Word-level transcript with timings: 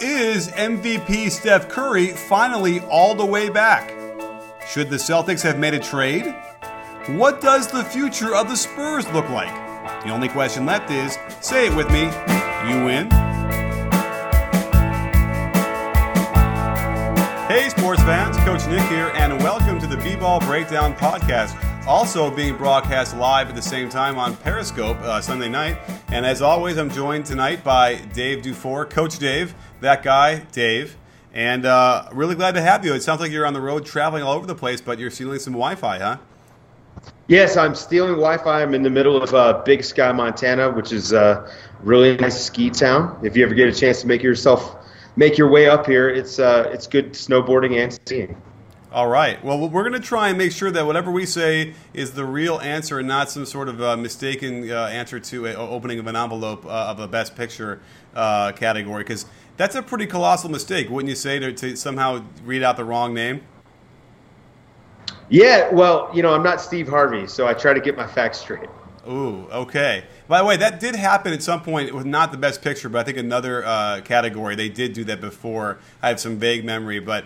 Is 0.00 0.48
MVP 0.48 1.30
Steph 1.30 1.68
Curry 1.68 2.08
finally 2.08 2.80
all 2.80 3.14
the 3.14 3.24
way 3.24 3.48
back? 3.48 3.90
Should 4.68 4.90
the 4.90 4.96
Celtics 4.96 5.40
have 5.42 5.56
made 5.56 5.72
a 5.72 5.78
trade? 5.78 6.34
What 7.10 7.40
does 7.40 7.68
the 7.68 7.84
future 7.84 8.34
of 8.34 8.48
the 8.48 8.56
Spurs 8.56 9.06
look 9.12 9.28
like? 9.30 9.54
The 10.02 10.10
only 10.10 10.28
question 10.28 10.66
left 10.66 10.90
is 10.90 11.16
say 11.40 11.68
it 11.68 11.76
with 11.76 11.88
me, 11.92 12.06
you 12.68 12.84
win. 12.84 13.08
Hey, 17.46 17.68
sports 17.68 18.02
fans, 18.02 18.36
Coach 18.38 18.66
Nick 18.66 18.82
here, 18.88 19.12
and 19.14 19.40
welcome 19.44 19.78
to 19.78 19.86
the 19.86 19.98
B 19.98 20.16
Ball 20.16 20.40
Breakdown 20.40 20.96
Podcast. 20.96 21.56
Also 21.86 22.34
being 22.34 22.56
broadcast 22.56 23.16
live 23.16 23.48
at 23.48 23.54
the 23.54 23.62
same 23.62 23.88
time 23.88 24.18
on 24.18 24.34
Periscope 24.38 24.98
uh, 25.02 25.20
Sunday 25.20 25.48
night. 25.48 25.78
And 26.14 26.24
as 26.24 26.40
always, 26.40 26.78
I'm 26.78 26.90
joined 26.90 27.26
tonight 27.26 27.64
by 27.64 27.96
Dave 27.96 28.42
Dufour, 28.42 28.86
Coach 28.86 29.18
Dave, 29.18 29.52
that 29.80 30.04
guy, 30.04 30.46
Dave. 30.52 30.96
And 31.32 31.66
uh, 31.66 32.08
really 32.12 32.36
glad 32.36 32.54
to 32.54 32.62
have 32.62 32.84
you. 32.84 32.94
It 32.94 33.02
sounds 33.02 33.20
like 33.20 33.32
you're 33.32 33.44
on 33.44 33.52
the 33.52 33.60
road 33.60 33.84
traveling 33.84 34.22
all 34.22 34.34
over 34.34 34.46
the 34.46 34.54
place, 34.54 34.80
but 34.80 35.00
you're 35.00 35.10
stealing 35.10 35.40
some 35.40 35.54
Wi 35.54 35.74
Fi, 35.74 35.98
huh? 35.98 36.18
Yes, 37.26 37.56
I'm 37.56 37.74
stealing 37.74 38.12
Wi-Fi. 38.12 38.62
I'm 38.62 38.74
in 38.74 38.84
the 38.84 38.90
middle 38.90 39.20
of 39.20 39.34
uh, 39.34 39.62
Big 39.64 39.82
Sky, 39.82 40.12
Montana, 40.12 40.70
which 40.70 40.92
is 40.92 41.12
a 41.12 41.52
really 41.82 42.16
nice 42.16 42.44
ski 42.44 42.70
town. 42.70 43.18
If 43.24 43.36
you 43.36 43.44
ever 43.44 43.54
get 43.54 43.66
a 43.68 43.74
chance 43.74 44.02
to 44.02 44.06
make 44.06 44.22
yourself 44.22 44.76
make 45.16 45.36
your 45.36 45.50
way 45.50 45.68
up 45.68 45.84
here, 45.84 46.08
it's 46.08 46.38
uh, 46.38 46.70
it's 46.72 46.86
good 46.86 47.14
snowboarding 47.14 47.82
and 47.82 47.92
skiing. 47.92 48.40
All 48.94 49.08
right. 49.08 49.44
Well, 49.44 49.68
we're 49.68 49.82
going 49.82 50.00
to 50.00 50.06
try 50.06 50.28
and 50.28 50.38
make 50.38 50.52
sure 50.52 50.70
that 50.70 50.86
whatever 50.86 51.10
we 51.10 51.26
say 51.26 51.74
is 51.94 52.12
the 52.12 52.24
real 52.24 52.60
answer 52.60 53.00
and 53.00 53.08
not 53.08 53.28
some 53.28 53.44
sort 53.44 53.68
of 53.68 53.82
uh, 53.82 53.96
mistaken 53.96 54.70
uh, 54.70 54.84
answer 54.86 55.18
to 55.18 55.46
a 55.46 55.54
opening 55.54 55.98
of 55.98 56.06
an 56.06 56.14
envelope 56.14 56.64
uh, 56.64 56.68
of 56.68 57.00
a 57.00 57.08
Best 57.08 57.34
Picture 57.34 57.80
uh, 58.14 58.52
category, 58.52 59.02
because 59.02 59.26
that's 59.56 59.74
a 59.74 59.82
pretty 59.82 60.06
colossal 60.06 60.48
mistake, 60.48 60.88
wouldn't 60.90 61.08
you 61.08 61.16
say, 61.16 61.40
to, 61.40 61.52
to 61.52 61.74
somehow 61.74 62.22
read 62.44 62.62
out 62.62 62.76
the 62.76 62.84
wrong 62.84 63.12
name? 63.12 63.40
Yeah, 65.28 65.72
well, 65.72 66.08
you 66.14 66.22
know, 66.22 66.32
I'm 66.32 66.44
not 66.44 66.60
Steve 66.60 66.86
Harvey, 66.86 67.26
so 67.26 67.48
I 67.48 67.54
try 67.54 67.74
to 67.74 67.80
get 67.80 67.96
my 67.96 68.06
facts 68.06 68.38
straight. 68.38 68.68
Ooh, 69.08 69.48
okay. 69.50 70.04
By 70.28 70.38
the 70.38 70.44
way, 70.44 70.56
that 70.58 70.78
did 70.78 70.94
happen 70.94 71.32
at 71.32 71.42
some 71.42 71.62
point. 71.62 71.88
It 71.88 71.94
was 71.94 72.04
not 72.04 72.30
the 72.30 72.38
best 72.38 72.62
picture, 72.62 72.88
but 72.88 73.00
I 73.00 73.02
think 73.02 73.18
another 73.18 73.64
uh, 73.64 74.02
category. 74.02 74.54
They 74.54 74.68
did 74.68 74.92
do 74.92 75.02
that 75.04 75.20
before. 75.20 75.78
I 76.00 76.08
have 76.08 76.20
some 76.20 76.38
vague 76.38 76.64
memory, 76.64 77.00
but 77.00 77.24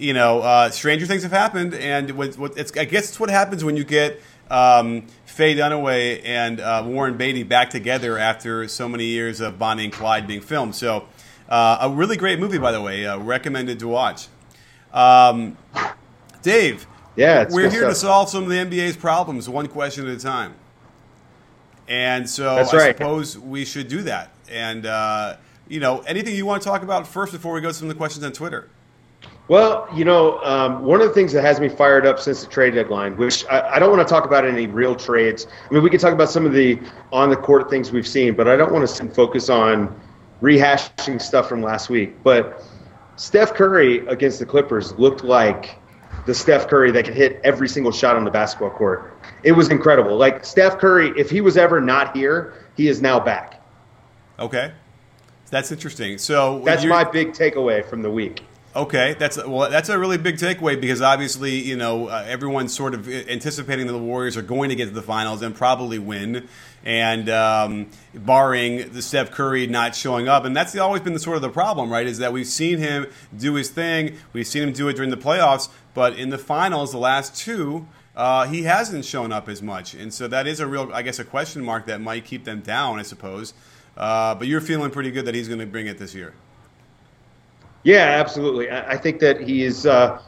you 0.00 0.14
know, 0.14 0.40
uh, 0.40 0.70
stranger 0.70 1.06
things 1.06 1.22
have 1.22 1.32
happened, 1.32 1.74
and 1.74 2.10
what, 2.12 2.36
what, 2.38 2.58
it's, 2.58 2.76
I 2.76 2.86
guess 2.86 3.10
it's 3.10 3.20
what 3.20 3.30
happens 3.30 3.62
when 3.62 3.76
you 3.76 3.84
get 3.84 4.20
um, 4.50 5.06
Faye 5.26 5.54
Dunaway 5.54 6.22
and 6.24 6.60
uh, 6.60 6.82
Warren 6.86 7.16
Beatty 7.16 7.42
back 7.42 7.70
together 7.70 8.18
after 8.18 8.66
so 8.66 8.88
many 8.88 9.04
years 9.04 9.40
of 9.40 9.58
Bonnie 9.58 9.84
and 9.84 9.92
Clyde 9.92 10.26
being 10.26 10.40
filmed. 10.40 10.74
So, 10.74 11.06
uh, 11.48 11.78
a 11.82 11.90
really 11.90 12.16
great 12.16 12.38
movie, 12.38 12.58
by 12.58 12.72
the 12.72 12.80
way, 12.80 13.06
uh, 13.06 13.18
recommended 13.18 13.78
to 13.80 13.88
watch. 13.88 14.28
Um, 14.92 15.56
Dave, 16.42 16.86
yeah, 17.14 17.46
we're 17.50 17.70
here 17.70 17.80
stuff. 17.80 17.90
to 17.90 17.94
solve 17.94 18.30
some 18.30 18.44
of 18.44 18.48
the 18.48 18.56
NBA's 18.56 18.96
problems, 18.96 19.48
one 19.48 19.68
question 19.68 20.08
at 20.08 20.16
a 20.16 20.20
time. 20.20 20.54
And 21.88 22.28
so 22.28 22.56
I 22.56 22.62
suppose 22.62 23.36
we 23.36 23.64
should 23.64 23.88
do 23.88 24.02
that. 24.02 24.30
And, 24.48 24.86
uh, 24.86 25.36
you 25.68 25.80
know, 25.80 26.00
anything 26.00 26.34
you 26.34 26.46
want 26.46 26.62
to 26.62 26.68
talk 26.68 26.82
about 26.82 27.06
first 27.06 27.32
before 27.32 27.52
we 27.52 27.60
go 27.60 27.68
to 27.68 27.74
some 27.74 27.88
of 27.88 27.94
the 27.94 27.98
questions 27.98 28.24
on 28.24 28.32
Twitter? 28.32 28.68
Well, 29.50 29.88
you 29.92 30.04
know, 30.04 30.38
um, 30.44 30.84
one 30.84 31.00
of 31.00 31.08
the 31.08 31.12
things 31.12 31.32
that 31.32 31.42
has 31.42 31.58
me 31.58 31.68
fired 31.68 32.06
up 32.06 32.20
since 32.20 32.44
the 32.44 32.46
trade 32.48 32.74
deadline, 32.74 33.16
which 33.16 33.44
I, 33.46 33.74
I, 33.74 33.78
don't 33.80 33.90
want 33.90 34.06
to 34.06 34.08
talk 34.08 34.24
about 34.24 34.46
any 34.46 34.68
real 34.68 34.94
trades. 34.94 35.48
I 35.68 35.74
mean, 35.74 35.82
we 35.82 35.90
can 35.90 35.98
talk 35.98 36.12
about 36.12 36.30
some 36.30 36.46
of 36.46 36.52
the 36.52 36.78
on 37.12 37.30
the 37.30 37.36
court 37.36 37.68
things 37.68 37.90
we've 37.90 38.06
seen, 38.06 38.36
but 38.36 38.46
I 38.46 38.54
don't 38.54 38.72
want 38.72 38.88
to 38.88 39.08
focus 39.08 39.50
on 39.50 40.00
rehashing 40.40 41.20
stuff 41.20 41.48
from 41.48 41.64
last 41.64 41.90
week. 41.90 42.22
But 42.22 42.62
Steph 43.16 43.54
Curry 43.54 44.06
against 44.06 44.38
the 44.38 44.46
Clippers 44.46 44.92
looked 45.00 45.24
like 45.24 45.80
the 46.26 46.34
Steph 46.34 46.68
Curry 46.68 46.92
that 46.92 47.06
could 47.06 47.14
hit 47.14 47.40
every 47.42 47.68
single 47.68 47.90
shot 47.90 48.14
on 48.14 48.24
the 48.24 48.30
basketball 48.30 48.70
court. 48.70 49.18
It 49.42 49.50
was 49.50 49.68
incredible. 49.68 50.16
Like 50.16 50.44
Steph 50.44 50.78
Curry, 50.78 51.12
if 51.16 51.28
he 51.28 51.40
was 51.40 51.56
ever 51.56 51.80
not 51.80 52.16
here, 52.16 52.54
he 52.76 52.86
is 52.86 53.02
now 53.02 53.18
back. 53.18 53.60
Okay. 54.38 54.70
That's 55.50 55.72
interesting. 55.72 56.18
So 56.18 56.60
that's 56.64 56.84
my 56.84 57.02
big 57.02 57.32
takeaway 57.32 57.84
from 57.84 58.02
the 58.02 58.10
week. 58.12 58.44
Okay, 58.74 59.16
that's 59.18 59.36
well. 59.36 59.68
That's 59.68 59.88
a 59.88 59.98
really 59.98 60.16
big 60.16 60.36
takeaway 60.36 60.80
because 60.80 61.02
obviously, 61.02 61.56
you 61.56 61.76
know, 61.76 62.06
uh, 62.06 62.24
everyone's 62.28 62.72
sort 62.72 62.94
of 62.94 63.08
anticipating 63.08 63.88
that 63.88 63.92
the 63.92 63.98
Warriors 63.98 64.36
are 64.36 64.42
going 64.42 64.68
to 64.68 64.76
get 64.76 64.84
to 64.84 64.92
the 64.92 65.02
finals 65.02 65.42
and 65.42 65.56
probably 65.56 65.98
win, 65.98 66.46
and 66.84 67.28
um, 67.28 67.90
barring 68.14 68.92
the 68.92 69.02
Steph 69.02 69.32
Curry 69.32 69.66
not 69.66 69.96
showing 69.96 70.28
up, 70.28 70.44
and 70.44 70.56
that's 70.56 70.76
always 70.76 71.02
been 71.02 71.14
the 71.14 71.18
sort 71.18 71.34
of 71.34 71.42
the 71.42 71.50
problem, 71.50 71.90
right? 71.90 72.06
Is 72.06 72.18
that 72.18 72.32
we've 72.32 72.46
seen 72.46 72.78
him 72.78 73.08
do 73.36 73.54
his 73.54 73.70
thing, 73.70 74.16
we've 74.32 74.46
seen 74.46 74.62
him 74.62 74.72
do 74.72 74.86
it 74.86 74.94
during 74.94 75.10
the 75.10 75.16
playoffs, 75.16 75.68
but 75.92 76.16
in 76.16 76.30
the 76.30 76.38
finals, 76.38 76.92
the 76.92 76.98
last 76.98 77.34
two, 77.34 77.88
uh, 78.14 78.46
he 78.46 78.62
hasn't 78.62 79.04
shown 79.04 79.32
up 79.32 79.48
as 79.48 79.60
much, 79.60 79.94
and 79.94 80.14
so 80.14 80.28
that 80.28 80.46
is 80.46 80.60
a 80.60 80.66
real, 80.68 80.92
I 80.94 81.02
guess, 81.02 81.18
a 81.18 81.24
question 81.24 81.64
mark 81.64 81.86
that 81.86 82.00
might 82.00 82.24
keep 82.24 82.44
them 82.44 82.60
down, 82.60 83.00
I 83.00 83.02
suppose. 83.02 83.52
Uh, 83.96 84.36
but 84.36 84.46
you're 84.46 84.60
feeling 84.60 84.92
pretty 84.92 85.10
good 85.10 85.24
that 85.24 85.34
he's 85.34 85.48
going 85.48 85.58
to 85.58 85.66
bring 85.66 85.88
it 85.88 85.98
this 85.98 86.14
year. 86.14 86.34
Yeah, 87.82 88.18
absolutely. 88.20 88.70
I 88.70 88.96
think 88.96 89.20
that 89.20 89.40
he 89.40 89.64
is 89.64 89.86
uh, 89.86 90.20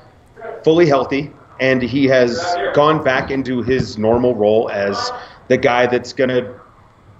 fully 0.64 0.86
healthy 0.86 1.30
and 1.60 1.82
he 1.82 2.06
has 2.06 2.56
gone 2.74 3.04
back 3.04 3.30
into 3.30 3.62
his 3.62 3.98
normal 3.98 4.34
role 4.34 4.70
as 4.70 5.10
the 5.48 5.56
guy 5.58 5.86
that's 5.86 6.12
going 6.12 6.30
to 6.30 6.58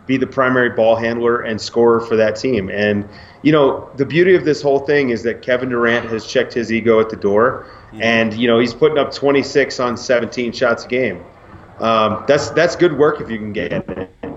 be 0.06 0.16
the 0.16 0.26
primary 0.26 0.71
ball 0.71 0.97
handler 0.97 1.42
and 1.42 1.60
scorer 1.60 2.00
for 2.00 2.16
that 2.16 2.34
team. 2.37 2.69
And, 2.71 3.09
you 3.42 3.53
know, 3.53 3.88
the 3.97 4.04
beauty 4.04 4.34
of 4.34 4.44
this 4.44 4.60
whole 4.60 4.81
thing 4.81 5.10
is 5.10 5.22
that 5.22 5.42
Kevin 5.42 5.69
Durant 5.69 6.09
has 6.09 6.26
checked 6.26 6.54
his 6.54 6.72
ego 6.72 6.98
at 6.98 7.09
the 7.09 7.16
door. 7.16 7.66
And, 8.00 8.34
you 8.34 8.48
know, 8.48 8.59
he's 8.59 8.75
putting 8.75 8.98
up 8.98 9.12
26 9.12 9.78
on 9.81 9.97
17 9.97 10.53
shots 10.53 10.84
a 10.84 10.88
game. 10.88 11.22
Um, 11.78 12.25
that's 12.26 12.50
that's 12.50 12.75
good 12.76 12.97
work 12.97 13.21
if 13.21 13.31
you 13.31 13.38
can 13.38 13.53
get 13.53 13.72
it. 13.72 14.31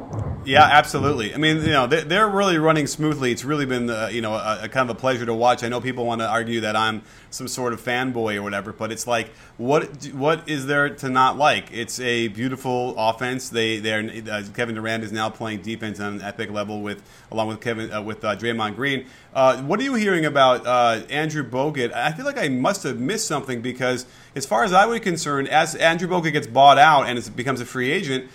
Yeah, 0.46 0.64
absolutely. 0.64 1.34
I 1.34 1.38
mean, 1.38 1.58
you 1.58 1.72
know, 1.72 1.88
they're 1.88 2.30
really 2.30 2.58
running 2.58 2.88
smoothly. 2.88 3.32
It's 3.32 3.44
really 3.44 3.66
been, 3.66 3.90
uh, 3.90 4.10
you 4.12 4.22
know, 4.22 4.34
a, 4.34 4.60
a, 4.64 4.70
kind 4.70 4.90
of 4.90 4.96
a 4.96 5.00
pleasure 5.00 5.26
to 5.26 5.34
watch. 5.34 5.64
I 5.64 5.70
know 5.70 5.82
people 5.82 6.06
want 6.06 6.22
to 6.22 6.28
argue 6.28 6.62
that 6.62 6.76
I'm 6.76 7.02
some 7.32 7.48
sort 7.48 7.74
of 7.74 7.82
fanboy 7.82 8.36
or 8.36 8.44
whatever, 8.44 8.72
but 8.72 8.92
it's 8.92 9.08
like, 9.08 9.30
what 9.58 10.06
what 10.14 10.48
is 10.48 10.68
there 10.68 10.90
to 10.90 11.10
not 11.10 11.38
like? 11.38 11.72
It's 11.72 12.00
a 12.00 12.28
beautiful 12.30 12.96
offense. 12.98 13.50
They 13.50 13.80
they 13.80 14.22
uh, 14.30 14.44
Kevin 14.54 14.76
Durant 14.76 15.04
is 15.04 15.12
now 15.12 15.30
playing 15.30 15.62
defense 15.62 16.00
on 16.00 16.16
an 16.16 16.22
epic 16.22 16.52
level 16.52 16.82
with 16.82 17.02
along 17.32 17.48
with 17.48 17.62
Kevin 17.62 17.92
uh, 17.92 18.02
with 18.02 18.24
uh, 18.24 18.36
Draymond 18.36 18.76
Green. 18.76 19.06
Uh, 19.34 19.62
what 19.64 19.80
are 19.80 19.84
you 19.84 19.96
hearing 19.96 20.26
about 20.26 20.66
uh, 20.66 21.06
Andrew 21.10 21.44
Bogut? 21.44 21.94
I 21.94 22.12
feel 22.14 22.26
like 22.26 22.38
I 22.38 22.48
must 22.50 22.84
have 22.84 23.00
missed 23.00 23.28
something 23.28 23.62
because, 23.62 24.06
as 24.36 24.46
far 24.46 24.64
as 24.64 24.72
I 24.72 24.86
was 24.86 25.02
concerned, 25.02 25.50
as 25.50 25.76
Andrew 25.76 26.08
Bogut 26.08 26.32
gets 26.32 26.48
bought 26.48 26.78
out 26.78 27.08
and 27.08 27.36
becomes 27.36 27.60
a 27.60 27.66
free 27.66 27.92
agent 27.92 28.30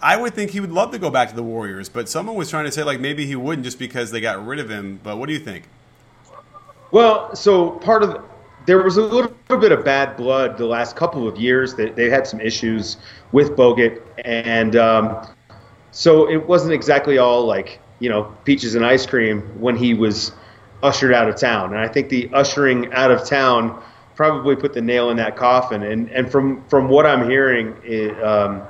I 0.00 0.16
would 0.16 0.34
think 0.34 0.52
he 0.52 0.60
would 0.60 0.72
love 0.72 0.92
to 0.92 0.98
go 0.98 1.10
back 1.10 1.28
to 1.30 1.36
the 1.36 1.42
Warriors, 1.42 1.88
but 1.88 2.08
someone 2.08 2.36
was 2.36 2.50
trying 2.50 2.66
to 2.66 2.72
say 2.72 2.84
like 2.84 3.00
maybe 3.00 3.26
he 3.26 3.34
wouldn't 3.34 3.64
just 3.64 3.78
because 3.78 4.10
they 4.10 4.20
got 4.20 4.44
rid 4.44 4.58
of 4.58 4.70
him. 4.70 5.00
But 5.02 5.18
what 5.18 5.26
do 5.26 5.32
you 5.32 5.40
think? 5.40 5.64
Well, 6.90 7.34
so 7.34 7.72
part 7.72 8.02
of 8.02 8.10
the, 8.10 8.22
there 8.66 8.82
was 8.82 8.96
a 8.96 9.02
little, 9.02 9.34
bit 9.48 9.72
of 9.72 9.84
bad 9.84 10.16
blood 10.16 10.58
the 10.58 10.66
last 10.66 10.94
couple 10.94 11.26
of 11.26 11.38
years. 11.38 11.74
They, 11.74 11.88
they 11.88 12.10
had 12.10 12.26
some 12.26 12.40
issues 12.40 12.98
with 13.32 13.56
Bogut, 13.56 14.02
and 14.24 14.76
um, 14.76 15.26
so 15.90 16.30
it 16.30 16.46
wasn't 16.46 16.74
exactly 16.74 17.18
all 17.18 17.44
like 17.44 17.80
you 17.98 18.08
know 18.08 18.24
peaches 18.44 18.74
and 18.74 18.84
ice 18.84 19.04
cream 19.06 19.40
when 19.60 19.74
he 19.74 19.94
was 19.94 20.32
ushered 20.82 21.12
out 21.12 21.28
of 21.28 21.36
town. 21.36 21.72
And 21.72 21.80
I 21.80 21.88
think 21.88 22.08
the 22.08 22.30
ushering 22.32 22.92
out 22.92 23.10
of 23.10 23.24
town 23.26 23.82
probably 24.14 24.54
put 24.54 24.74
the 24.74 24.82
nail 24.82 25.10
in 25.10 25.16
that 25.16 25.36
coffin. 25.36 25.82
And 25.82 26.08
and 26.10 26.30
from 26.30 26.64
from 26.68 26.88
what 26.88 27.04
I'm 27.04 27.28
hearing. 27.28 27.74
It, 27.82 28.22
um, 28.22 28.62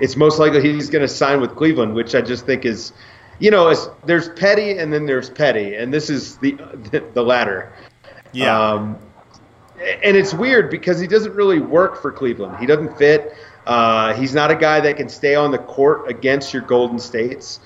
it's 0.00 0.16
most 0.16 0.38
likely 0.38 0.60
he's 0.62 0.90
going 0.90 1.02
to 1.02 1.08
sign 1.08 1.40
with 1.40 1.54
Cleveland, 1.54 1.94
which 1.94 2.14
I 2.14 2.20
just 2.20 2.46
think 2.46 2.64
is, 2.64 2.92
you 3.38 3.50
know, 3.50 3.74
there's 4.04 4.28
petty 4.30 4.78
and 4.78 4.92
then 4.92 5.06
there's 5.06 5.30
petty, 5.30 5.74
and 5.74 5.92
this 5.92 6.10
is 6.10 6.36
the 6.38 6.52
the 7.14 7.22
latter. 7.22 7.72
Yeah. 8.32 8.58
Um, 8.58 8.98
and 9.78 10.16
it's 10.16 10.32
weird 10.32 10.70
because 10.70 11.00
he 11.00 11.06
doesn't 11.06 11.34
really 11.34 11.58
work 11.58 12.00
for 12.00 12.12
Cleveland. 12.12 12.56
He 12.58 12.66
doesn't 12.66 12.96
fit. 12.96 13.34
Uh, 13.66 14.14
he's 14.14 14.34
not 14.34 14.50
a 14.50 14.54
guy 14.54 14.80
that 14.80 14.96
can 14.96 15.08
stay 15.08 15.34
on 15.34 15.50
the 15.50 15.58
court 15.58 16.08
against 16.08 16.52
your 16.52 16.62
Golden 16.62 16.98
States. 16.98 17.60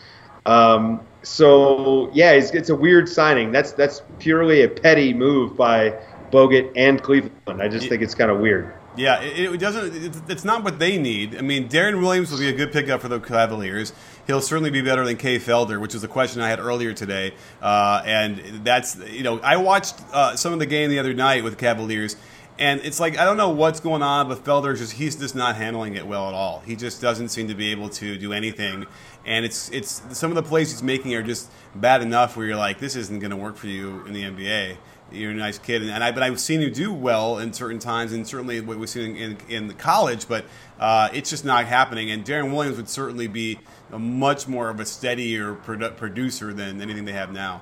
Um, 0.47 1.00
so 1.23 2.11
yeah, 2.14 2.32
it's, 2.32 2.50
it's 2.53 2.70
a 2.70 2.75
weird 2.75 3.08
signing. 3.08 3.53
That's 3.53 3.73
that's 3.73 4.03
purely 4.19 4.62
a 4.62 4.69
petty 4.69 5.12
move 5.12 5.56
by 5.56 5.99
Bogut 6.31 6.73
and 6.76 7.03
Cleveland. 7.03 7.62
I 7.62 7.69
just 7.69 7.88
think 7.88 8.03
it's 8.03 8.14
kind 8.14 8.31
of 8.31 8.38
weird. 8.38 8.78
Yeah, 8.99 9.21
it, 9.23 9.55
it 9.55 9.61
doesn't. 9.61 10.29
It's 10.29 10.45
not 10.45 10.65
what 10.65 10.79
they 10.81 10.99
need. 10.99 11.37
I 11.37 11.41
mean, 11.41 11.69
Deron 11.69 12.00
Williams 12.00 12.31
will 12.33 12.39
be 12.39 12.49
a 12.49 12.53
good 12.53 12.73
pickup 12.73 13.00
for 13.00 13.09
the 13.09 13.21
Cavaliers. 13.21 13.93
He'll 14.27 14.41
certainly 14.41 14.71
be 14.71 14.83
better 14.83 15.05
than 15.05 15.17
Kay 15.17 15.39
Felder, 15.39 15.81
which 15.81 15.95
was 15.95 16.03
a 16.03 16.09
question 16.09 16.43
I 16.43 16.49
had 16.49 16.59
earlier 16.59 16.93
today. 16.93 17.33
Uh, 17.62 18.03
and 18.05 18.65
that's 18.65 18.97
you 19.09 19.23
know, 19.23 19.39
I 19.41 19.56
watched 19.56 19.95
uh, 20.12 20.35
some 20.37 20.53
of 20.53 20.59
the 20.59 20.67
game 20.67 20.91
the 20.91 20.99
other 20.99 21.15
night 21.15 21.45
with 21.45 21.59
Cavaliers, 21.59 22.17
And 22.59 22.81
it's 22.81 22.99
like 22.99 23.17
I 23.19 23.25
don't 23.25 23.37
know 23.37 23.50
what's 23.50 23.79
going 23.81 24.03
on, 24.03 24.29
but 24.29 24.45
Felder 24.45 24.77
just 24.77 24.95
he's 24.95 25.15
just 25.17 25.37
not 25.37 25.55
handling 25.55 25.94
it 25.94 26.06
well 26.06 26.29
at 26.29 26.35
all. 26.35 26.61
He 26.67 26.75
just 26.75 27.01
doesn't 27.01 27.29
seem 27.29 27.47
to 27.49 27.55
be 27.55 27.71
able 27.71 27.89
to 27.91 28.19
do 28.19 28.33
anything. 28.33 28.87
And 29.29 29.45
it's 29.45 29.69
it's 29.71 30.03
some 30.13 30.31
of 30.31 30.37
the 30.37 30.43
plays 30.43 30.71
he's 30.71 30.83
making 30.83 31.15
are 31.15 31.23
just 31.23 31.51
bad 31.75 32.01
enough 32.01 32.35
where 32.35 32.47
you're 32.47 32.57
like, 32.57 32.79
this 32.79 32.97
isn't 32.97 33.19
going 33.21 33.31
to 33.31 33.37
work 33.37 33.57
for 33.57 33.67
you 33.67 34.05
in 34.07 34.15
the 34.15 34.23
NBA. 34.23 34.79
You're 35.13 35.33
a 35.33 35.35
nice 35.35 35.59
kid, 35.59 35.83
and 35.83 36.03
I 36.03 36.13
but 36.13 36.23
I've 36.23 36.41
seen 36.41 36.63
you 36.63 36.71
do 36.71 36.93
well 36.93 37.39
in 37.39 37.53
certain 37.53 37.79
times, 37.79 38.13
and 38.13 38.27
certainly 38.27 38.61
what 38.61 38.79
we've 38.79 38.89
seen 38.89 39.17
in, 39.17 39.37
in, 39.49 39.69
in 39.71 39.75
college. 39.75 40.27
But 40.29 40.47
uh, 40.81 41.11
it's 41.13 41.29
just 41.29 41.45
not 41.45 41.67
happening. 41.67 42.11
And 42.11 42.25
Deron 42.25 42.55
Williams 42.55 42.79
would 42.79 42.89
certainly 42.89 43.27
be 43.27 43.59
a 43.93 43.99
much 43.99 44.49
more 44.49 44.71
of 44.71 44.81
a 44.81 44.87
steadier 44.87 45.55
produ- 45.55 45.97
producer 45.97 46.55
than 46.55 46.81
anything 46.81 47.05
they 47.05 47.13
have 47.13 47.31
now. 47.31 47.61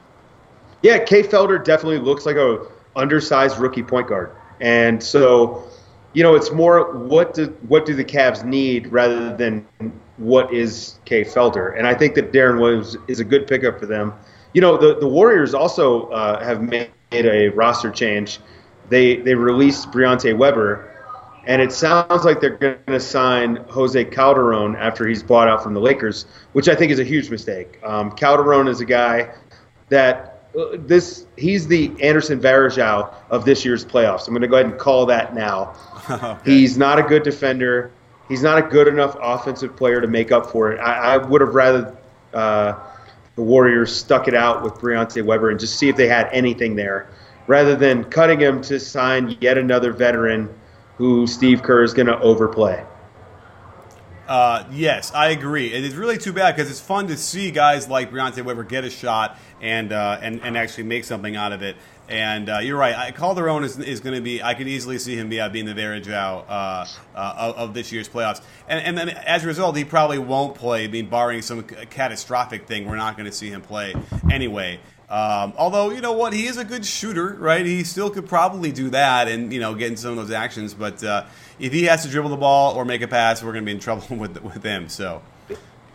Yeah, 0.83 0.99
Kay 0.99 1.25
Felder 1.25 1.65
definitely 1.65 1.99
looks 1.99 2.27
like 2.27 2.37
a 2.37 2.65
undersized 2.95 3.59
rookie 3.59 3.83
point 3.83 4.09
guard. 4.09 4.31
And 4.61 5.03
so, 5.03 5.65
you 6.17 6.23
know, 6.23 6.35
it's 6.35 6.51
more 6.51 6.95
what 6.95 7.35
do 7.35 7.49
what 7.69 7.85
do 7.85 7.95
the 7.95 8.03
Cavs 8.03 8.43
need 8.43 8.87
rather 8.87 9.37
than 9.37 9.67
what 10.17 10.51
is 10.51 10.99
Kay 11.05 11.25
Felder. 11.25 11.77
And 11.77 11.87
I 11.87 11.93
think 11.93 12.15
that 12.15 12.33
Deron 12.33 12.59
Williams 12.59 12.97
is 13.07 13.21
a 13.21 13.25
good 13.25 13.47
pickup 13.47 13.79
for 13.79 13.85
them. 13.85 14.15
You 14.55 14.63
know, 14.63 14.79
the 14.79 14.99
the 14.99 15.07
Warriors 15.07 15.53
also 15.53 16.09
uh, 16.09 16.43
have 16.43 16.63
made 16.63 16.89
a 17.13 17.49
roster 17.49 17.91
change. 17.91 18.41
They 18.89 19.17
they 19.17 19.35
released 19.35 19.91
Briante 19.91 20.35
Weber, 20.35 20.91
and 21.47 21.61
it 21.61 21.71
sounds 21.71 22.25
like 22.25 22.41
they're 22.41 22.57
going 22.57 22.79
to 22.87 22.99
sign 22.99 23.57
Jose 23.69 24.03
Calderon 24.07 24.75
after 24.77 25.07
he's 25.07 25.23
bought 25.23 25.49
out 25.49 25.63
from 25.63 25.75
the 25.75 25.81
Lakers, 25.81 26.25
which 26.55 26.71
I 26.71 26.75
think 26.75 26.93
is 26.93 26.99
a 26.99 27.05
huge 27.05 27.29
mistake. 27.29 27.79
Um, 27.85 28.11
Calderon 28.11 28.69
is 28.69 28.81
a 28.81 28.87
guy 28.87 29.35
that 29.91 30.37
this 30.79 31.27
he's 31.37 31.67
the 31.69 31.93
Anderson 32.01 32.41
Varejao 32.41 33.15
of 33.31 33.45
this 33.45 33.65
year's 33.65 33.85
playoffs. 33.85 34.27
I'm 34.27 34.33
going 34.33 34.43
to 34.43 34.49
go 34.49 34.57
ahead 34.57 34.67
and 34.67 34.79
call 34.79 35.05
that 35.07 35.35
now. 35.35 35.75
okay. 36.11 36.51
He's 36.51 36.77
not 36.77 36.99
a 36.99 37.03
good 37.03 37.23
defender. 37.23 37.91
He's 38.29 38.43
not 38.43 38.59
a 38.59 38.63
good 38.63 38.89
enough 38.89 39.17
offensive 39.21 39.77
player 39.77 40.01
to 40.01 40.07
make 40.07 40.33
up 40.33 40.51
for 40.51 40.73
it. 40.73 40.79
I, 40.79 41.15
I 41.15 41.17
would 41.19 41.41
have 41.41 41.55
rather 41.55 41.97
uh, 42.35 42.75
the 43.37 43.43
Warriors 43.43 43.95
stuck 43.95 44.29
it 44.29 44.35
out 44.35 44.63
with 44.63 44.75
Briante 44.75 45.25
Weber 45.25 45.51
and 45.51 45.61
just 45.61 45.79
see 45.79 45.89
if 45.89 45.97
they 45.97 46.09
had 46.09 46.29
anything 46.33 46.75
there, 46.75 47.09
rather 47.47 47.77
than 47.77 48.05
cutting 48.05 48.41
him 48.41 48.63
to 48.63 48.81
sign 48.81 49.37
yet 49.41 49.59
another 49.59 49.93
veteran 49.93 50.53
who 50.97 51.27
Steve 51.27 51.63
Kerr 51.63 51.83
is 51.83 51.95
going 51.95 52.07
to 52.07 52.19
overplay. 52.21 52.85
Uh, 54.27 54.65
yes, 54.73 55.13
I 55.15 55.29
agree. 55.29 55.73
It 55.73 55.85
is 55.85 55.95
really 55.95 56.19
too 56.19 56.33
bad 56.33 56.57
because 56.57 56.69
it's 56.71 56.81
fun 56.81 57.07
to 57.09 57.17
see 57.17 57.53
guys 57.53 57.89
like 57.89 58.11
Briante 58.11 58.45
Weber 58.45 58.65
get 58.65 58.85
a 58.85 58.91
shot 58.91 59.39
and 59.61 59.93
uh, 59.93 60.19
and 60.21 60.41
and 60.43 60.57
actually 60.57 60.85
make 60.85 61.05
something 61.05 61.37
out 61.37 61.53
of 61.53 61.63
it. 61.63 61.77
And 62.09 62.49
uh, 62.49 62.59
you're 62.59 62.79
right. 62.79 62.95
I, 62.95 63.11
Calderon 63.11 63.65
is, 63.65 63.79
is 63.79 64.01
going 64.01 64.15
to 64.15 64.21
be. 64.21 64.43
I 64.43 64.55
could 64.55 64.69
easily 64.69 64.99
see 64.99 65.17
him 65.17 65.29
be 65.29 65.41
uh, 65.41 65.49
being 65.49 65.67
the 65.67 65.75
Varejao 65.75 66.45
uh, 66.49 66.51
uh, 66.51 66.87
of, 67.15 67.57
of, 67.57 67.75
this 67.75 67.91
year's 67.91 68.09
playoffs. 68.09 68.41
And, 68.69 68.81
and 68.81 68.97
then 68.97 69.09
as 69.09 69.43
a 69.43 69.49
result, 69.49 69.77
he 69.77 69.85
probably 69.85 70.19
won't 70.19 70.55
play. 70.55 70.85
I 70.85 70.89
mean, 70.89 71.09
barring 71.09 71.43
some 71.43 71.65
catastrophic 71.65 72.69
thing, 72.69 72.87
we're 72.87 72.97
not 72.97 73.17
going 73.17 73.27
to 73.27 73.37
see 73.37 73.51
him 73.51 73.61
play 73.61 73.95
anyway. 74.31 74.79
Um, 75.09 75.53
although 75.57 75.91
you 75.91 76.01
know 76.01 76.13
what, 76.13 76.33
he 76.33 76.47
is 76.47 76.57
a 76.57 76.65
good 76.65 76.85
shooter, 76.85 77.35
right? 77.35 77.65
He 77.65 77.85
still 77.85 78.11
could 78.11 78.29
probably 78.29 78.73
do 78.73 78.91
that 78.91 79.29
and 79.29 79.53
you 79.53 79.61
know 79.61 79.75
get 79.75 79.91
in 79.91 79.97
some 79.97 80.11
of 80.11 80.17
those 80.17 80.33
actions. 80.33 80.75
But 80.75 81.03
uh, 81.03 81.27
if 81.59 81.73
he 81.73 81.85
has 81.85 82.03
to 82.03 82.09
dribble 82.09 82.31
the 82.31 82.37
ball 82.37 82.75
or 82.75 82.85
make 82.85 83.03
a 83.03 83.09
pass, 83.09 83.43
we're 83.43 83.53
going 83.53 83.65
to 83.65 83.67
be 83.67 83.73
in 83.73 83.81
trouble 83.81 84.05
with 84.17 84.43
with 84.43 84.65
him. 84.65 84.89
So 84.89 85.23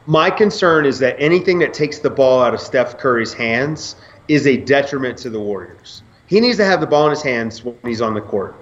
my 0.06 0.30
concern 0.30 0.86
is 0.86 1.00
that 1.00 1.16
anything 1.19 1.60
that 1.60 1.74
takes 1.74 2.00
the 2.00 2.10
ball 2.10 2.42
out 2.42 2.54
of 2.54 2.62
Steph 2.62 2.98
Curry's 2.98 3.34
hands 3.34 3.96
is 4.31 4.48
a 4.48 4.56
detriment 4.56 5.18
to 5.18 5.30
the 5.30 5.39
Warriors. 5.39 6.04
He 6.25 6.39
needs 6.39 6.56
to 6.56 6.63
have 6.63 6.80
the 6.80 6.88
ball 6.88 7.06
in 7.06 7.10
his 7.10 7.22
hands 7.22 7.66
when 7.66 7.75
he's 7.83 8.01
on 8.01 8.13
the 8.13 8.22
court. 8.22 8.56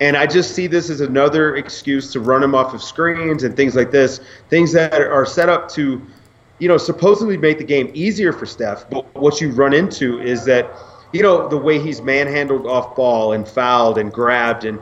And 0.00 0.16
I 0.16 0.26
just 0.26 0.54
see 0.54 0.66
this 0.66 0.88
as 0.88 1.02
another 1.02 1.56
excuse 1.56 2.10
to 2.14 2.20
run 2.20 2.42
him 2.42 2.54
off 2.54 2.72
of 2.72 2.82
screens 2.82 3.42
and 3.42 3.54
things 3.54 3.76
like 3.76 3.90
this, 3.90 4.20
things 4.48 4.72
that 4.72 4.94
are 4.94 5.26
set 5.26 5.50
up 5.50 5.68
to, 5.72 6.00
you 6.58 6.68
know, 6.68 6.78
supposedly 6.78 7.36
make 7.36 7.58
the 7.58 7.64
game 7.64 7.90
easier 7.92 8.32
for 8.32 8.46
Steph. 8.46 8.88
But 8.88 9.14
what 9.14 9.42
you 9.42 9.50
run 9.50 9.74
into 9.74 10.18
is 10.22 10.46
that, 10.46 10.70
you 11.12 11.22
know, 11.22 11.48
the 11.48 11.58
way 11.58 11.78
he's 11.78 12.00
manhandled 12.00 12.66
off 12.66 12.96
ball 12.96 13.34
and 13.34 13.46
fouled 13.46 13.98
and 13.98 14.10
grabbed 14.10 14.64
and 14.64 14.80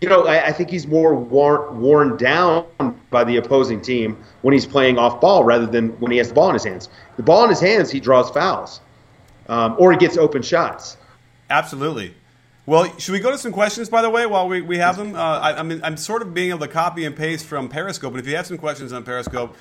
you 0.00 0.10
know, 0.10 0.26
I, 0.26 0.48
I, 0.48 0.52
think 0.52 0.68
he's 0.68 0.86
more 0.86 1.14
worn, 1.14 1.80
worn 1.80 2.18
down 2.18 2.66
by 3.08 3.24
the 3.24 3.38
opposing 3.38 3.80
team 3.80 4.22
when 4.42 4.52
he's 4.52 4.66
playing 4.66 4.98
off 4.98 5.18
ball 5.18 5.44
rather 5.44 5.64
than 5.64 5.98
when 5.98 6.12
he 6.12 6.18
has 6.18 6.28
the 6.28 6.34
ball 6.34 6.48
in 6.48 6.54
his 6.54 6.64
hands. 6.64 6.90
The 7.16 7.22
ball 7.22 7.44
in 7.44 7.48
his 7.48 7.60
hands, 7.60 7.90
he 7.90 8.00
draws 8.00 8.28
fouls, 8.28 8.80
um, 9.48 9.76
or 9.78 9.92
he 9.92 9.98
gets 9.98 10.16
open 10.16 10.42
shots. 10.42 10.96
Absolutely. 11.50 12.14
Well, 12.66 12.96
should 12.98 13.12
we 13.12 13.20
go 13.20 13.30
to 13.30 13.36
some 13.36 13.52
questions, 13.52 13.90
by 13.90 14.00
the 14.00 14.08
way, 14.08 14.24
while 14.24 14.48
we, 14.48 14.62
we 14.62 14.78
have 14.78 14.96
them? 14.96 15.14
Uh, 15.14 15.18
I, 15.18 15.58
I 15.58 15.62
mean, 15.62 15.80
I'm 15.84 15.98
sort 15.98 16.22
of 16.22 16.32
being 16.32 16.48
able 16.48 16.60
to 16.60 16.68
copy 16.68 17.04
and 17.04 17.14
paste 17.14 17.44
from 17.44 17.68
Periscope, 17.68 18.14
but 18.14 18.20
if 18.20 18.26
you 18.26 18.36
have 18.36 18.46
some 18.46 18.56
questions 18.56 18.90
on 18.92 19.04
Periscope, 19.04 19.54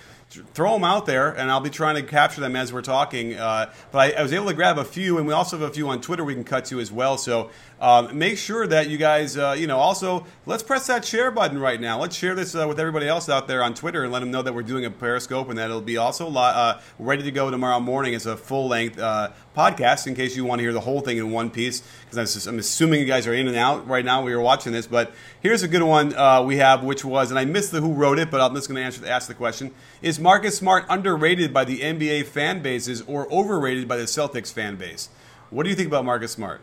throw 0.54 0.74
them 0.74 0.84
out 0.84 1.06
there, 1.06 1.30
and 1.30 1.52
I'll 1.52 1.60
be 1.60 1.70
trying 1.70 1.96
to 1.96 2.04
capture 2.04 2.42
them 2.42 2.56
as 2.56 2.74
we're 2.74 2.82
talking. 2.82 3.36
Uh, 3.36 3.72
but 3.92 3.98
I, 4.16 4.20
I, 4.20 4.24
was 4.24 4.34
able 4.34 4.48
to 4.48 4.54
grab 4.54 4.78
a 4.78 4.86
few, 4.86 5.18
and 5.18 5.28
we 5.28 5.34
also 5.34 5.58
have 5.58 5.70
a 5.70 5.74
few 5.74 5.90
on 5.90 6.02
Twitter 6.02 6.24
we 6.24 6.34
can 6.34 6.44
cut 6.44 6.66
to 6.66 6.80
as 6.80 6.92
well. 6.92 7.18
So 7.18 7.50
um, 7.84 8.18
make 8.18 8.38
sure 8.38 8.66
that 8.66 8.90
you 8.90 8.98
guys, 8.98 9.38
uh, 9.38 9.56
you 9.58 9.68
know, 9.68 9.78
also 9.78 10.26
let's 10.46 10.64
press 10.64 10.88
that 10.88 11.04
share 11.04 11.32
button 11.32 11.60
right 11.60 11.80
now. 11.80 12.00
Let's 12.00 12.16
share 12.16 12.34
this 12.34 12.56
uh, 12.56 12.66
with 12.68 12.80
everybody 12.80 13.08
else 13.08 13.28
out 13.28 13.48
there 13.48 13.62
on 13.62 13.74
Twitter 13.74 14.04
and 14.04 14.12
let 14.14 14.22
them 14.22 14.32
know 14.32 14.42
that 14.42 14.54
we're 14.54 14.64
doing 14.64 14.86
a 14.86 14.90
Periscope 14.90 15.50
and 15.50 15.58
that 15.58 15.66
it'll 15.66 15.82
be 15.82 15.98
also 15.98 16.32
uh, 16.34 16.80
ready 16.98 17.24
to 17.24 17.32
go 17.32 17.52
tomorrow 17.52 17.82
morning 17.82 18.16
as 18.16 18.26
a 18.26 18.38
full 18.38 18.70
length 18.70 18.98
uh, 18.98 19.32
podcast 19.54 20.08
in 20.08 20.16
case 20.16 20.36
you 20.36 20.46
want 20.46 20.60
to 20.60 20.64
hear 20.64 20.72
the 20.72 20.80
whole 20.80 21.02
thing 21.02 21.18
in 21.18 21.32
one 21.32 21.50
piece. 21.50 21.84
Because 22.10 22.48
I'm 22.48 22.58
assuming 22.58 23.02
you 23.02 23.06
guys 23.06 23.28
are 23.28 23.34
in 23.34 23.48
and 23.48 23.58
out 23.58 23.86
right 23.86 24.06
now. 24.06 24.24
We 24.24 24.32
are 24.32 24.40
watching 24.40 24.72
this, 24.72 24.88
but 24.88 25.12
here's 25.42 25.64
a 25.64 25.68
good 25.68 25.84
one 25.84 26.16
uh, 26.16 26.42
we 26.42 26.58
have, 26.58 26.84
which 26.84 27.04
was, 27.04 27.32
and 27.32 27.40
I 27.40 27.44
missed 27.44 27.72
the 27.72 27.82
who 27.82 27.92
wrote 27.92 28.18
it, 28.18 28.32
but 28.32 28.40
I'm 28.40 28.56
just 28.56 28.70
going 28.70 28.78
to 28.78 28.84
answer 28.84 29.06
ask 29.06 29.28
the 29.28 29.34
question: 29.34 29.74
Is 30.04 30.20
Marcus 30.20 30.58
Smart 30.58 30.84
underrated 30.90 31.54
by 31.54 31.64
the 31.64 31.80
NBA 31.80 32.26
fan 32.26 32.62
bases 32.62 33.02
or 33.04 33.32
overrated 33.32 33.88
by 33.88 33.96
the 33.96 34.04
Celtics 34.04 34.52
fan 34.52 34.76
base? 34.76 35.08
What 35.50 35.64
do 35.64 35.70
you 35.70 35.78
think 35.78 35.88
about 35.88 36.04
Marcus 36.04 36.34
Smart? 36.34 36.60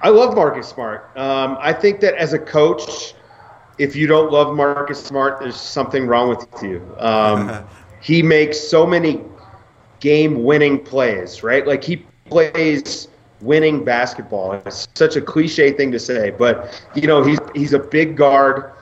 I 0.00 0.08
love 0.08 0.34
Marcus 0.34 0.68
Smart. 0.68 1.14
Um, 1.14 1.58
I 1.60 1.74
think 1.74 2.00
that 2.00 2.14
as 2.14 2.32
a 2.32 2.38
coach, 2.38 3.12
if 3.76 3.94
you 3.94 4.06
don't 4.06 4.32
love 4.32 4.56
Marcus 4.56 5.04
Smart, 5.04 5.40
there's 5.40 5.60
something 5.60 6.06
wrong 6.06 6.30
with 6.30 6.48
you. 6.62 6.82
Um, 6.98 7.62
he 8.00 8.22
makes 8.22 8.58
so 8.58 8.86
many 8.86 9.20
game-winning 10.00 10.82
plays, 10.82 11.42
right? 11.42 11.66
Like 11.66 11.84
he 11.84 12.06
plays 12.24 13.08
winning 13.42 13.84
basketball. 13.84 14.54
It's 14.64 14.88
such 14.94 15.16
a 15.16 15.20
cliche 15.20 15.72
thing 15.72 15.92
to 15.92 15.98
say, 15.98 16.30
but 16.30 16.82
you 16.94 17.06
know 17.06 17.22
he's 17.22 17.38
he's 17.54 17.74
a 17.74 17.78
big 17.78 18.16
guard. 18.16 18.72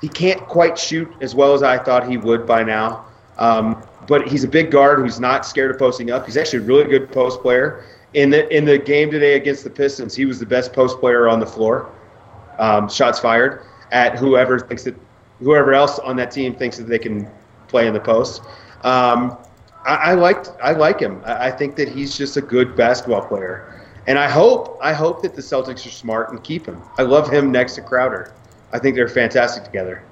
He 0.00 0.08
can't 0.08 0.40
quite 0.48 0.76
shoot 0.76 1.08
as 1.20 1.36
well 1.36 1.54
as 1.54 1.62
I 1.62 1.78
thought 1.78 2.08
he 2.08 2.16
would 2.16 2.44
by 2.44 2.64
now. 2.64 3.05
Um, 3.38 3.82
but 4.06 4.28
he's 4.28 4.44
a 4.44 4.48
big 4.48 4.70
guard 4.70 4.98
who's 4.98 5.20
not 5.20 5.44
scared 5.44 5.70
of 5.70 5.78
posting 5.78 6.10
up. 6.10 6.26
He's 6.26 6.36
actually 6.36 6.60
a 6.60 6.66
really 6.66 6.84
good 6.84 7.10
post 7.10 7.40
player. 7.42 7.84
In 8.14 8.30
the 8.30 8.48
in 8.56 8.64
the 8.64 8.78
game 8.78 9.10
today 9.10 9.34
against 9.34 9.64
the 9.64 9.70
Pistons, 9.70 10.14
he 10.14 10.24
was 10.24 10.38
the 10.38 10.46
best 10.46 10.72
post 10.72 10.98
player 11.00 11.28
on 11.28 11.40
the 11.40 11.46
floor. 11.46 11.90
Um, 12.58 12.88
shots 12.88 13.18
fired 13.18 13.62
at 13.92 14.16
whoever 14.16 14.58
thinks 14.58 14.84
that 14.84 14.96
whoever 15.40 15.74
else 15.74 15.98
on 15.98 16.16
that 16.16 16.30
team 16.30 16.54
thinks 16.54 16.78
that 16.78 16.84
they 16.84 16.98
can 16.98 17.28
play 17.68 17.86
in 17.86 17.92
the 17.92 18.00
post. 18.00 18.42
Um, 18.82 19.36
I, 19.84 19.96
I 19.96 20.14
liked 20.14 20.52
I 20.62 20.72
like 20.72 21.00
him. 21.00 21.20
I, 21.24 21.48
I 21.48 21.50
think 21.50 21.76
that 21.76 21.88
he's 21.88 22.16
just 22.16 22.36
a 22.36 22.40
good 22.40 22.76
basketball 22.76 23.26
player, 23.26 23.84
and 24.06 24.18
I 24.18 24.28
hope 24.28 24.78
I 24.82 24.92
hope 24.92 25.20
that 25.22 25.34
the 25.34 25.42
Celtics 25.42 25.86
are 25.86 25.90
smart 25.90 26.30
and 26.30 26.42
keep 26.42 26.64
him. 26.64 26.80
I 26.98 27.02
love 27.02 27.30
him 27.30 27.50
next 27.50 27.74
to 27.74 27.82
Crowder. 27.82 28.32
I 28.72 28.78
think 28.78 28.96
they're 28.96 29.08
fantastic 29.08 29.64
together. 29.64 30.02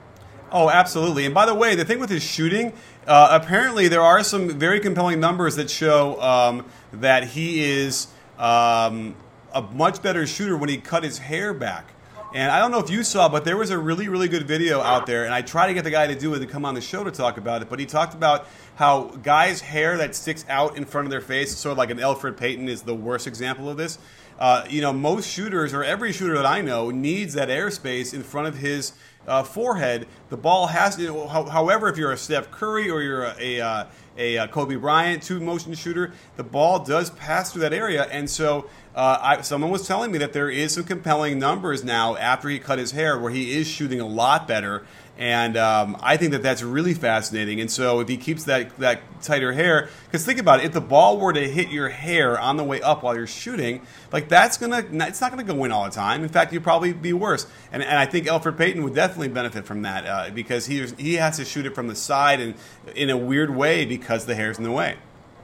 Oh, 0.55 0.71
absolutely. 0.71 1.25
And 1.25 1.35
by 1.35 1.47
the 1.47 1.55
way, 1.55 1.75
the 1.75 1.85
thing 1.85 1.99
with 1.99 2.11
his 2.11 2.23
shooting, 2.23 2.73
uh, 3.09 3.41
apparently 3.43 3.89
there 3.89 4.01
are 4.01 4.23
some 4.23 4.51
very 4.51 4.79
compelling 4.79 5.19
numbers 5.19 5.57
that 5.57 5.69
show 5.69 6.21
um, 6.23 6.65
that 6.93 7.27
he 7.27 7.65
is 7.65 8.07
um, 8.39 9.17
a 9.53 9.63
much 9.63 10.01
better 10.01 10.29
shooter 10.29 10.57
when 10.57 10.69
he 10.69 10.77
cut 10.77 11.03
his 11.03 11.19
hair 11.19 11.53
back. 11.53 11.89
And 12.35 12.53
I 12.53 12.61
don't 12.61 12.71
know 12.71 12.79
if 12.79 12.89
you 12.89 13.03
saw, 13.03 13.29
but 13.29 13.45
there 13.45 13.57
was 13.57 13.71
a 13.71 13.79
really, 13.79 14.09
really 14.09 14.29
good 14.29 14.47
video 14.47 14.81
out 14.81 15.07
there, 15.07 15.25
and 15.25 15.35
I 15.35 15.43
tried 15.43 15.69
to 15.69 15.75
get 15.75 15.83
the 15.85 15.91
guy 15.91 16.07
to 16.07 16.15
do 16.15 16.35
it 16.35 16.41
to 16.41 16.47
come 16.47 16.65
on 16.65 16.75
the 16.75 16.81
show 16.81 17.03
to 17.03 17.11
talk 17.11 17.37
about 17.37 17.63
it. 17.63 17.69
But 17.69 17.81
he 17.81 17.87
talked 17.87 18.15
about 18.15 18.47
how 18.77 19.05
guys' 19.23 19.61
hair 19.61 19.97
that 19.99 20.15
sticks 20.15 20.45
out 20.49 20.77
in 20.77 20.85
front 20.85 21.07
of 21.07 21.11
their 21.11 21.21
face, 21.21 21.57
sort 21.57 21.73
of 21.73 21.79
like 21.79 21.91
an 21.91 21.99
Elfrid 21.99 22.37
Payton, 22.37 22.69
is 22.69 22.83
the 22.83 22.95
worst 22.95 23.27
example 23.27 23.69
of 23.69 23.77
this. 23.77 23.99
Uh, 24.39 24.65
you 24.69 24.81
know, 24.81 24.93
most 24.93 25.29
shooters 25.29 25.73
or 25.73 25.85
every 25.85 26.13
shooter 26.13 26.35
that 26.35 26.47
I 26.47 26.61
know 26.61 26.91
needs 26.91 27.35
that 27.35 27.49
airspace 27.49 28.13
in 28.13 28.25
front 28.25 28.49
of 28.49 28.59
his 28.59 28.93
uh, 29.27 29.43
forehead. 29.43 30.07
The 30.31 30.37
ball 30.37 30.69
has 30.69 30.97
to. 30.97 31.27
However, 31.27 31.89
if 31.89 31.97
you're 31.97 32.13
a 32.13 32.17
Steph 32.17 32.51
Curry 32.51 32.91
or 32.91 33.03
you're 33.03 33.25
a, 33.25 33.37
a, 33.39 33.61
uh, 33.61 33.87
a, 34.17 34.35
a 34.37 34.43
uh, 34.43 34.47
Kobe 34.47 34.77
Bryant 34.77 35.23
two 35.23 35.41
motion 35.41 35.75
shooter, 35.75 36.13
the 36.37 36.45
ball 36.45 36.79
does 36.79 37.11
pass 37.11 37.53
through 37.53 37.63
that 37.63 37.73
area, 37.73 38.05
and 38.05 38.29
so 38.29 38.69
uh, 38.95 39.19
I, 39.21 39.41
someone 39.43 39.71
was 39.71 39.87
telling 39.87 40.13
me 40.13 40.19
that 40.19 40.33
there 40.33 40.51
is 40.51 40.73
some 40.73 40.85
compelling 40.85 41.39
numbers 41.39 41.83
now 41.83 42.17
after 42.17 42.49
he 42.49 42.59
cut 42.59 42.79
his 42.79 42.93
hair 42.93 43.19
where 43.19 43.33
he 43.33 43.57
is 43.57 43.67
shooting 43.67 44.01
a 44.01 44.07
lot 44.07 44.47
better 44.47 44.85
And 45.17 45.57
um, 45.57 45.97
I 46.01 46.17
think 46.17 46.33
that 46.33 46.43
that's 46.43 46.63
really 46.63 46.93
fascinating. 46.93 47.61
And 47.61 47.71
so 47.71 48.01
if 48.01 48.09
he 48.09 48.17
keeps 48.17 48.45
that, 48.45 48.77
that 48.79 49.01
tighter 49.23 49.53
hair, 49.53 49.89
because 50.07 50.25
think 50.27 50.41
about 50.41 50.61
it, 50.61 50.67
if 50.67 50.73
the 50.73 50.81
ball 50.81 51.19
were 51.19 51.33
to 51.33 51.49
hit 51.49 51.69
your 51.69 51.89
hair 51.89 52.39
on 52.39 52.57
the 52.57 52.65
way 52.65 52.81
up 52.81 53.05
while 53.05 53.15
you're 53.15 53.29
shooting, 53.29 53.87
like 54.11 54.29
that's 54.29 54.59
gonna, 54.59 54.85
it's 55.07 55.21
not 55.21 55.31
gonna 55.31 55.45
go 55.45 55.63
in 55.65 55.71
all 55.71 55.85
the 55.85 55.91
time. 55.93 56.25
In 56.25 56.29
fact, 56.29 56.53
you'd 56.53 56.65
probably 56.65 56.93
be 56.93 57.13
worse. 57.13 57.47
And, 57.71 57.83
and 57.83 57.97
I 57.97 58.07
think 58.07 58.27
Elfrid 58.27 58.59
Payton 58.59 58.83
would 58.83 58.95
definitely 58.95 59.29
benefit 59.29 59.67
from 59.67 59.83
that 59.83 60.07
uh, 60.07 60.31
because 60.35 60.67
he 60.67 60.85
he 60.99 61.15
has 61.15 61.37
to 61.37 61.45
shoot 61.45 61.65
it 61.65 61.77
from 61.77 61.87
the 61.87 61.95
side 61.95 62.41
and 62.41 62.55
in 62.97 63.09
a 63.09 63.17
weird 63.17 63.55
way 63.55 63.85
because 63.85 64.27
the 64.27 64.35
hair's 64.35 64.59
in 64.59 64.65
the 64.65 64.73
way. 64.73 64.97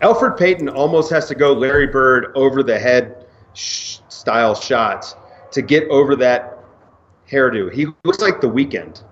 Elfrid 0.02 0.36
Payton 0.36 0.68
almost 0.68 1.10
has 1.10 1.28
to 1.28 1.34
go 1.34 1.52
Larry 1.52 1.86
Bird 1.86 2.32
over 2.34 2.62
the 2.62 2.78
head 2.78 3.26
sh- 3.54 3.98
style 4.08 4.54
shots 4.54 5.14
to 5.52 5.62
get 5.62 5.88
over 5.90 6.16
that 6.16 6.58
hairdo. 7.30 7.72
He 7.72 7.86
looks 8.04 8.20
like 8.20 8.40
the 8.40 8.48
Weeknd. 8.48 9.02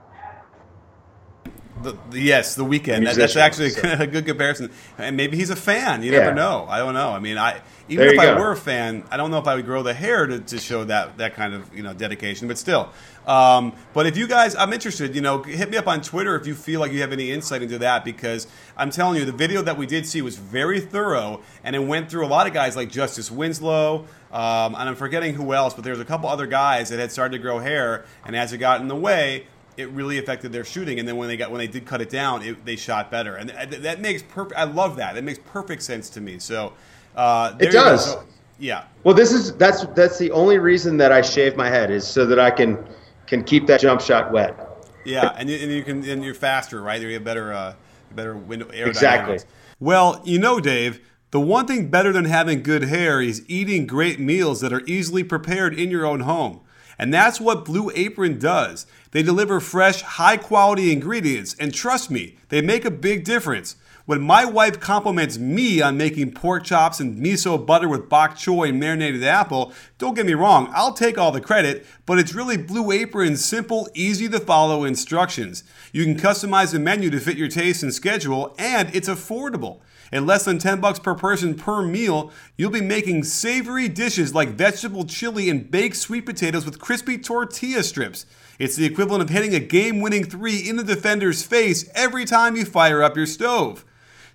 The, 1.83 1.97
the, 2.11 2.21
yes, 2.21 2.55
the 2.55 2.65
Weeknd. 2.65 3.05
That, 3.05 3.17
that's 3.17 3.37
actually 3.37 3.71
so. 3.71 3.81
a 3.99 4.07
good 4.07 4.27
comparison. 4.27 4.71
And 4.97 5.17
maybe 5.17 5.37
he's 5.37 5.51
a 5.51 5.57
fan. 5.57 6.03
You 6.03 6.13
yeah. 6.13 6.21
never 6.21 6.35
know. 6.35 6.67
I 6.69 6.79
don't 6.79 6.95
know. 6.95 7.11
I 7.11 7.19
mean, 7.19 7.39
I 7.39 7.61
even 7.89 8.07
there 8.07 8.15
if 8.15 8.21
I 8.21 8.27
go. 8.27 8.39
were 8.39 8.53
a 8.53 8.57
fan, 8.57 9.05
I 9.11 9.17
don't 9.17 9.31
know 9.31 9.39
if 9.39 9.47
I 9.47 9.55
would 9.55 9.65
grow 9.65 9.83
the 9.83 9.95
hair 9.95 10.27
to, 10.27 10.41
to 10.41 10.59
show 10.59 10.85
that 10.85 11.19
that 11.19 11.35
kind 11.35 11.55
of 11.55 11.75
you 11.75 11.83
know 11.83 11.95
dedication. 11.95 12.49
But 12.49 12.59
still, 12.59 12.91
um, 13.27 13.73
but 13.95 14.07
if 14.07 14.17
you 14.17 14.27
guys, 14.27 14.55
I'm 14.57 14.73
interested. 14.73 15.15
You 15.15 15.21
know, 15.21 15.43
hit 15.43 15.71
me 15.71 15.77
up 15.77 15.87
on 15.87 16.03
Twitter 16.03 16.37
if 16.37 16.47
you 16.47 16.55
feel 16.55 16.81
like 16.81 16.93
you 16.93 17.01
have 17.01 17.13
any 17.13 17.31
insight 17.31 17.63
into 17.63 17.79
that 17.79 18.05
because 18.05 18.47
I'm 18.77 18.91
telling 18.91 19.19
you, 19.19 19.25
the 19.25 19.33
video 19.33 19.63
that 19.63 19.79
we 19.79 19.87
did 19.87 20.07
see 20.07 20.23
was 20.23 20.37
very 20.37 20.81
thorough 20.81 21.43
and 21.65 21.75
it 21.75 21.81
went 21.81 22.11
through 22.11 22.27
a 22.27 22.29
lot 22.29 22.47
of 22.47 22.53
guys 22.53 22.77
like 22.77 22.91
Justice 22.91 23.31
Winslow. 23.31 24.07
Um, 24.31 24.75
and 24.75 24.89
I'm 24.89 24.97
forgetting 24.97 25.35
who 25.35 25.55
else, 25.55 25.73
but 25.73 25.85
there's 25.85 26.01
a 26.01 26.05
couple 26.05 26.29
other 26.29 26.47
guys 26.47 26.91
that 26.91 26.99
had 26.99 27.11
started 27.11 27.39
to 27.39 27.43
grow 27.43 27.61
hair, 27.61 28.05
and 28.27 28.37
as 28.37 28.53
it 28.53 28.59
got 28.59 28.83
in 28.83 28.89
the 28.89 28.95
way, 28.95 29.47
it 29.79 29.89
really 29.91 30.19
affected 30.19 30.53
their 30.53 30.65
shooting. 30.65 30.99
And 30.99 31.09
then 31.09 31.17
when 31.17 31.29
they 31.29 31.37
got 31.37 31.51
when 31.51 31.61
they 31.61 31.69
did 31.69 31.87
cut 31.87 32.03
it 32.03 32.11
down, 32.11 32.43
it, 32.43 32.65
they 32.65 32.77
shot 32.77 33.11
better, 33.11 33.37
and 33.37 33.49
that 33.51 34.01
makes 34.01 34.23
perfect. 34.23 34.59
I 34.59 34.65
love 34.65 34.97
that. 34.97 35.15
That 35.15 35.25
makes 35.25 35.39
perfect 35.39 35.83
sense 35.83 36.11
to 36.11 36.21
me. 36.21 36.39
So 36.39 36.75
uh, 37.17 37.57
it 37.61 37.71
does. 37.71 38.13
So, 38.13 38.25
yeah. 38.59 38.85
Well, 39.05 39.15
this 39.15 39.33
is 39.33 39.55
that's 39.57 39.87
that's 39.95 40.19
the 40.19 40.31
only 40.33 40.59
reason 40.59 40.97
that 40.99 41.13
I 41.13 41.23
shave 41.23 41.57
my 41.57 41.69
head 41.69 41.91
is 41.91 42.07
so 42.07 42.27
that 42.27 42.41
I 42.41 42.51
can 42.51 42.85
can 43.27 43.45
keep 43.45 43.67
that 43.69 43.81
jump 43.81 44.01
shot 44.01 44.33
wet. 44.33 44.57
Yeah, 45.05 45.35
and 45.39 45.49
you, 45.49 45.57
and 45.57 45.73
you 45.73 45.83
can 45.85 46.05
and 46.09 46.25
you're 46.25 46.35
faster, 46.35 46.83
right? 46.83 47.01
You 47.01 47.15
have 47.15 47.25
better 47.25 47.53
uh, 47.53 47.75
better 48.15 48.37
window 48.37 48.69
air. 48.69 48.89
Exactly. 48.89 49.39
Well, 49.81 50.21
you 50.25 50.39
know, 50.39 50.61
Dave. 50.61 51.01
The 51.31 51.41
one 51.41 51.67
thing 51.67 51.89
better 51.89 52.11
than 52.11 52.25
having 52.25 52.63
good 52.63 52.85
hair 52.85 53.21
is 53.21 53.45
eating 53.49 53.87
great 53.87 54.19
meals 54.19 54.63
that 54.63 54.73
are 54.73 54.83
easily 54.87 55.23
prepared 55.23 55.79
in 55.79 55.91
your 55.91 56.07
own 56.07 56.21
home. 56.21 56.63
And 56.99 57.15
that's 57.15 57.41
what 57.41 57.65
Blue 57.65 57.91
Apron 57.95 58.39
does. 58.39 58.87
They 59.13 59.23
deliver 59.23 59.61
fresh, 59.61 60.03
high 60.03 60.37
quality 60.37 60.93
ingredients, 60.93 61.55
and 61.59 61.73
trust 61.73 62.11
me, 62.11 62.37
they 62.49 62.61
make 62.61 62.85
a 62.85 62.91
big 62.91 63.25
difference. 63.25 63.77
When 64.09 64.23
my 64.23 64.47
wife 64.47 64.81
compliments 64.81 65.37
me 65.37 65.83
on 65.83 65.99
making 65.99 66.33
pork 66.33 66.65
chops 66.65 66.99
and 66.99 67.23
miso 67.23 67.59
butter 67.59 67.91
with 67.91 68.09
bok 68.09 68.37
choy 68.37 68.71
and 68.71 68.81
marinated 68.81 69.23
apple, 69.23 69.75
don't 69.99 70.15
get 70.15 70.25
me 70.25 70.33
wrong, 70.33 70.73
I'll 70.75 70.95
take 70.95 71.19
all 71.19 71.31
the 71.31 71.43
credit, 71.43 71.85
but 72.07 72.19
it's 72.19 72.33
really 72.33 72.57
Blue 72.57 72.91
Apron's 72.91 73.45
simple, 73.45 73.87
easy 73.93 74.27
to 74.31 74.41
follow 74.41 74.85
instructions. 74.85 75.63
You 75.93 76.05
can 76.05 76.17
customize 76.17 76.73
the 76.73 76.79
menu 76.79 77.11
to 77.11 77.21
fit 77.21 77.37
your 77.37 77.49
taste 77.49 77.83
and 77.83 77.93
schedule, 77.93 78.55
and 78.59 78.89
it's 78.97 79.11
affordable. 79.11 79.81
At 80.11 80.23
less 80.23 80.47
than 80.47 80.59
10 80.59 80.81
bucks 80.81 80.99
per 80.99 81.15
person 81.15 81.55
per 81.55 81.83
meal, 81.83 82.33
you'll 82.57 82.71
be 82.71 82.81
making 82.81 83.25
savory 83.25 83.89
dishes 83.89 84.35
like 84.35 84.49
vegetable 84.49 85.05
chili 85.05 85.51
and 85.51 85.71
baked 85.71 85.97
sweet 85.97 86.25
potatoes 86.25 86.65
with 86.65 86.79
crispy 86.79 87.19
tortilla 87.19 87.83
strips. 87.83 88.25
It's 88.59 88.75
the 88.75 88.87
equivalent 88.87 89.23
of 89.23 89.29
hitting 89.29 89.55
a 89.55 89.61
game-winning 89.61 90.25
3 90.25 90.67
in 90.67 90.77
the 90.77 90.83
defender's 90.83 91.43
face 91.43 91.91
every 91.95 92.25
time 92.25 92.57
you 92.57 92.65
fire 92.65 93.03
up 93.03 93.15
your 93.15 93.27
stove. 93.27 93.85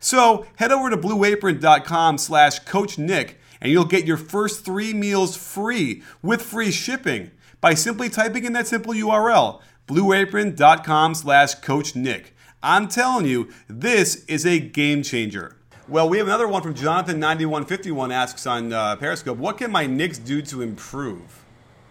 So, 0.04 0.46
head 0.58 0.72
over 0.74 0.90
to 0.90 0.98
blueapron.com/coachnick 0.98 3.36
and 3.62 3.72
you'll 3.72 3.86
get 3.86 4.06
your 4.06 4.18
first 4.18 4.66
3 4.66 4.94
meals 4.94 5.38
free 5.38 6.04
with 6.22 6.42
free 6.42 6.72
shipping 6.72 7.32
by 7.62 7.74
simply 7.74 8.10
typing 8.10 8.44
in 8.44 8.52
that 8.52 8.68
simple 8.68 8.94
URL, 8.94 9.62
blueapron.com/coachnick. 9.88 12.26
I'm 12.62 12.90
telling 12.90 13.26
you, 13.26 13.48
this 13.70 14.26
is 14.26 14.46
a 14.46 14.60
game 14.60 15.04
changer. 15.04 15.56
Well, 15.88 16.10
we 16.10 16.18
have 16.18 16.28
another 16.28 16.50
one 16.50 16.62
from 16.62 16.74
Jonathan9151 16.74 18.12
asks 18.12 18.46
on 18.46 18.74
uh, 18.74 18.98
Periscope 18.98 19.38
What 19.38 19.58
can 19.58 19.72
my 19.72 19.86
Knicks 19.86 20.18
do 20.18 20.42
to 20.42 20.62
improve? 20.62 21.46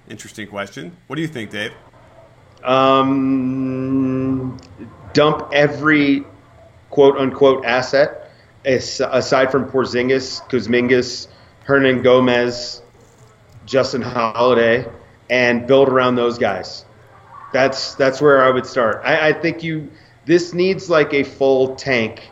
Interesting 0.07 0.49
question. 0.49 0.99
What 1.07 1.17
do 1.17 1.23
you 1.23 1.29
think, 1.29 1.51
Dave? 1.51 1.73
Um, 2.63 4.59
dump 5.15 5.49
every 5.55 6.27
quote 6.93 7.17
unquote 7.17 7.65
asset 7.65 8.31
aside 8.65 9.51
from 9.51 9.69
Porzingis, 9.69 10.49
Kuzminskas, 10.49 11.27
Hernangomez, 11.67 12.81
Justin 13.67 14.03
Holiday, 14.03 14.87
and 15.29 15.67
build 15.67 15.89
around 15.89 16.15
those 16.15 16.39
guys. 16.39 16.85
That's 17.53 17.97
that's 17.97 18.21
where 18.21 18.45
I 18.45 18.51
would 18.51 18.67
start. 18.67 19.03
I, 19.05 19.31
I 19.31 19.33
think 19.33 19.65
you 19.65 19.91
this 20.25 20.55
needs 20.55 20.89
like 20.89 21.13
a 21.13 21.25
full 21.25 21.75
tank, 21.75 22.23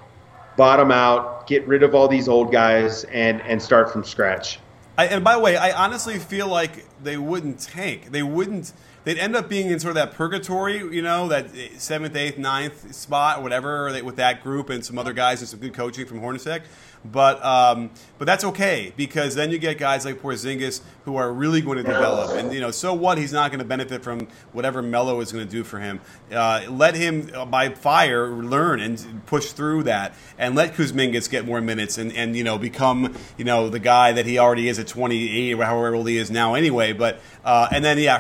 bottom 0.57 0.93
out, 0.93 1.47
get 1.47 1.67
rid 1.67 1.83
of 1.83 1.95
all 1.95 2.07
these 2.07 2.29
old 2.29 2.53
guys 2.53 3.05
and 3.05 3.41
and 3.43 3.61
start 3.61 3.93
from 3.93 4.05
scratch. 4.05 4.61
I, 4.97 5.07
and 5.07 5.25
by 5.25 5.35
the 5.35 5.41
way, 5.41 5.57
I 5.57 5.73
honestly 5.85 6.19
feel 6.19 6.49
like 6.49 6.85
they 7.03 7.17
wouldn't 7.17 7.61
tank. 7.61 8.13
They 8.13 8.23
wouldn't. 8.23 8.73
They'd 9.05 9.19
end 9.19 9.35
up 9.35 9.49
being 9.49 9.71
in 9.71 9.81
sort 9.81 9.91
of 9.91 9.95
that 9.97 10.13
purgatory, 10.13 10.79
you 10.79 11.03
know, 11.03 11.29
that 11.29 11.51
seventh, 11.79 12.15
eighth, 12.17 12.37
ninth 12.39 12.95
spot, 12.95 13.39
or 13.39 13.43
whatever, 13.43 13.91
with 14.03 14.17
that 14.17 14.43
group 14.43 14.69
and 14.69 14.85
some 14.85 14.99
other 14.99 15.13
guys 15.13 15.41
and 15.41 15.49
some 15.49 15.61
good 15.61 15.75
coaching 15.75 16.07
from 16.07 16.21
Hornacek. 16.21 16.63
But 17.03 17.43
um, 17.43 17.91
but 18.19 18.27
that's 18.27 18.45
okay 18.45 18.93
because 18.95 19.35
then 19.35 19.51
you 19.51 19.59
get 19.59 19.79
guys 19.79 20.05
like 20.05 20.21
Porzingis 20.21 20.83
who 21.05 21.17
are 21.17 21.33
really 21.33 21.63
going 21.63 21.79
to 21.79 21.83
develop, 21.83 22.37
and 22.37 22.53
you 22.53 22.61
know, 22.61 22.71
so 22.71 22.93
what? 22.93 23.17
He's 23.17 23.33
not 23.33 23.51
going 23.51 23.61
to 23.61 23.65
benefit 23.65 24.05
from 24.05 24.29
whatever 24.53 24.83
Melo 24.83 25.19
is 25.21 25.33
going 25.33 25.47
to 25.47 25.51
do 25.51 25.65
for 25.65 25.79
him. 25.79 26.03
Uh, 26.31 26.63
let 26.69 26.95
him 26.95 27.31
uh, 27.35 27.47
by 27.47 27.71
fire 27.71 28.29
learn 28.29 28.81
and 28.81 29.25
push 29.25 29.53
through 29.53 29.85
that, 29.85 30.15
and 30.37 30.55
let 30.55 30.75
Kuzminskas 30.75 31.31
get 31.31 31.47
more 31.47 31.63
minutes 31.63 31.97
and 31.97 32.13
and 32.13 32.37
you 32.37 32.45
know 32.45 32.59
become 32.59 33.15
you 33.39 33.47
know 33.47 33.71
the 33.71 33.79
guy 33.79 34.13
that 34.13 34.27
he 34.27 34.39
already 34.39 34.69
is 34.69 34.79
at 34.79 34.87
28 34.87 35.55
or 35.55 35.65
however 35.65 35.95
old 35.95 36.07
he 36.07 36.19
is 36.19 36.31
now 36.31 36.53
anyway. 36.53 36.93
But 36.93 37.19
uh, 37.47 37.69
and 37.73 37.83
then 37.83 37.97
yeah, 37.97 38.19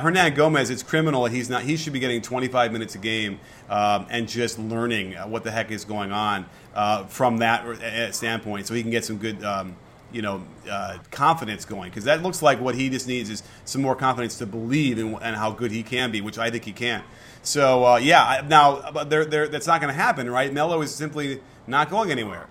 Hernangomez, 0.70 0.72
it's 0.72 0.82
criminal. 0.82 1.26
He's 1.26 1.50
not. 1.50 1.62
He 1.62 1.76
should 1.76 1.92
be 1.92 2.00
getting 2.00 2.22
25 2.22 2.72
minutes 2.72 2.94
a 2.94 2.98
game 2.98 3.40
um, 3.68 4.06
and 4.10 4.28
just 4.28 4.58
learning 4.58 5.12
what 5.30 5.44
the 5.44 5.50
heck 5.50 5.70
is 5.70 5.84
going 5.84 6.12
on 6.12 6.46
uh, 6.74 7.04
from 7.04 7.38
that 7.38 7.64
uh, 7.64 8.12
standpoint, 8.12 8.66
so 8.66 8.74
he 8.74 8.82
can 8.82 8.90
get 8.90 9.04
some 9.04 9.18
good. 9.18 9.42
Um, 9.44 9.76
you 10.12 10.22
know, 10.22 10.42
uh, 10.68 10.98
confidence 11.12 11.64
going 11.64 11.88
because 11.88 12.02
that 12.02 12.20
looks 12.20 12.42
like 12.42 12.60
what 12.60 12.74
he 12.74 12.90
just 12.90 13.06
needs 13.06 13.30
is 13.30 13.44
some 13.64 13.80
more 13.80 13.94
confidence 13.94 14.38
to 14.38 14.44
believe 14.44 14.98
in 14.98 15.14
and 15.22 15.36
how 15.36 15.52
good 15.52 15.70
he 15.70 15.84
can 15.84 16.10
be, 16.10 16.20
which 16.20 16.36
I 16.36 16.50
think 16.50 16.64
he 16.64 16.72
can. 16.72 17.04
So 17.42 17.84
uh, 17.84 17.96
yeah, 17.98 18.44
now 18.48 18.90
but 18.90 19.08
they're, 19.08 19.24
they're, 19.24 19.46
that's 19.46 19.68
not 19.68 19.80
going 19.80 19.94
to 19.94 19.96
happen, 19.96 20.28
right? 20.28 20.52
Melo 20.52 20.82
is 20.82 20.92
simply 20.92 21.40
not 21.68 21.90
going 21.90 22.10
anywhere. 22.10 22.48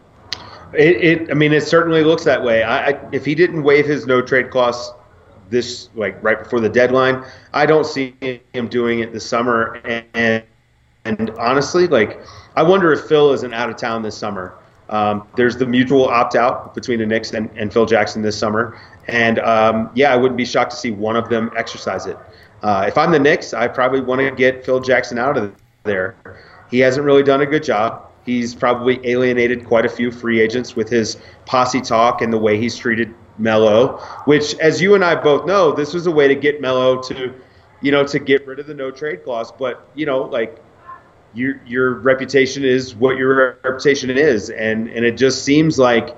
It, 0.72 1.04
it, 1.04 1.32
I 1.32 1.34
mean, 1.34 1.52
it 1.52 1.64
certainly 1.64 2.02
looks 2.02 2.24
that 2.24 2.42
way. 2.42 2.64
I, 2.64 2.92
I, 2.92 3.10
if 3.12 3.26
he 3.26 3.36
didn't 3.36 3.64
waive 3.64 3.86
his 3.86 4.08
no 4.08 4.22
trade 4.22 4.52
clause 4.52 4.94
this 5.50 5.90
like 5.96 6.22
right 6.24 6.40
before 6.40 6.60
the 6.60 6.70
deadline, 6.70 7.24
I 7.54 7.66
don't 7.66 7.86
see 7.86 8.16
him 8.54 8.68
doing 8.68 9.00
it 9.00 9.12
this 9.14 9.26
summer. 9.26 9.82
And, 10.14 10.44
and 11.06 11.30
honestly, 11.32 11.88
like, 11.88 12.20
I 12.56 12.64
wonder 12.64 12.92
if 12.92 13.02
Phil 13.06 13.34
isn't 13.34 13.54
out 13.54 13.70
of 13.70 13.78
town 13.78 14.02
this 14.02 14.18
summer. 14.18 14.56
Um, 14.90 15.28
there's 15.36 15.56
the 15.58 15.66
mutual 15.66 16.08
opt 16.08 16.36
out 16.36 16.74
between 16.74 17.00
the 17.00 17.06
Knicks 17.06 17.34
and, 17.34 17.50
and 17.56 17.72
Phil 17.72 17.86
Jackson 17.86 18.22
this 18.22 18.38
summer. 18.38 18.80
And 19.08 19.40
um, 19.40 19.92
yeah, 19.94 20.12
I 20.12 20.16
wouldn't 20.16 20.38
be 20.38 20.46
shocked 20.46 20.72
to 20.72 20.78
see 20.78 20.92
one 20.92 21.16
of 21.16 21.30
them 21.30 21.52
exercise 21.56 22.06
it. 22.06 22.18
Uh, 22.62 22.86
if 22.88 22.98
I'm 22.98 23.12
the 23.12 23.20
Knicks, 23.20 23.54
I 23.54 23.68
probably 23.68 24.02
want 24.02 24.22
to 24.22 24.32
get 24.32 24.66
Phil 24.66 24.80
Jackson 24.80 25.18
out 25.18 25.38
of 25.38 25.56
there. 25.84 26.16
He 26.70 26.80
hasn't 26.80 27.06
really 27.06 27.24
done 27.24 27.42
a 27.42 27.46
good 27.46 27.64
job. 27.64 28.08
He's 28.26 28.54
probably 28.54 29.00
alienated 29.10 29.66
quite 29.66 29.86
a 29.86 29.90
few 29.90 30.12
free 30.12 30.40
agents 30.40 30.76
with 30.76 30.90
his 30.90 31.18
posse 31.46 31.82
talk 31.82 32.22
and 32.22 32.32
the 32.32 32.38
way 32.38 32.60
he's 32.60 32.78
treated 32.78 33.14
Melo, 33.40 33.98
which, 34.26 34.54
as 34.60 34.82
you 34.82 34.96
and 34.96 35.04
I 35.04 35.16
both 35.16 35.46
know, 35.46 35.72
this 35.72 35.94
was 35.94 36.06
a 36.06 36.12
way 36.12 36.28
to 36.28 36.36
get 36.36 36.62
Melo 36.62 37.02
to, 37.04 37.34
you 37.82 37.92
know, 37.92 38.06
to 38.06 38.20
get 38.20 38.46
rid 38.46 38.60
of 38.60 38.68
the 38.68 38.74
no 38.74 38.92
trade 38.92 39.24
clause. 39.24 39.52
But, 39.52 39.90
you 39.96 40.06
know, 40.06 40.24
like 40.24 40.62
your 41.34 41.62
your 41.66 41.96
reputation 41.96 42.64
is 42.64 42.96
what 42.96 43.18
your 43.18 43.58
reputation 43.64 44.10
is, 44.10 44.50
and 44.50 44.88
and 44.90 45.06
it 45.06 45.18
just 45.18 45.44
seems 45.44 45.80
like 45.80 46.16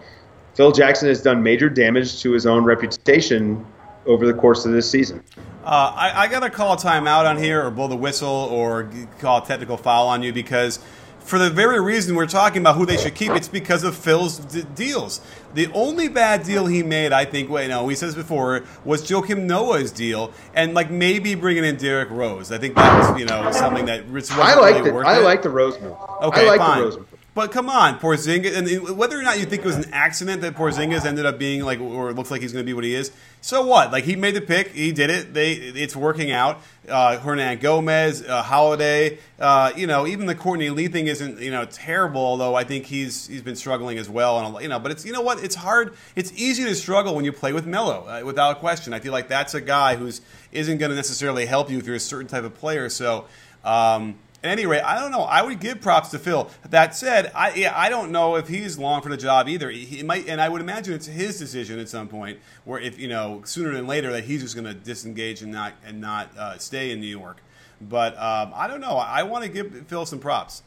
Phil 0.56 0.72
Jackson 0.72 1.08
has 1.10 1.22
done 1.22 1.44
major 1.44 1.70
damage 1.70 2.22
to 2.22 2.32
his 2.32 2.46
own 2.46 2.64
reputation 2.64 3.66
over 4.06 4.26
the 4.26 4.34
course 4.34 4.66
of 4.66 4.72
this 4.72 4.90
season. 4.90 5.24
Uh, 5.64 5.94
I, 5.96 6.24
I 6.24 6.28
got 6.28 6.40
to 6.40 6.50
call 6.50 6.74
a 6.74 6.78
timeout 6.78 7.30
on 7.30 7.38
here, 7.38 7.64
or 7.64 7.70
blow 7.70 7.88
the 7.88 7.96
whistle, 7.96 8.28
or 8.28 8.90
call 9.20 9.44
a 9.44 9.46
technical 9.46 9.78
foul 9.78 10.08
on 10.08 10.24
you 10.24 10.34
because 10.34 10.80
for 11.24 11.40
the 11.40 11.50
very 11.50 11.80
reason 11.80 12.16
we're 12.16 12.26
talking 12.28 12.62
about 12.62 12.76
who 12.76 12.86
they 12.86 12.98
should 12.98 13.16
keep. 13.16 13.32
It's 13.32 13.48
because 13.48 13.84
of 13.84 13.96
Phil's 13.96 14.40
d- 14.40 14.64
deals. 14.76 15.22
The 15.54 15.68
only 15.74 16.08
bad 16.08 16.44
deal 16.44 16.66
he 16.66 16.84
made, 16.84 17.12
I 17.12 17.26
think, 17.26 17.50
wait, 17.50 17.68
no, 17.68 17.88
he 17.88 17.96
says 17.96 18.16
before, 18.16 18.64
was 18.86 19.04
Joakim 19.10 19.44
Noah's 19.44 19.92
deal, 19.92 20.34
and 20.54 20.74
like 20.74 20.90
maybe 20.90 21.36
bringing 21.36 21.64
in 21.64 21.78
Derrick 21.78 22.10
Rose. 22.10 22.52
I 22.52 22.58
think 22.58 22.76
that 22.76 23.12
was, 23.12 23.20
you 23.20 23.26
know, 23.26 23.52
something 23.52 23.86
that 23.86 24.06
I 24.32 24.56
like 24.56 24.76
really 24.76 24.92
the 24.92 24.98
I 25.08 25.18
like 25.20 25.42
the 25.42 25.50
Rose 25.50 25.80
move. 25.80 25.96
Okay, 26.22 26.46
I 26.46 26.50
like 26.50 26.60
fine. 26.60 26.78
the 26.80 26.84
Rose 26.86 26.98
move. 26.98 27.08
But 27.34 27.54
come 27.54 27.70
on, 27.70 27.98
Porzingis, 27.98 28.58
and 28.58 28.98
whether 28.98 29.18
or 29.18 29.24
not 29.24 29.40
you 29.40 29.46
think 29.46 29.62
it 29.62 29.66
was 29.66 29.78
an 29.78 29.94
accident 29.94 30.42
that 30.42 30.54
Porzingis 30.54 31.06
ended 31.06 31.26
up 31.26 31.40
being 31.40 31.64
like, 31.64 31.80
or 31.80 32.12
looks 32.12 32.30
like 32.30 32.42
he's 32.42 32.52
going 32.52 32.66
to 32.66 32.70
be 32.70 32.74
what 32.74 32.84
he 32.84 32.94
is, 32.94 33.10
so 33.40 33.66
what? 33.66 33.90
Like 33.94 34.04
he 34.04 34.18
made 34.18 34.36
the 34.36 34.42
pick, 34.42 34.74
he 34.74 34.92
did 34.92 35.10
it. 35.10 35.34
They, 35.34 35.54
it's 35.54 35.96
working 35.96 36.32
out. 36.32 36.62
Uh, 36.90 37.20
Hernangomez, 37.20 38.28
uh, 38.28 38.42
Holiday, 38.42 39.18
uh, 39.40 39.72
you 39.78 39.88
know, 39.88 40.06
even 40.06 40.26
the 40.26 40.36
Courtney 40.36 40.72
Lee 40.72 40.90
thing 40.90 41.08
isn't 41.08 41.40
you 41.40 41.52
know 41.52 41.64
terrible. 41.64 42.22
Although 42.22 42.56
I 42.56 42.66
think 42.66 42.86
he's 42.86 43.28
he's 43.28 43.42
been 43.42 43.56
struggling 43.56 43.98
as 43.98 44.10
well, 44.10 44.38
and 44.38 44.62
you 44.62 44.68
know, 44.68 44.80
but 44.80 44.92
it's 44.92 45.06
you 45.06 45.14
know 45.14 45.22
what? 45.22 45.42
It's 45.42 45.56
hard. 45.56 45.96
It's 46.18 46.34
easy 46.34 46.66
to 46.66 46.76
struggle 46.76 47.16
when 47.16 47.24
you 47.24 47.32
play 47.32 47.54
with 47.54 47.66
Melo, 47.66 48.08
uh, 48.08 48.26
without 48.26 48.58
a 48.58 48.60
question. 48.60 48.94
I 48.94 49.00
feel 49.00 49.14
like 49.14 49.30
that's 49.30 49.54
a 49.54 49.62
guy 49.62 49.96
who's 49.96 50.20
isn't 50.52 50.80
going 50.80 50.90
to 50.90 50.96
necessarily 50.98 51.46
help 51.46 51.70
you 51.70 51.78
if 51.78 51.86
you're 51.86 51.96
a 51.96 52.00
certain 52.00 52.28
type 52.28 52.44
of 52.44 52.56
player. 52.56 52.90
So. 52.90 53.26
Um, 53.64 54.16
at 54.44 54.50
any 54.50 54.66
rate, 54.66 54.82
I 54.82 55.00
don't 55.00 55.12
know. 55.12 55.22
I 55.22 55.42
would 55.44 55.60
give 55.60 55.82
props 55.82 56.10
to 56.10 56.20
Phil. 56.20 56.50
That 56.70 56.96
said, 56.96 57.32
I 57.36 57.54
yeah, 57.54 57.74
I 57.76 57.90
don't 57.90 58.12
know 58.12 58.36
if 58.38 58.48
he's 58.48 58.78
long 58.78 59.02
for 59.02 59.10
the 59.10 59.18
job 59.18 59.48
either. 59.48 59.70
He 59.70 60.02
might, 60.04 60.28
and 60.28 60.42
I 60.42 60.50
would 60.50 60.62
imagine 60.62 60.94
it's 60.94 61.06
his 61.06 61.38
decision 61.38 61.80
at 61.80 61.90
some 61.90 62.08
point, 62.08 62.40
where 62.66 62.80
if 62.80 63.00
you 63.00 63.08
know 63.08 63.42
sooner 63.46 63.72
than 63.72 63.86
later 63.86 64.12
that 64.12 64.24
he's 64.24 64.42
just 64.42 64.56
going 64.56 64.66
to 64.66 64.74
disengage 64.74 65.42
and 65.42 65.52
not 65.52 65.74
and 65.86 66.02
not 66.02 66.36
uh, 66.38 66.58
stay 66.58 66.92
in 66.92 67.00
New 67.00 67.08
York. 67.08 67.38
But 67.82 68.14
um, 68.18 68.52
I 68.56 68.68
don't 68.68 68.82
know. 68.82 68.98
I 68.98 69.24
want 69.24 69.44
to 69.44 69.50
give 69.50 69.86
Phil 69.88 70.06
some 70.06 70.20
props. 70.20 70.64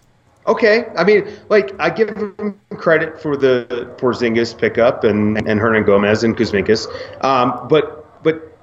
Okay, 0.46 0.86
I 0.96 1.04
mean, 1.04 1.26
like 1.48 1.72
I 1.80 1.90
give 1.90 2.10
him 2.10 2.60
credit 2.76 3.20
for 3.20 3.36
the 3.36 3.94
Porzingis 3.98 4.56
pickup 4.56 5.02
and 5.02 5.38
and 5.48 5.58
Hernangomez 5.60 6.22
and 6.22 6.36
Kuzminskas, 6.36 6.86
um, 7.24 7.66
but 7.68 8.22
but 8.22 8.56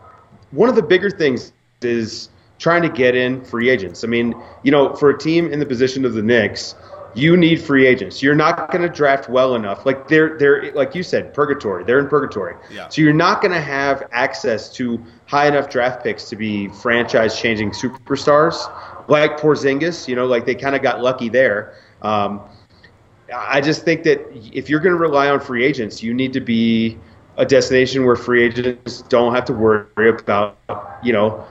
one 0.51 0.69
of 0.69 0.75
the 0.75 0.83
bigger 0.83 1.09
things 1.09 1.51
is 1.81 2.29
trying 2.61 2.83
to 2.83 2.89
get 2.89 3.15
in 3.15 3.43
free 3.43 3.71
agents. 3.71 4.03
I 4.03 4.07
mean, 4.07 4.35
you 4.61 4.71
know, 4.71 4.93
for 4.93 5.09
a 5.09 5.17
team 5.17 5.51
in 5.51 5.57
the 5.57 5.65
position 5.65 6.05
of 6.05 6.13
the 6.13 6.21
Knicks, 6.21 6.75
you 7.15 7.35
need 7.35 7.59
free 7.59 7.87
agents. 7.87 8.21
You're 8.21 8.35
not 8.35 8.71
going 8.71 8.83
to 8.83 8.87
draft 8.87 9.27
well 9.27 9.55
enough. 9.55 9.83
Like 9.83 10.07
they're 10.07 10.37
they're 10.37 10.71
like 10.73 10.93
you 10.93 11.01
said, 11.01 11.33
purgatory. 11.33 11.83
They're 11.83 11.99
in 11.99 12.07
purgatory. 12.07 12.55
Yeah. 12.71 12.87
So 12.89 13.01
you're 13.01 13.13
not 13.13 13.41
going 13.41 13.51
to 13.51 13.59
have 13.59 14.07
access 14.11 14.71
to 14.75 15.03
high 15.25 15.47
enough 15.47 15.69
draft 15.69 16.03
picks 16.03 16.29
to 16.29 16.35
be 16.35 16.67
franchise 16.67 17.37
changing 17.37 17.71
superstars 17.71 18.55
like 19.09 19.37
Porzingis. 19.39 20.07
You 20.07 20.15
know, 20.15 20.27
like 20.27 20.45
they 20.45 20.55
kind 20.55 20.75
of 20.75 20.83
got 20.83 21.01
lucky 21.01 21.29
there. 21.29 21.75
Um, 22.03 22.41
I 23.33 23.59
just 23.59 23.83
think 23.83 24.03
that 24.03 24.21
if 24.53 24.69
you're 24.69 24.79
going 24.79 24.95
to 24.95 25.01
rely 25.01 25.29
on 25.29 25.39
free 25.39 25.65
agents, 25.65 26.03
you 26.03 26.13
need 26.13 26.33
to 26.33 26.41
be 26.41 26.99
a 27.37 27.45
destination 27.45 28.05
where 28.05 28.15
free 28.15 28.43
agents 28.43 29.01
don't 29.03 29.33
have 29.33 29.45
to 29.45 29.53
worry 29.53 30.09
about, 30.09 30.57
you 31.01 31.13
know, 31.13 31.45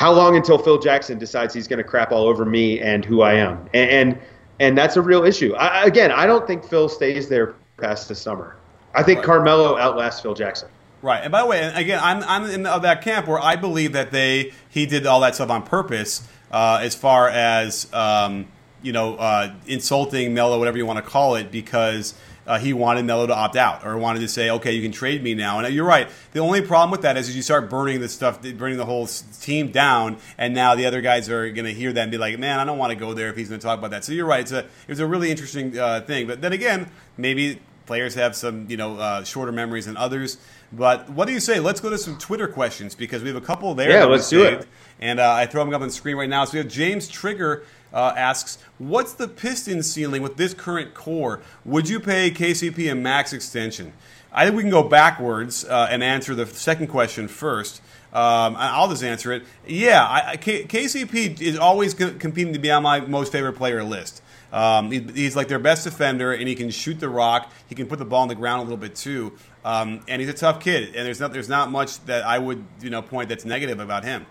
how 0.00 0.10
long 0.10 0.34
until 0.34 0.56
Phil 0.56 0.78
Jackson 0.78 1.18
decides 1.18 1.52
he's 1.52 1.68
going 1.68 1.76
to 1.76 1.84
crap 1.84 2.10
all 2.10 2.26
over 2.26 2.46
me 2.46 2.80
and 2.80 3.04
who 3.04 3.20
I 3.20 3.34
am? 3.34 3.68
And 3.74 3.90
and, 3.90 4.18
and 4.58 4.78
that's 4.78 4.96
a 4.96 5.02
real 5.02 5.24
issue. 5.24 5.52
I, 5.56 5.84
again, 5.84 6.10
I 6.10 6.24
don't 6.24 6.46
think 6.46 6.64
Phil 6.64 6.88
stays 6.88 7.28
there 7.28 7.54
past 7.76 8.08
the 8.08 8.14
summer. 8.14 8.56
I 8.94 9.02
think 9.02 9.18
right. 9.18 9.26
Carmelo 9.26 9.76
outlasts 9.76 10.22
Phil 10.22 10.32
Jackson. 10.32 10.70
Right, 11.02 11.22
and 11.22 11.30
by 11.30 11.42
the 11.42 11.46
way, 11.48 11.70
again, 11.74 12.00
I'm 12.02 12.22
I'm 12.22 12.48
in 12.50 12.62
that 12.62 13.02
camp 13.02 13.28
where 13.28 13.38
I 13.38 13.56
believe 13.56 13.92
that 13.92 14.10
they 14.10 14.54
he 14.70 14.86
did 14.86 15.04
all 15.04 15.20
that 15.20 15.34
stuff 15.34 15.50
on 15.50 15.64
purpose, 15.64 16.26
uh, 16.50 16.78
as 16.80 16.94
far 16.94 17.28
as 17.28 17.86
um, 17.92 18.48
you 18.80 18.92
know, 18.92 19.16
uh, 19.16 19.52
insulting 19.66 20.32
Melo, 20.32 20.58
whatever 20.58 20.78
you 20.78 20.86
want 20.86 21.04
to 21.04 21.10
call 21.10 21.34
it, 21.34 21.50
because 21.50 22.14
uh, 22.46 22.58
he 22.58 22.72
wanted 22.72 23.04
Melo 23.04 23.26
to 23.26 23.34
opt 23.34 23.56
out 23.56 23.86
or 23.86 23.96
wanted 23.98 24.20
to 24.20 24.28
say, 24.28 24.50
okay, 24.50 24.72
you 24.72 24.82
can 24.82 24.92
trade 24.92 25.22
me 25.22 25.34
now. 25.34 25.58
And 25.58 25.74
you're 25.74 25.86
right. 25.86 26.08
The 26.32 26.40
only 26.40 26.62
problem 26.62 26.90
with 26.90 27.02
that 27.02 27.16
is 27.16 27.34
you 27.34 27.42
start 27.42 27.70
burning 27.70 28.00
the 28.00 28.08
stuff, 28.08 28.42
burning 28.42 28.78
the 28.78 28.86
whole 28.86 29.06
team 29.06 29.70
down, 29.70 30.16
and 30.38 30.54
now 30.54 30.74
the 30.74 30.86
other 30.86 31.00
guys 31.00 31.28
are 31.28 31.50
going 31.50 31.66
to 31.66 31.74
hear 31.74 31.92
that 31.92 32.02
and 32.02 32.10
be 32.10 32.18
like, 32.18 32.38
man, 32.38 32.58
I 32.58 32.64
don't 32.64 32.78
want 32.78 32.90
to 32.90 32.96
go 32.96 33.14
there 33.14 33.28
if 33.28 33.36
he's 33.36 33.48
going 33.48 33.60
to 33.60 33.66
talk 33.66 33.78
about 33.78 33.90
that. 33.92 34.04
So 34.04 34.12
you're 34.12 34.26
right. 34.26 34.40
It's 34.40 34.52
a, 34.52 34.60
it 34.60 34.88
was 34.88 35.00
a 35.00 35.06
really 35.06 35.30
interesting 35.30 35.78
uh, 35.78 36.00
thing. 36.00 36.26
But 36.26 36.40
then 36.40 36.52
again, 36.52 36.90
maybe 37.16 37.60
players 37.86 38.14
have 38.14 38.36
some, 38.36 38.70
you 38.70 38.76
know, 38.76 38.98
uh, 38.98 39.24
shorter 39.24 39.52
memories 39.52 39.86
than 39.86 39.96
others. 39.96 40.38
But 40.72 41.10
what 41.10 41.26
do 41.26 41.32
you 41.32 41.40
say? 41.40 41.58
Let's 41.58 41.80
go 41.80 41.90
to 41.90 41.98
some 41.98 42.16
Twitter 42.18 42.46
questions 42.46 42.94
because 42.94 43.22
we 43.22 43.28
have 43.28 43.36
a 43.36 43.44
couple 43.44 43.74
there. 43.74 43.90
Yeah, 43.90 44.04
let's 44.04 44.28
do 44.28 44.44
it. 44.44 44.66
And 45.00 45.18
uh, 45.18 45.32
I 45.32 45.46
throw 45.46 45.64
them 45.64 45.74
up 45.74 45.80
on 45.80 45.88
the 45.88 45.92
screen 45.92 46.16
right 46.16 46.28
now. 46.28 46.44
So 46.44 46.52
we 46.52 46.58
have 46.58 46.68
James 46.68 47.08
Trigger 47.08 47.64
uh, 47.92 48.12
asks, 48.16 48.58
"What's 48.78 49.12
the 49.12 49.28
piston 49.28 49.82
ceiling 49.82 50.22
with 50.22 50.36
this 50.36 50.54
current 50.54 50.94
core? 50.94 51.40
Would 51.64 51.88
you 51.88 52.00
pay 52.00 52.30
KCP 52.30 52.90
a 52.90 52.94
max 52.94 53.32
extension?" 53.32 53.92
I 54.32 54.44
think 54.44 54.56
we 54.56 54.62
can 54.62 54.70
go 54.70 54.82
backwards 54.84 55.64
uh, 55.64 55.88
and 55.90 56.02
answer 56.02 56.34
the 56.34 56.46
second 56.46 56.86
question 56.86 57.26
first. 57.26 57.82
Um, 58.12 58.56
I'll 58.58 58.88
just 58.88 59.04
answer 59.04 59.32
it. 59.32 59.44
Yeah, 59.66 60.04
I, 60.04 60.36
K- 60.36 60.64
KCP 60.64 61.40
is 61.40 61.56
always 61.56 61.94
co- 61.94 62.12
competing 62.12 62.52
to 62.52 62.58
be 62.58 62.70
on 62.70 62.82
my 62.82 63.00
most 63.00 63.32
favorite 63.32 63.54
player 63.54 63.84
list. 63.84 64.22
Um, 64.52 64.90
he, 64.90 65.00
he's 65.00 65.36
like 65.36 65.46
their 65.46 65.60
best 65.60 65.84
defender, 65.84 66.32
and 66.32 66.48
he 66.48 66.56
can 66.56 66.70
shoot 66.70 66.98
the 66.98 67.08
rock. 67.08 67.52
He 67.68 67.74
can 67.76 67.86
put 67.86 68.00
the 68.00 68.04
ball 68.04 68.22
on 68.22 68.28
the 68.28 68.34
ground 68.34 68.60
a 68.60 68.62
little 68.62 68.76
bit 68.76 68.96
too, 68.96 69.32
um, 69.64 70.00
and 70.08 70.20
he's 70.20 70.30
a 70.30 70.34
tough 70.34 70.58
kid. 70.60 70.96
And 70.96 71.06
there's 71.06 71.20
not 71.20 71.32
there's 71.32 71.48
not 71.48 71.70
much 71.70 72.04
that 72.06 72.24
I 72.24 72.38
would 72.38 72.64
you 72.80 72.90
know 72.90 73.00
point 73.00 73.28
that's 73.28 73.44
negative 73.44 73.78
about 73.78 74.04
him. 74.04 74.26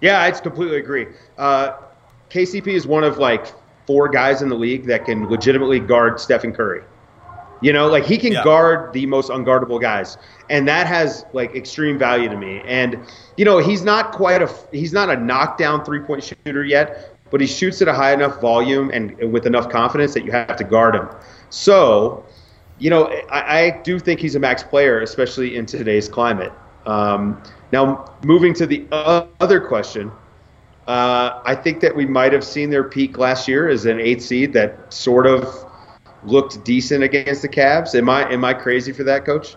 Yeah, 0.00 0.22
I 0.22 0.30
completely 0.30 0.76
agree. 0.76 1.08
Uh, 1.36 1.72
KCP 2.30 2.68
is 2.68 2.86
one 2.86 3.04
of 3.04 3.18
like 3.18 3.52
four 3.86 4.08
guys 4.08 4.42
in 4.42 4.48
the 4.48 4.54
league 4.54 4.86
that 4.86 5.06
can 5.06 5.28
legitimately 5.28 5.80
guard 5.80 6.20
Stephen 6.20 6.52
Curry. 6.52 6.82
You 7.60 7.72
know, 7.72 7.88
like 7.88 8.04
he 8.04 8.18
can 8.18 8.32
yeah. 8.32 8.44
guard 8.44 8.92
the 8.92 9.06
most 9.06 9.30
unguardable 9.30 9.80
guys, 9.80 10.16
and 10.48 10.68
that 10.68 10.86
has 10.86 11.24
like 11.32 11.56
extreme 11.56 11.98
value 11.98 12.28
to 12.28 12.36
me. 12.36 12.62
And 12.64 13.00
you 13.36 13.44
know, 13.44 13.58
he's 13.58 13.82
not 13.82 14.12
quite 14.12 14.42
a 14.42 14.54
he's 14.70 14.92
not 14.92 15.10
a 15.10 15.16
knockdown 15.16 15.84
three 15.84 16.00
point 16.00 16.22
shooter 16.22 16.64
yet, 16.64 17.16
but 17.30 17.40
he 17.40 17.46
shoots 17.46 17.82
at 17.82 17.88
a 17.88 17.92
high 17.92 18.12
enough 18.12 18.40
volume 18.40 18.90
and 18.92 19.16
with 19.32 19.44
enough 19.46 19.68
confidence 19.70 20.14
that 20.14 20.24
you 20.24 20.30
have 20.30 20.56
to 20.56 20.64
guard 20.64 20.94
him. 20.94 21.08
So, 21.50 22.24
you 22.78 22.90
know, 22.90 23.06
I, 23.30 23.60
I 23.60 23.80
do 23.82 23.98
think 23.98 24.20
he's 24.20 24.36
a 24.36 24.40
max 24.40 24.62
player, 24.62 25.00
especially 25.00 25.56
in 25.56 25.66
today's 25.66 26.08
climate. 26.08 26.52
Um, 26.86 27.42
now, 27.72 28.14
moving 28.24 28.54
to 28.54 28.66
the 28.66 28.86
other 28.92 29.60
question, 29.60 30.12
uh, 30.88 31.42
I 31.44 31.54
think 31.54 31.80
that 31.80 31.94
we 31.94 32.06
might 32.06 32.32
have 32.32 32.42
seen 32.42 32.70
their 32.70 32.82
peak 32.82 33.18
last 33.18 33.46
year 33.46 33.68
as 33.68 33.84
an 33.84 34.00
eight 34.00 34.22
seed 34.22 34.54
that 34.54 34.92
sort 34.92 35.26
of 35.26 35.46
looked 36.24 36.64
decent 36.64 37.04
against 37.04 37.42
the 37.42 37.48
Cavs. 37.48 37.94
Am 37.94 38.08
I 38.08 38.32
am 38.32 38.42
I 38.42 38.54
crazy 38.54 38.92
for 38.92 39.04
that, 39.04 39.26
Coach? 39.26 39.54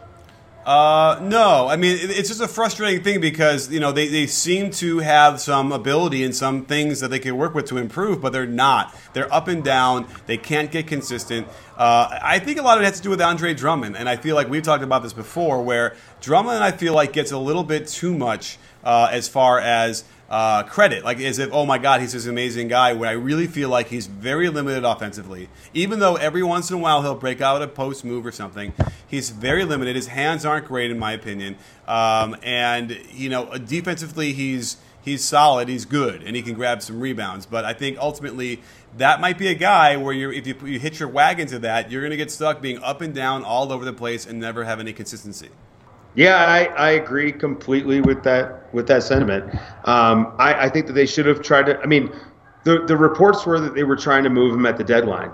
Uh, 0.66 1.20
no, 1.24 1.70
I 1.70 1.78
mean 1.78 1.98
it's 2.02 2.28
just 2.28 2.42
a 2.42 2.50
frustrating 2.50 3.02
thing 3.02 3.22
because 3.22 3.72
you 3.72 3.80
know 3.80 3.94
they, 3.94 4.10
they 4.10 4.28
seem 4.28 4.72
to 4.72 5.00
have 5.00 5.40
some 5.40 5.72
ability 5.72 6.22
and 6.24 6.36
some 6.36 6.66
things 6.66 7.00
that 7.00 7.08
they 7.08 7.18
can 7.18 7.38
work 7.38 7.56
with 7.56 7.66
to 7.68 7.78
improve, 7.78 8.22
but 8.22 8.34
they're 8.34 8.46
not. 8.46 8.94
They're 9.14 9.34
up 9.34 9.48
and 9.48 9.64
down. 9.64 10.08
They 10.26 10.38
can't 10.38 10.70
get 10.70 10.86
consistent. 10.86 11.48
Uh, 11.78 12.20
I 12.22 12.40
think 12.40 12.60
a 12.60 12.62
lot 12.62 12.78
of 12.78 12.84
it 12.84 12.88
has 12.88 12.98
to 12.98 13.04
do 13.04 13.10
with 13.10 13.22
Andre 13.22 13.54
Drummond, 13.54 13.96
and 13.96 14.10
I 14.10 14.18
feel 14.18 14.36
like 14.36 14.50
we've 14.50 14.64
talked 14.64 14.84
about 14.84 15.02
this 15.02 15.14
before, 15.14 15.64
where 15.64 15.96
Drummond 16.20 16.62
I 16.62 16.72
feel 16.72 16.94
like 16.94 17.14
gets 17.14 17.32
a 17.32 17.40
little 17.40 17.64
bit 17.64 17.88
too 17.88 18.16
much 18.16 18.60
uh, 18.84 19.08
as 19.10 19.30
far 19.30 19.60
as 19.60 20.04
uh, 20.32 20.64
credit, 20.64 21.04
like 21.04 21.20
as 21.20 21.40
if, 21.40 21.50
oh 21.52 21.66
my 21.66 21.78
God, 21.78 22.00
he's 22.00 22.14
this 22.14 22.26
amazing 22.26 22.70
guy. 22.70 22.94
Where 22.94 23.10
I 23.10 23.14
really 23.14 23.48
feel 23.48 23.68
like 23.68 23.90
he's 23.90 24.08
very 24.08 24.48
limited 24.48 24.86
offensively. 24.86 25.50
Even 25.74 26.00
though 26.00 26.16
every 26.16 26.42
once 26.42 26.72
in 26.72 26.78
a 26.78 26.80
while 26.80 27.02
he'll 27.02 27.16
break 27.16 27.42
out 27.42 27.62
a 27.62 27.68
post 27.68 28.06
move 28.06 28.26
or 28.26 28.32
something, 28.32 28.72
he's 29.06 29.30
very 29.30 29.66
limited. 29.66 29.98
His 29.98 30.08
hands 30.08 30.46
aren't 30.46 30.68
great, 30.68 30.90
in 30.90 30.98
my 30.98 31.12
opinion. 31.12 31.58
Um, 31.86 32.38
and 32.44 32.98
you 33.12 33.28
know, 33.28 33.58
defensively, 33.58 34.32
he's 34.32 34.78
he's 35.02 35.22
solid, 35.22 35.68
he's 35.68 35.84
good, 35.84 36.24
and 36.24 36.34
he 36.34 36.42
can 36.42 36.54
grab 36.54 36.82
some 36.82 37.02
rebounds. 37.02 37.46
But 37.46 37.66
I 37.66 37.74
think 37.74 37.98
ultimately 37.98 38.62
that 38.98 39.20
might 39.20 39.38
be 39.38 39.48
a 39.48 39.54
guy 39.54 39.98
where 39.98 40.14
you 40.14 40.32
if 40.32 40.48
you, 40.48 40.56
you 40.66 40.80
hit 40.80 40.98
your 40.98 41.10
wagon 41.10 41.48
to 41.48 41.60
that, 41.60 41.92
you're 41.92 42.02
going 42.02 42.12
to 42.12 42.18
get 42.18 42.32
stuck 42.32 42.62
being 42.62 42.78
up 42.80 43.02
and 43.02 43.14
down 43.14 43.44
all 43.44 43.74
over 43.74 43.84
the 43.84 43.92
place 43.92 44.26
and 44.26 44.40
never 44.40 44.64
have 44.64 44.80
any 44.80 44.94
consistency. 44.94 45.50
Yeah, 46.16 46.36
I, 46.36 46.66
I 46.66 46.92
agree 46.92 47.32
completely 47.32 48.02
with 48.02 48.24
that 48.24 48.74
with 48.74 48.88
that 48.88 49.04
sentiment. 49.04 49.54
Um, 49.86 50.34
I, 50.38 50.66
I 50.66 50.70
think 50.70 50.88
that 50.88 50.94
they 50.94 51.06
should 51.06 51.26
have 51.26 51.42
tried 51.42 51.68
to. 51.68 51.80
I 51.80 51.86
mean, 51.86 52.12
the 52.64 52.84
the 52.86 52.98
reports 52.98 53.46
were 53.46 53.60
that 53.60 53.76
they 53.76 53.84
were 53.84 53.96
trying 53.96 54.24
to 54.24 54.30
move 54.30 54.54
him 54.54 54.66
at 54.66 54.78
the 54.78 54.84
deadline. 54.84 55.32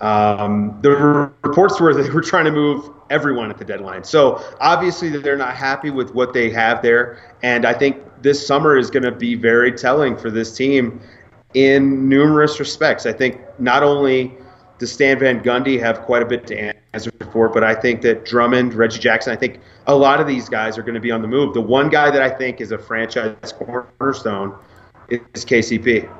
Um, 0.00 0.78
the 0.80 0.90
reports 1.42 1.78
were 1.78 1.92
that 1.92 2.02
they 2.02 2.10
were 2.10 2.22
trying 2.22 2.46
to 2.46 2.50
move 2.50 2.88
everyone 3.10 3.50
at 3.50 3.58
the 3.58 3.64
deadline. 3.66 4.02
So 4.02 4.42
obviously 4.58 5.10
they're 5.10 5.36
not 5.36 5.54
happy 5.54 5.90
with 5.90 6.14
what 6.14 6.32
they 6.32 6.48
have 6.50 6.80
there, 6.80 7.34
and 7.42 7.66
I 7.66 7.74
think 7.74 7.98
this 8.22 8.46
summer 8.46 8.78
is 8.78 8.90
going 8.90 9.02
to 9.02 9.12
be 9.12 9.34
very 9.34 9.72
telling 9.72 10.16
for 10.16 10.30
this 10.30 10.56
team 10.56 11.00
in 11.52 12.08
numerous 12.08 12.58
respects. 12.58 13.04
I 13.04 13.12
think 13.12 13.40
not 13.58 13.82
only 13.82 14.34
does 14.78 14.92
Stan 14.92 15.18
Van 15.18 15.42
Gundy 15.42 15.78
have 15.80 16.00
quite 16.02 16.22
a 16.22 16.26
bit 16.26 16.46
to 16.46 16.79
answer 16.92 17.10
for, 17.32 17.48
but 17.48 17.62
I 17.62 17.74
think 17.74 18.02
that 18.02 18.24
Drummond, 18.24 18.74
Reggie 18.74 18.98
Jackson, 18.98 19.32
I 19.32 19.36
think 19.36 19.60
a 19.86 19.94
lot 19.94 20.20
of 20.20 20.26
these 20.26 20.48
guys 20.48 20.76
are 20.76 20.82
going 20.82 20.94
to 20.94 21.00
be 21.00 21.10
on 21.10 21.22
the 21.22 21.28
move. 21.28 21.54
The 21.54 21.60
one 21.60 21.88
guy 21.88 22.10
that 22.10 22.22
I 22.22 22.30
think 22.30 22.60
is 22.60 22.72
a 22.72 22.78
franchise 22.78 23.52
cornerstone 23.52 24.56
is 25.08 25.44
KCP. 25.44 26.10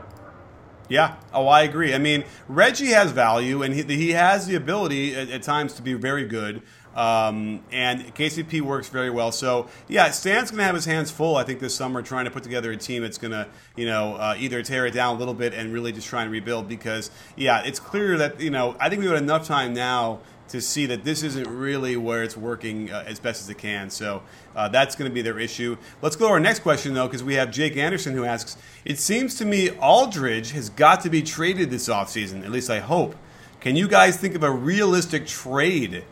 Yeah. 0.88 1.16
Oh, 1.33 1.46
I 1.46 1.62
agree. 1.62 1.94
I 1.94 1.98
mean, 1.98 2.24
Reggie 2.48 2.88
has 2.88 3.12
value, 3.12 3.62
and 3.62 3.72
he, 3.72 3.83
he 3.85 4.11
has 4.11 4.48
the 4.48 4.56
ability 4.56 5.14
at, 5.14 5.30
at 5.30 5.42
times 5.42 5.74
to 5.74 5.83
be 5.83 5.94
very 5.94 6.26
good. 6.26 6.62
Um, 6.96 7.62
and 7.70 8.12
KCP 8.16 8.61
works 8.62 8.88
very 8.88 9.11
well. 9.11 9.30
So 9.30 9.68
yeah, 9.87 10.11
Stan's 10.11 10.50
going 10.50 10.59
to 10.59 10.64
have 10.64 10.74
his 10.74 10.87
hands 10.87 11.09
full. 11.11 11.37
I 11.37 11.44
think 11.44 11.61
this 11.61 11.72
summer 11.72 12.02
trying 12.02 12.24
to 12.24 12.33
put 12.33 12.42
together 12.42 12.72
a 12.72 12.76
team 12.76 13.02
that's 13.02 13.18
going 13.18 13.30
to 13.30 13.46
you 13.76 13.87
know 13.87 14.16
uh, 14.16 14.35
either 14.37 14.61
tear 14.64 14.87
it 14.87 14.90
down 14.90 15.14
a 15.14 15.18
little 15.18 15.35
bit 15.35 15.54
and 15.54 15.72
really 15.72 15.92
just 15.92 16.09
try 16.09 16.22
and 16.22 16.33
rebuild. 16.33 16.68
Because 16.68 17.12
yeah, 17.37 17.62
it's 17.62 17.78
clear 17.78 18.18
that 18.18 18.40
you 18.40 18.50
know 18.50 18.74
I 18.80 18.88
think 18.88 19.02
we've 19.02 19.11
had 19.11 19.22
enough 19.22 19.46
time 19.46 19.72
now 19.72 20.18
to 20.50 20.60
see 20.60 20.86
that 20.86 21.04
this 21.04 21.22
isn't 21.22 21.46
really 21.46 21.96
where 21.96 22.22
it's 22.22 22.36
working 22.36 22.90
uh, 22.90 23.04
as 23.06 23.18
best 23.18 23.42
as 23.42 23.48
it 23.48 23.58
can. 23.58 23.90
So 23.90 24.22
uh, 24.54 24.68
that's 24.68 24.96
going 24.96 25.10
to 25.10 25.14
be 25.14 25.22
their 25.22 25.38
issue. 25.38 25.76
Let's 26.02 26.16
go 26.16 26.26
to 26.26 26.32
our 26.32 26.40
next 26.40 26.60
question, 26.60 26.94
though, 26.94 27.06
because 27.06 27.24
we 27.24 27.34
have 27.34 27.50
Jake 27.50 27.76
Anderson 27.76 28.14
who 28.14 28.24
asks 28.24 28.56
It 28.84 28.98
seems 28.98 29.34
to 29.36 29.44
me 29.44 29.70
Aldridge 29.70 30.52
has 30.52 30.70
got 30.70 31.00
to 31.02 31.10
be 31.10 31.22
traded 31.22 31.70
this 31.70 31.88
offseason, 31.88 32.44
at 32.44 32.50
least 32.50 32.70
I 32.70 32.80
hope. 32.80 33.16
Can 33.60 33.76
you 33.76 33.88
guys 33.88 34.16
think 34.16 34.34
of 34.34 34.42
a 34.42 34.50
realistic 34.50 35.26
trade? 35.26 36.04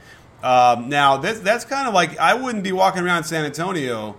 Um, 0.43 0.89
now, 0.89 1.17
that's, 1.17 1.41
that's 1.41 1.65
kind 1.65 1.89
of 1.89 1.95
like 1.95 2.19
I 2.19 2.35
wouldn't 2.35 2.63
be 2.65 2.73
walking 2.73 3.03
around 3.03 3.25
San 3.25 3.45
Antonio 3.45 4.17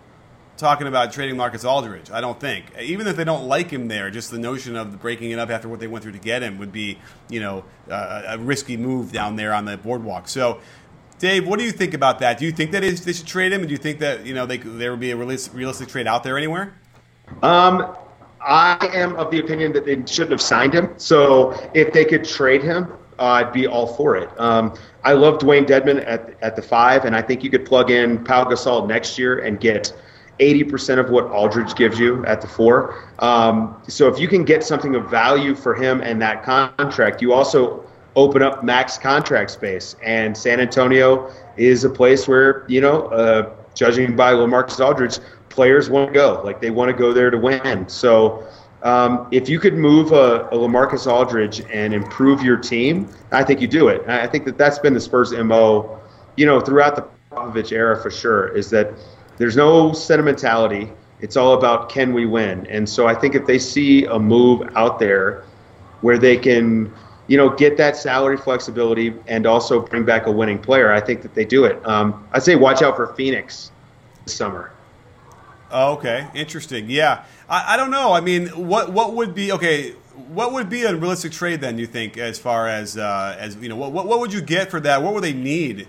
talking 0.59 0.87
about 0.87 1.13
trading 1.13 1.37
Marcus 1.37 1.63
Aldridge. 1.63 2.11
I 2.11 2.21
don't 2.21 2.39
think, 2.39 2.65
even 2.79 3.07
if 3.07 3.15
they 3.15 3.23
don't 3.23 3.47
like 3.47 3.71
him 3.71 3.87
there, 3.87 4.11
just 4.11 4.29
the 4.29 4.37
notion 4.37 4.75
of 4.75 5.01
breaking 5.01 5.31
it 5.31 5.39
up 5.39 5.49
after 5.49 5.69
what 5.69 5.79
they 5.79 5.87
went 5.87 6.03
through 6.03 6.11
to 6.11 6.19
get 6.19 6.43
him 6.43 6.57
would 6.57 6.71
be, 6.71 6.99
you 7.29 7.39
know, 7.39 7.63
uh, 7.89 8.23
a 8.27 8.37
risky 8.37 8.77
move 8.77 9.11
down 9.11 9.37
there 9.37 9.53
on 9.53 9.65
the 9.65 9.77
boardwalk. 9.77 10.27
So, 10.27 10.59
Dave, 11.17 11.47
what 11.47 11.59
do 11.59 11.65
you 11.65 11.71
think 11.71 11.93
about 11.93 12.19
that? 12.19 12.37
Do 12.37 12.45
you 12.45 12.51
think 12.51 12.71
that 12.71 12.83
is, 12.83 13.03
they 13.03 13.13
should 13.13 13.27
trade 13.27 13.51
him, 13.51 13.61
and 13.61 13.69
do 13.69 13.73
you 13.73 13.77
think 13.77 13.99
that 13.99 14.25
you 14.25 14.33
know 14.33 14.45
they, 14.45 14.57
there 14.57 14.91
would 14.91 14.99
be 14.99 15.11
a 15.11 15.17
realistic 15.17 15.87
trade 15.87 16.07
out 16.07 16.23
there 16.23 16.37
anywhere? 16.37 16.73
Um, 17.41 17.95
I 18.41 18.89
am 18.93 19.15
of 19.15 19.31
the 19.31 19.39
opinion 19.39 19.73
that 19.73 19.85
they 19.85 19.95
shouldn't 20.05 20.31
have 20.31 20.41
signed 20.41 20.73
him. 20.73 20.93
So 20.97 21.53
if 21.73 21.91
they 21.93 22.05
could 22.05 22.23
trade 22.23 22.63
him, 22.63 22.93
uh, 23.19 23.23
I'd 23.23 23.51
be 23.51 23.67
all 23.67 23.87
for 23.87 24.15
it. 24.15 24.29
Um, 24.39 24.77
I 25.03 25.11
love 25.13 25.39
Dewayne 25.39 25.65
Dedmon 25.65 26.05
at 26.07 26.37
at 26.41 26.55
the 26.55 26.61
five, 26.61 27.03
and 27.03 27.15
I 27.15 27.21
think 27.21 27.43
you 27.43 27.49
could 27.49 27.65
plug 27.65 27.91
in 27.91 28.23
Pau 28.23 28.45
Gasol 28.45 28.87
next 28.87 29.17
year 29.17 29.39
and 29.39 29.59
get 29.59 29.93
80% 30.39 30.99
of 30.99 31.09
what 31.09 31.25
Aldridge 31.25 31.75
gives 31.75 31.99
you 31.99 32.25
at 32.25 32.41
the 32.41 32.47
four. 32.47 33.09
Um, 33.19 33.79
so 33.87 34.07
if 34.07 34.19
you 34.19 34.27
can 34.27 34.43
get 34.43 34.63
something 34.63 34.95
of 34.95 35.09
value 35.09 35.53
for 35.53 35.75
him 35.75 36.01
and 36.01 36.21
that 36.21 36.43
contract, 36.43 37.21
you 37.21 37.33
also 37.33 37.85
open 38.15 38.41
up 38.41 38.63
max 38.63 38.97
contract 38.97 39.51
space. 39.51 39.95
And 40.03 40.35
San 40.35 40.59
Antonio 40.59 41.31
is 41.57 41.83
a 41.83 41.89
place 41.89 42.27
where, 42.27 42.65
you 42.67 42.81
know, 42.81 43.07
uh, 43.07 43.53
judging 43.75 44.15
by 44.15 44.33
Lamarcus 44.33 44.83
Aldridge, 44.83 45.19
players 45.49 45.89
want 45.89 46.07
to 46.07 46.13
go. 46.13 46.41
Like 46.43 46.61
they 46.61 46.71
want 46.71 46.89
to 46.89 46.97
go 46.97 47.13
there 47.13 47.29
to 47.29 47.37
win. 47.37 47.87
So 47.89 48.47
um, 48.83 49.27
if 49.31 49.49
you 49.49 49.59
could 49.59 49.73
move 49.75 50.13
a, 50.13 50.47
a, 50.47 50.55
Lamarcus 50.55 51.05
Aldridge 51.05 51.61
and 51.71 51.93
improve 51.93 52.41
your 52.41 52.57
team, 52.57 53.09
I 53.31 53.43
think 53.43 53.59
you 53.59 53.67
do 53.67 53.89
it. 53.89 54.07
I 54.07 54.25
think 54.25 54.45
that 54.45 54.57
that's 54.57 54.79
been 54.79 54.93
the 54.93 55.01
Spurs' 55.01 55.33
MO, 55.33 55.99
you 56.37 56.45
know, 56.45 56.61
throughout 56.61 56.95
the 56.95 57.05
Popovich 57.29 57.73
era 57.73 58.01
for 58.01 58.09
sure, 58.09 58.55
is 58.55 58.69
that– 58.69 58.93
there's 59.39 59.55
no 59.55 59.93
sentimentality. 59.93 60.91
It's 61.21 61.35
all 61.35 61.53
about 61.53 61.89
can 61.89 62.13
we 62.13 62.25
win. 62.25 62.67
And 62.67 62.87
so 62.87 63.07
I 63.07 63.15
think 63.15 63.33
if 63.33 63.47
they 63.47 63.57
see 63.57 64.05
a 64.05 64.19
move 64.19 64.69
out 64.75 64.99
there 64.99 65.43
where 66.01 66.17
they 66.17 66.37
can, 66.37 66.93
you 67.27 67.37
know, 67.37 67.49
get 67.49 67.77
that 67.77 67.97
salary 67.97 68.37
flexibility 68.37 69.15
and 69.27 69.47
also 69.47 69.81
bring 69.81 70.05
back 70.05 70.27
a 70.27 70.31
winning 70.31 70.59
player, 70.59 70.91
I 70.91 70.99
think 70.99 71.21
that 71.23 71.33
they 71.33 71.45
do 71.45 71.65
it. 71.65 71.83
Um, 71.87 72.27
I'd 72.33 72.43
say 72.43 72.55
watch 72.55 72.81
out 72.81 72.95
for 72.95 73.13
Phoenix 73.15 73.71
this 74.25 74.35
summer. 74.35 74.71
Oh, 75.71 75.93
okay, 75.93 76.27
interesting. 76.33 76.89
Yeah, 76.89 77.23
I, 77.47 77.73
I 77.73 77.77
don't 77.77 77.91
know. 77.91 78.11
I 78.11 78.21
mean, 78.21 78.47
what 78.47 78.91
what 78.91 79.13
would 79.13 79.35
be 79.35 79.51
okay? 79.51 79.91
What 80.29 80.51
would 80.51 80.67
be 80.67 80.83
a 80.83 80.95
realistic 80.95 81.31
trade 81.31 81.61
then? 81.61 81.77
You 81.77 81.85
think, 81.85 82.17
as 82.17 82.39
far 82.39 82.67
as 82.67 82.97
uh, 82.97 83.37
as 83.39 83.55
you 83.57 83.69
know, 83.69 83.75
what 83.75 83.93
what 83.93 84.19
would 84.19 84.33
you 84.33 84.41
get 84.41 84.71
for 84.71 84.79
that? 84.79 85.03
What 85.03 85.13
would 85.13 85.23
they 85.23 85.33
need? 85.33 85.87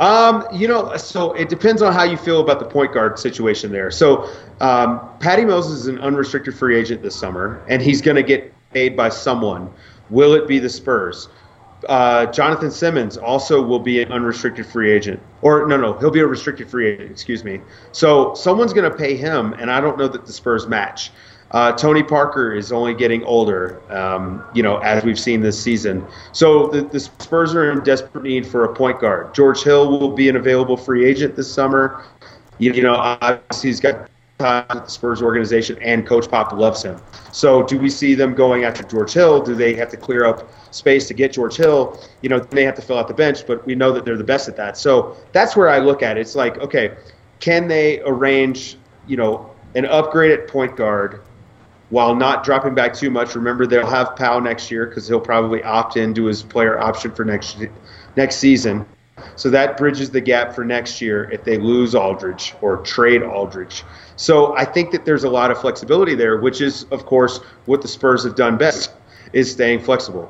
Um, 0.00 0.44
you 0.52 0.66
know, 0.66 0.96
so 0.96 1.32
it 1.34 1.48
depends 1.48 1.80
on 1.80 1.92
how 1.92 2.02
you 2.02 2.16
feel 2.16 2.40
about 2.40 2.58
the 2.58 2.64
point 2.64 2.92
guard 2.92 3.18
situation 3.18 3.70
there. 3.70 3.90
So, 3.90 4.28
um, 4.60 5.00
Patty 5.20 5.44
Mills 5.44 5.70
is 5.70 5.86
an 5.86 6.00
unrestricted 6.00 6.54
free 6.54 6.76
agent 6.76 7.02
this 7.02 7.14
summer, 7.14 7.64
and 7.68 7.80
he's 7.80 8.02
going 8.02 8.16
to 8.16 8.22
get 8.22 8.52
paid 8.72 8.96
by 8.96 9.08
someone. 9.08 9.72
Will 10.10 10.34
it 10.34 10.48
be 10.48 10.58
the 10.58 10.68
Spurs? 10.68 11.28
Uh, 11.88 12.26
Jonathan 12.26 12.70
Simmons 12.70 13.16
also 13.16 13.62
will 13.62 13.78
be 13.78 14.02
an 14.02 14.10
unrestricted 14.10 14.66
free 14.66 14.90
agent. 14.90 15.20
Or, 15.42 15.66
no, 15.66 15.76
no, 15.76 15.92
he'll 15.98 16.10
be 16.10 16.20
a 16.20 16.26
restricted 16.26 16.68
free 16.68 16.88
agent, 16.88 17.10
excuse 17.10 17.44
me. 17.44 17.60
So, 17.92 18.34
someone's 18.34 18.72
going 18.72 18.90
to 18.90 18.96
pay 18.96 19.16
him, 19.16 19.52
and 19.54 19.70
I 19.70 19.80
don't 19.80 19.96
know 19.96 20.08
that 20.08 20.26
the 20.26 20.32
Spurs 20.32 20.66
match. 20.66 21.12
Uh, 21.54 21.70
Tony 21.70 22.02
Parker 22.02 22.52
is 22.52 22.72
only 22.72 22.92
getting 22.94 23.22
older, 23.22 23.80
um, 23.88 24.44
you 24.54 24.62
know, 24.62 24.78
as 24.78 25.04
we've 25.04 25.20
seen 25.20 25.40
this 25.40 25.56
season. 25.56 26.04
So 26.32 26.66
the, 26.66 26.82
the, 26.82 26.98
Spurs 26.98 27.54
are 27.54 27.70
in 27.70 27.78
desperate 27.84 28.24
need 28.24 28.44
for 28.44 28.64
a 28.64 28.74
point 28.74 28.98
guard. 28.98 29.32
George 29.32 29.62
Hill 29.62 29.88
will 29.88 30.10
be 30.10 30.28
an 30.28 30.34
available 30.34 30.76
free 30.76 31.04
agent 31.04 31.36
this 31.36 31.50
summer. 31.50 32.04
You, 32.58 32.72
you 32.72 32.82
know, 32.82 32.96
obviously 32.96 33.68
he's 33.68 33.78
got 33.78 34.10
ties 34.40 34.66
with 34.74 34.86
the 34.86 34.90
Spurs 34.90 35.22
organization, 35.22 35.78
and 35.80 36.04
Coach 36.04 36.28
Pop 36.28 36.50
loves 36.50 36.82
him. 36.82 37.00
So 37.30 37.62
do 37.62 37.78
we 37.78 37.88
see 37.88 38.16
them 38.16 38.34
going 38.34 38.64
after 38.64 38.82
George 38.82 39.12
Hill? 39.12 39.40
Do 39.40 39.54
they 39.54 39.74
have 39.74 39.90
to 39.90 39.96
clear 39.96 40.24
up 40.24 40.50
space 40.74 41.06
to 41.06 41.14
get 41.14 41.34
George 41.34 41.54
Hill? 41.56 42.02
You 42.20 42.30
know, 42.30 42.40
they 42.40 42.64
have 42.64 42.74
to 42.74 42.82
fill 42.82 42.98
out 42.98 43.06
the 43.06 43.14
bench, 43.14 43.46
but 43.46 43.64
we 43.64 43.76
know 43.76 43.92
that 43.92 44.04
they're 44.04 44.16
the 44.16 44.24
best 44.24 44.48
at 44.48 44.56
that. 44.56 44.76
So 44.76 45.16
that's 45.30 45.54
where 45.54 45.68
I 45.68 45.78
look 45.78 46.02
at 46.02 46.18
it. 46.18 46.22
It's 46.22 46.34
like, 46.34 46.58
okay, 46.58 46.96
can 47.38 47.68
they 47.68 48.00
arrange, 48.00 48.76
you 49.06 49.16
know, 49.16 49.54
an 49.76 49.86
upgrade 49.86 50.32
at 50.32 50.48
point 50.48 50.74
guard– 50.74 51.22
while 51.94 52.16
not 52.16 52.42
dropping 52.42 52.74
back 52.74 52.92
too 52.92 53.08
much. 53.08 53.36
Remember, 53.36 53.68
they'll 53.68 53.86
have 53.86 54.16
Pau 54.16 54.40
next 54.40 54.68
year 54.68 54.84
because 54.84 55.06
he'll 55.06 55.20
probably 55.20 55.62
opt 55.62 55.96
into 55.96 56.24
his 56.24 56.42
player 56.42 56.76
option 56.76 57.12
for 57.12 57.24
next 57.24 57.56
next 58.16 58.36
season. 58.38 58.84
So 59.36 59.48
that 59.50 59.76
bridges 59.76 60.10
the 60.10 60.20
gap 60.20 60.56
for 60.56 60.64
next 60.64 61.00
year 61.00 61.30
if 61.30 61.44
they 61.44 61.56
lose 61.56 61.94
Aldridge 61.94 62.52
or 62.60 62.78
trade 62.78 63.22
Aldridge. 63.22 63.84
So 64.16 64.56
I 64.56 64.64
think 64.64 64.90
that 64.90 65.04
there's 65.04 65.22
a 65.22 65.30
lot 65.30 65.52
of 65.52 65.60
flexibility 65.60 66.16
there, 66.16 66.38
which 66.38 66.60
is, 66.60 66.82
of 66.90 67.06
course, 67.06 67.38
what 67.66 67.80
the 67.80 67.86
Spurs 67.86 68.24
have 68.24 68.34
done 68.34 68.58
best 68.58 68.90
is 69.32 69.52
staying 69.52 69.80
flexible. 69.80 70.28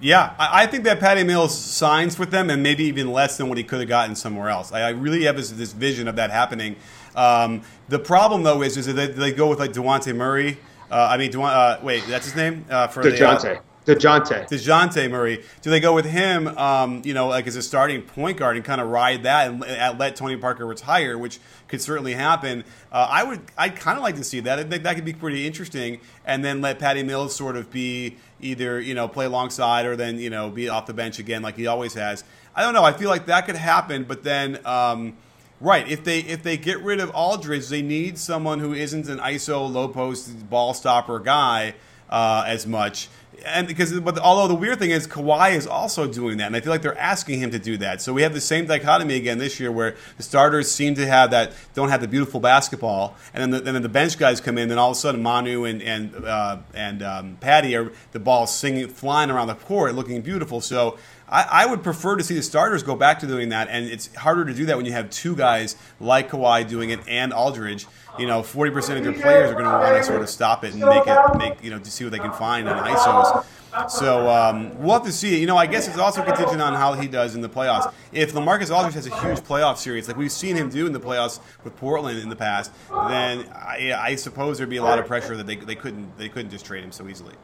Yeah, 0.00 0.34
I 0.38 0.66
think 0.66 0.84
that 0.84 1.00
Patty 1.00 1.24
Mills 1.24 1.56
signs 1.56 2.18
with 2.18 2.30
them, 2.30 2.50
and 2.50 2.62
maybe 2.62 2.84
even 2.84 3.10
less 3.10 3.38
than 3.38 3.48
what 3.48 3.56
he 3.56 3.64
could 3.64 3.80
have 3.80 3.88
gotten 3.88 4.16
somewhere 4.16 4.50
else. 4.50 4.70
I 4.70 4.90
really 4.90 5.24
have 5.24 5.36
this, 5.36 5.72
vision 5.72 6.08
of 6.08 6.16
that 6.16 6.30
happening. 6.30 6.76
Um, 7.16 7.62
the 7.88 7.98
problem, 7.98 8.42
though, 8.42 8.62
is, 8.62 8.76
is 8.76 8.86
that 8.86 9.16
they, 9.16 9.32
go 9.32 9.48
with 9.48 9.58
like 9.58 9.72
Dejounte 9.72 10.14
Murray 10.14 10.58
uh, 10.90 11.08
I 11.10 11.16
mean, 11.16 11.34
uh, 11.36 11.78
wait, 11.82 12.04
that's 12.06 12.26
his 12.26 12.36
name 12.36 12.64
uh, 12.70 12.88
for 12.88 13.02
Dejounte. 13.02 13.42
The, 13.42 13.58
uh, 13.58 13.60
Dejounte. 13.86 14.48
Dejounte 14.48 15.10
Murray. 15.10 15.42
Do 15.62 15.70
they 15.70 15.80
go 15.80 15.94
with 15.94 16.04
him, 16.04 16.48
um, 16.58 17.02
you 17.04 17.14
know, 17.14 17.28
like 17.28 17.46
as 17.46 17.56
a 17.56 17.62
starting 17.62 18.02
point 18.02 18.36
guard 18.36 18.56
and 18.56 18.64
kind 18.64 18.80
of 18.80 18.88
ride 18.88 19.22
that 19.22 19.50
and 19.50 19.98
let 19.98 20.16
Tony 20.16 20.36
Parker 20.36 20.66
retire, 20.66 21.16
which 21.16 21.38
could 21.68 21.80
certainly 21.80 22.12
happen? 22.12 22.64
Uh, 22.92 23.06
I 23.10 23.24
would, 23.24 23.40
I'd 23.56 23.76
kind 23.76 23.96
of 23.96 24.02
like 24.02 24.16
to 24.16 24.24
see 24.24 24.40
that. 24.40 24.58
I 24.58 24.64
think 24.64 24.82
that 24.82 24.96
could 24.96 25.04
be 25.04 25.14
pretty 25.14 25.46
interesting. 25.46 26.00
And 26.24 26.44
then 26.44 26.60
let 26.60 26.78
Patty 26.78 27.02
Mills 27.02 27.34
sort 27.34 27.56
of 27.56 27.70
be 27.70 28.16
either, 28.40 28.80
you 28.80 28.94
know, 28.94 29.08
play 29.08 29.24
alongside 29.24 29.86
or 29.86 29.96
then, 29.96 30.18
you 30.18 30.30
know, 30.30 30.50
be 30.50 30.68
off 30.68 30.86
the 30.86 30.94
bench 30.94 31.18
again 31.18 31.42
like 31.42 31.56
he 31.56 31.66
always 31.66 31.94
has. 31.94 32.24
I 32.54 32.62
don't 32.62 32.74
know. 32.74 32.84
I 32.84 32.92
feel 32.92 33.08
like 33.08 33.26
that 33.26 33.46
could 33.46 33.56
happen, 33.56 34.04
but 34.04 34.24
then. 34.24 34.64
Um, 34.66 35.16
Right. 35.60 35.86
If 35.86 36.04
they 36.04 36.20
if 36.20 36.42
they 36.42 36.56
get 36.56 36.80
rid 36.80 37.00
of 37.00 37.10
Aldridge, 37.10 37.68
they 37.68 37.82
need 37.82 38.16
someone 38.16 38.60
who 38.60 38.72
isn't 38.72 39.08
an 39.08 39.18
ISO 39.18 39.70
low 39.70 39.88
post 39.88 40.48
ball 40.48 40.72
stopper 40.72 41.18
guy 41.18 41.74
uh, 42.08 42.44
as 42.46 42.66
much. 42.66 43.08
And 43.46 43.66
because, 43.66 43.98
but 44.00 44.18
although 44.18 44.48
the 44.48 44.54
weird 44.54 44.78
thing 44.78 44.90
is, 44.90 45.06
Kawhi 45.06 45.54
is 45.54 45.66
also 45.66 46.06
doing 46.06 46.36
that, 46.38 46.46
and 46.48 46.56
I 46.56 46.60
feel 46.60 46.72
like 46.72 46.82
they're 46.82 46.98
asking 46.98 47.40
him 47.40 47.50
to 47.52 47.58
do 47.58 47.78
that. 47.78 48.02
So 48.02 48.12
we 48.12 48.20
have 48.20 48.34
the 48.34 48.40
same 48.40 48.66
dichotomy 48.66 49.14
again 49.14 49.38
this 49.38 49.58
year, 49.58 49.72
where 49.72 49.96
the 50.18 50.22
starters 50.22 50.70
seem 50.70 50.94
to 50.96 51.06
have 51.06 51.30
that, 51.30 51.52
don't 51.72 51.88
have 51.88 52.02
the 52.02 52.08
beautiful 52.08 52.38
basketball, 52.38 53.16
and 53.32 53.40
then 53.42 53.50
the, 53.50 53.56
and 53.66 53.76
then 53.76 53.82
the 53.82 53.88
bench 53.88 54.18
guys 54.18 54.42
come 54.42 54.58
in, 54.58 54.68
then 54.68 54.78
all 54.78 54.90
of 54.90 54.96
a 54.96 55.00
sudden 55.00 55.22
Manu 55.22 55.64
and 55.64 55.80
and 55.80 56.14
uh, 56.22 56.58
and 56.74 57.02
um, 57.02 57.38
Patty 57.40 57.74
are 57.76 57.92
the 58.12 58.20
ball 58.20 58.46
singing, 58.46 58.88
flying 58.88 59.30
around 59.30 59.46
the 59.46 59.54
court, 59.54 59.94
looking 59.94 60.20
beautiful. 60.20 60.60
So 60.60 60.98
I, 61.30 61.62
I, 61.62 61.66
would 61.66 61.82
prefer 61.82 62.16
to 62.16 62.24
see 62.24 62.34
the 62.34 62.42
starters 62.42 62.82
go 62.82 62.96
back 62.96 63.20
to 63.20 63.26
doing 63.26 63.50
that, 63.50 63.68
and 63.68 63.86
it's 63.86 64.14
harder 64.16 64.44
to 64.44 64.52
do 64.52 64.66
that 64.66 64.76
when 64.76 64.84
you 64.84 64.92
have 64.92 65.10
two 65.10 65.36
guys 65.36 65.76
like 66.00 66.30
Kawhi 66.30 66.68
doing 66.68 66.90
it 66.90 67.00
and 67.08 67.32
Aldridge. 67.32 67.86
You 68.18 68.26
know, 68.26 68.42
forty 68.42 68.72
percent 68.72 68.98
of 68.98 69.04
your 69.04 69.14
players 69.14 69.50
are 69.50 69.54
going 69.54 69.64
to 69.64 69.70
want 69.70 69.96
to 69.96 70.04
sort 70.04 70.20
of 70.20 70.28
stop 70.28 70.64
it 70.64 70.74
and 70.74 70.80
make 70.80 71.06
it 71.06 71.36
make 71.36 71.62
you 71.62 71.70
know 71.70 71.78
to 71.78 71.90
see 71.90 72.04
what 72.04 72.10
they 72.10 72.18
can 72.18 72.32
find 72.32 72.68
on 72.68 72.84
ISOs. 72.84 73.44
So 73.88 74.28
um, 74.28 74.76
we'll 74.80 74.94
have 74.94 75.04
to 75.04 75.12
see. 75.12 75.40
You 75.40 75.46
know, 75.46 75.56
I 75.56 75.66
guess 75.66 75.86
it's 75.86 75.98
also 75.98 76.24
contingent 76.24 76.60
on 76.60 76.74
how 76.74 76.94
he 76.94 77.06
does 77.06 77.34
in 77.34 77.40
the 77.40 77.48
playoffs. 77.48 77.92
If 78.12 78.32
Lamarcus 78.32 78.74
Aldridge 78.74 78.94
has 78.94 79.06
a 79.06 79.20
huge 79.20 79.38
playoff 79.40 79.76
series, 79.76 80.08
like 80.08 80.16
we've 80.16 80.32
seen 80.32 80.56
him 80.56 80.68
do 80.70 80.86
in 80.86 80.92
the 80.92 81.00
playoffs 81.00 81.38
with 81.62 81.76
Portland 81.76 82.18
in 82.18 82.28
the 82.28 82.36
past, 82.36 82.72
then 82.90 83.48
I, 83.54 83.94
I 83.96 84.16
suppose 84.16 84.58
there'd 84.58 84.68
be 84.68 84.78
a 84.78 84.82
lot 84.82 84.98
of 84.98 85.06
pressure 85.06 85.36
that 85.36 85.46
they, 85.46 85.56
they 85.56 85.76
couldn't 85.76 86.18
they 86.18 86.28
couldn't 86.28 86.50
just 86.50 86.66
trade 86.66 86.82
him 86.82 86.92
so 86.92 87.06
easily. 87.08 87.34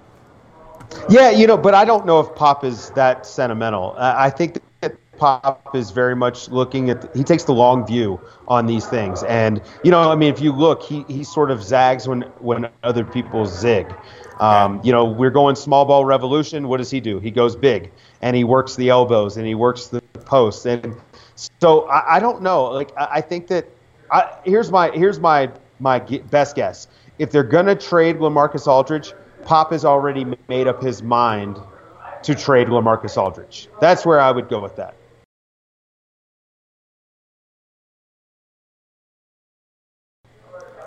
Yeah, 1.09 1.31
you 1.31 1.47
know, 1.47 1.57
but 1.57 1.75
I 1.75 1.85
don't 1.85 2.05
know 2.07 2.21
if 2.21 2.35
Pop 2.35 2.65
is 2.65 2.91
that 2.91 3.27
sentimental. 3.27 3.95
I 3.99 4.31
think 4.31 4.59
that 4.81 4.95
Pop 5.19 5.75
is 5.75 5.91
very 5.91 6.17
much 6.17 6.49
looking 6.49 6.91
at. 6.91 7.01
The, 7.01 7.19
he 7.19 7.25
takes 7.25 7.45
the 7.45 7.53
long 7.53 7.87
view 7.87 8.21
on 8.49 8.67
these 8.67 8.87
things, 8.87 9.23
and 9.25 9.61
you 9.85 9.91
know, 9.91 10.11
I 10.11 10.15
mean, 10.17 10.33
if 10.33 10.41
you 10.41 10.53
look, 10.53 10.83
he, 10.83 11.05
he 11.09 11.25
sort 11.25 11.51
of 11.51 11.63
zags 11.63 12.09
when 12.09 12.23
when 12.41 12.69
other 12.83 13.05
people 13.05 13.47
zig. 13.47 13.93
Um, 14.41 14.81
you 14.85 14.93
know, 14.93 15.05
we're 15.05 15.31
going 15.31 15.57
small 15.57 15.85
ball 15.87 16.05
revolution. 16.05 16.69
What 16.69 16.77
does 16.79 16.91
he 16.91 17.01
do? 17.01 17.19
He 17.21 17.31
goes 17.31 17.57
big, 17.57 17.91
and 18.21 18.37
he 18.37 18.45
works 18.45 18.77
the 18.77 18.91
elbows, 18.91 19.37
and 19.37 19.47
he 19.47 19.55
works 19.55 19.87
the 19.87 20.01
posts, 20.27 20.67
and 20.67 20.95
so 21.61 21.83
I, 21.89 22.17
I 22.17 22.21
don't 22.21 22.43
know. 22.43 22.65
Like 22.65 22.93
I, 22.97 23.09
I 23.13 23.21
think 23.21 23.47
that 23.49 23.67
I, 24.11 24.35
here's 24.45 24.71
my 24.71 24.91
here's 24.91 25.21
my 25.21 25.51
my 25.79 26.01
best 26.01 26.57
guess. 26.57 26.89
If 27.19 27.31
they're 27.31 27.45
gonna 27.45 27.75
trade 27.75 28.17
LaMarcus 28.17 28.67
Aldridge, 28.67 29.15
Pop 29.47 29.71
has 29.71 29.85
already 29.85 30.27
made 30.49 30.67
up 30.67 30.83
his 30.83 31.05
mind 31.05 31.57
to 32.25 32.35
trade 32.35 32.67
LaMarcus 32.67 33.17
Aldridge. 33.17 33.69
That's 33.81 34.05
where 34.05 34.21
I 34.21 34.33
would 34.33 34.49
go 34.49 34.61
with 34.61 34.75
that. 34.77 34.97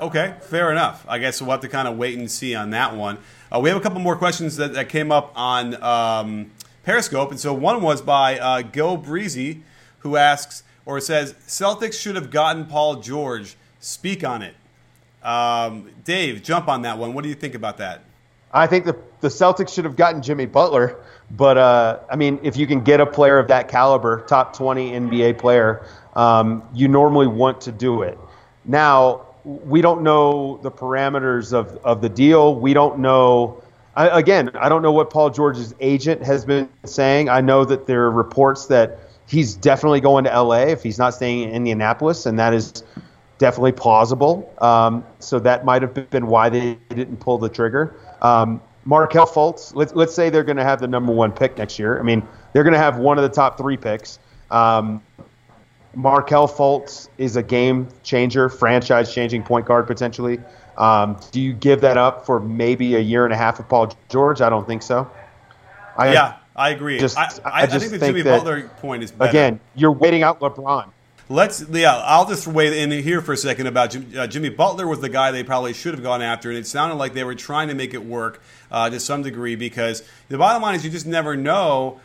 Okay, 0.02 0.36
fair 0.42 0.72
enough. 0.72 1.06
I 1.08 1.20
guess 1.20 1.42
we'll 1.42 1.52
have 1.52 1.62
to 1.62 1.70
kind 1.70 1.88
of 1.88 1.98
wait 1.98 2.18
and 2.18 2.30
see 2.30 2.54
on 2.54 2.70
that 2.72 2.96
one. 2.96 3.18
Uh, 3.54 3.60
we 3.62 3.70
have 3.70 3.78
a 3.78 3.82
couple 3.82 4.00
more 4.00 4.16
questions 4.16 4.58
that, 4.58 4.74
that 4.74 4.90
came 4.90 5.12
up 5.12 5.32
on 5.36 5.82
um, 5.82 6.52
Periscope. 6.84 7.32
And 7.32 7.40
so 7.40 7.54
one 7.54 7.82
was 7.82 8.02
by 8.02 8.40
uh, 8.40 8.62
Gil 8.62 8.98
Breezy, 8.98 9.64
who 10.00 10.18
asks 10.18 10.64
or 10.86 11.00
says, 11.00 11.34
Celtics 11.48 11.94
should 11.94 12.16
have 12.16 12.30
gotten 12.30 12.66
Paul 12.66 12.98
George. 12.98 13.56
Speak 13.80 14.24
on 14.24 14.42
it. 14.42 14.56
Um, 15.24 15.92
Dave, 16.04 16.44
jump 16.44 16.68
on 16.68 16.82
that 16.82 16.98
one. 16.98 17.14
What 17.14 17.24
do 17.24 17.30
you 17.30 17.36
think 17.36 17.56
about 17.56 17.78
that? 17.78 18.04
I 18.52 18.68
think 18.68 18.86
the, 18.86 18.98
the 19.22 19.28
Celtics 19.28 19.74
should 19.74 19.86
have 19.86 19.96
gotten 19.96 20.22
Jimmy 20.22 20.46
Butler. 20.46 21.04
But, 21.32 21.58
uh, 21.58 22.00
I 22.10 22.16
mean, 22.16 22.40
if 22.44 22.58
you 22.58 22.66
can 22.66 22.84
get 22.84 23.00
a 23.00 23.06
player 23.06 23.38
of 23.38 23.48
that 23.50 23.68
caliber, 23.68 24.22
top 24.26 24.56
20 24.56 24.92
NBA 24.92 25.38
player, 25.38 25.86
um, 26.16 26.68
you 26.74 26.88
normally 26.88 27.28
want 27.28 27.62
to 27.62 27.72
do 27.72 28.02
it. 28.02 28.18
Now, 28.66 29.28
we 29.44 29.82
don't 29.82 30.02
know 30.02 30.60
the 30.64 30.72
parameters 30.72 31.54
of, 31.54 31.78
of 31.84 32.02
the 32.02 32.10
deal. 32.10 32.56
We 32.56 32.74
don't 32.74 33.00
know. 33.00 33.64
I, 33.96 34.20
again, 34.20 34.52
I 34.56 34.70
don't 34.70 34.82
know 34.82 34.92
what 34.92 35.10
Paul 35.10 35.30
George's 35.30 35.74
agent 35.80 36.24
has 36.24 36.46
been 36.46 36.70
saying. 36.86 37.30
I 37.30 37.42
know 37.42 37.66
that 37.66 37.86
there 37.86 38.04
are 38.04 38.12
reports 38.12 38.68
that 38.68 39.00
he's 39.28 39.56
definitely 39.56 40.02
going 40.02 40.24
to 40.26 40.42
LA 40.42 40.64
if 40.64 40.84
he's 40.84 40.98
not 40.98 41.14
staying 41.14 41.44
in 41.44 41.52
Indianapolis, 41.52 42.26
and 42.26 42.40
that 42.40 42.54
is 42.54 42.84
definitely 43.40 43.72
plausible. 43.72 44.54
Um, 44.60 45.04
so 45.18 45.40
that 45.40 45.66
might 45.66 45.82
have 45.82 46.10
been 46.12 46.28
why 46.28 46.50
they 46.50 46.78
didn't 46.90 47.18
pull 47.18 47.40
the 47.40 47.50
trigger. 47.50 47.96
Um, 48.22 48.62
Markelle 48.86 49.26
Fultz, 49.26 49.74
let's, 49.74 49.94
let's 49.96 50.14
say 50.14 50.30
they're 50.30 50.44
going 50.44 50.58
to 50.58 50.64
have 50.64 50.80
the 50.80 50.88
number 50.88 51.12
one 51.12 51.32
pick 51.32 51.58
next 51.58 51.80
year. 51.80 52.00
I 52.00 52.04
mean, 52.04 52.26
they're 52.54 52.64
going 52.64 52.74
to 52.74 52.80
have 52.80 52.98
one 52.98 53.18
of 53.18 53.24
the 53.24 53.30
top 53.30 53.58
three 53.58 53.78
picks. 53.78 54.20
Um, 54.52 55.02
Markelle 55.96 56.48
Fultz 56.48 57.10
is 57.18 57.36
a 57.36 57.44
game 57.44 57.88
changer, 58.04 58.50
franchise 58.50 59.14
changing 59.14 59.44
point 59.44 59.66
guard 59.66 59.88
potentially. 59.88 60.40
Um, 60.78 61.20
do 61.32 61.42
you 61.42 61.54
give 61.54 61.82
that 61.82 61.98
up 61.98 62.26
for 62.26 62.40
maybe 62.40 62.96
a 62.96 63.00
year 63.00 63.26
and 63.26 63.34
a 63.34 63.38
half 63.38 63.60
of 63.60 63.68
Paul 63.68 63.94
George? 64.08 64.42
I 64.42 64.50
don't 64.50 64.66
think 64.68 64.82
so. 64.82 65.10
I, 65.98 66.14
yeah, 66.14 66.38
I 66.56 66.70
agree. 66.70 67.00
Just, 67.00 67.18
I, 67.18 67.30
I, 67.44 67.64
I 67.64 67.66
just 67.66 67.90
think 67.90 68.00
the 68.00 68.06
Jimmy 68.06 68.22
that, 68.22 68.40
Butler 68.40 68.70
point 68.78 69.04
is 69.04 69.12
better. 69.12 69.30
Again, 69.30 69.60
you're 69.76 69.92
waiting 69.92 70.24
out 70.24 70.40
LeBron. 70.40 70.90
Let's 71.32 71.64
yeah. 71.70 71.96
I'll 71.96 72.28
just 72.28 72.48
weigh 72.48 72.82
in 72.82 72.90
here 72.90 73.22
for 73.22 73.34
a 73.34 73.38
second 73.38 73.68
about 73.68 73.92
Jim, 73.92 74.12
uh, 74.18 74.26
Jimmy 74.26 74.50
Butler 74.50 74.88
was 74.88 75.00
the 75.00 75.10
guy 75.10 75.30
they 75.30 75.44
probably 75.44 75.74
should 75.74 75.94
have 75.94 76.02
gone 76.02 76.24
after, 76.24 76.50
and 76.50 76.58
it 76.58 76.66
sounded 76.66 76.96
like 76.96 77.14
they 77.14 77.24
were 77.24 77.36
trying 77.36 77.68
to 77.68 77.76
make 77.76 77.94
it 77.94 78.04
work 78.04 78.42
uh, 78.72 78.90
to 78.90 79.00
some 79.00 79.22
degree 79.22 79.56
because 79.56 80.02
the 80.30 80.40
bottom 80.40 80.64
line 80.64 80.74
is 80.74 80.84
you 80.84 80.90
just 80.90 81.06
never 81.06 81.38
know 81.38 82.00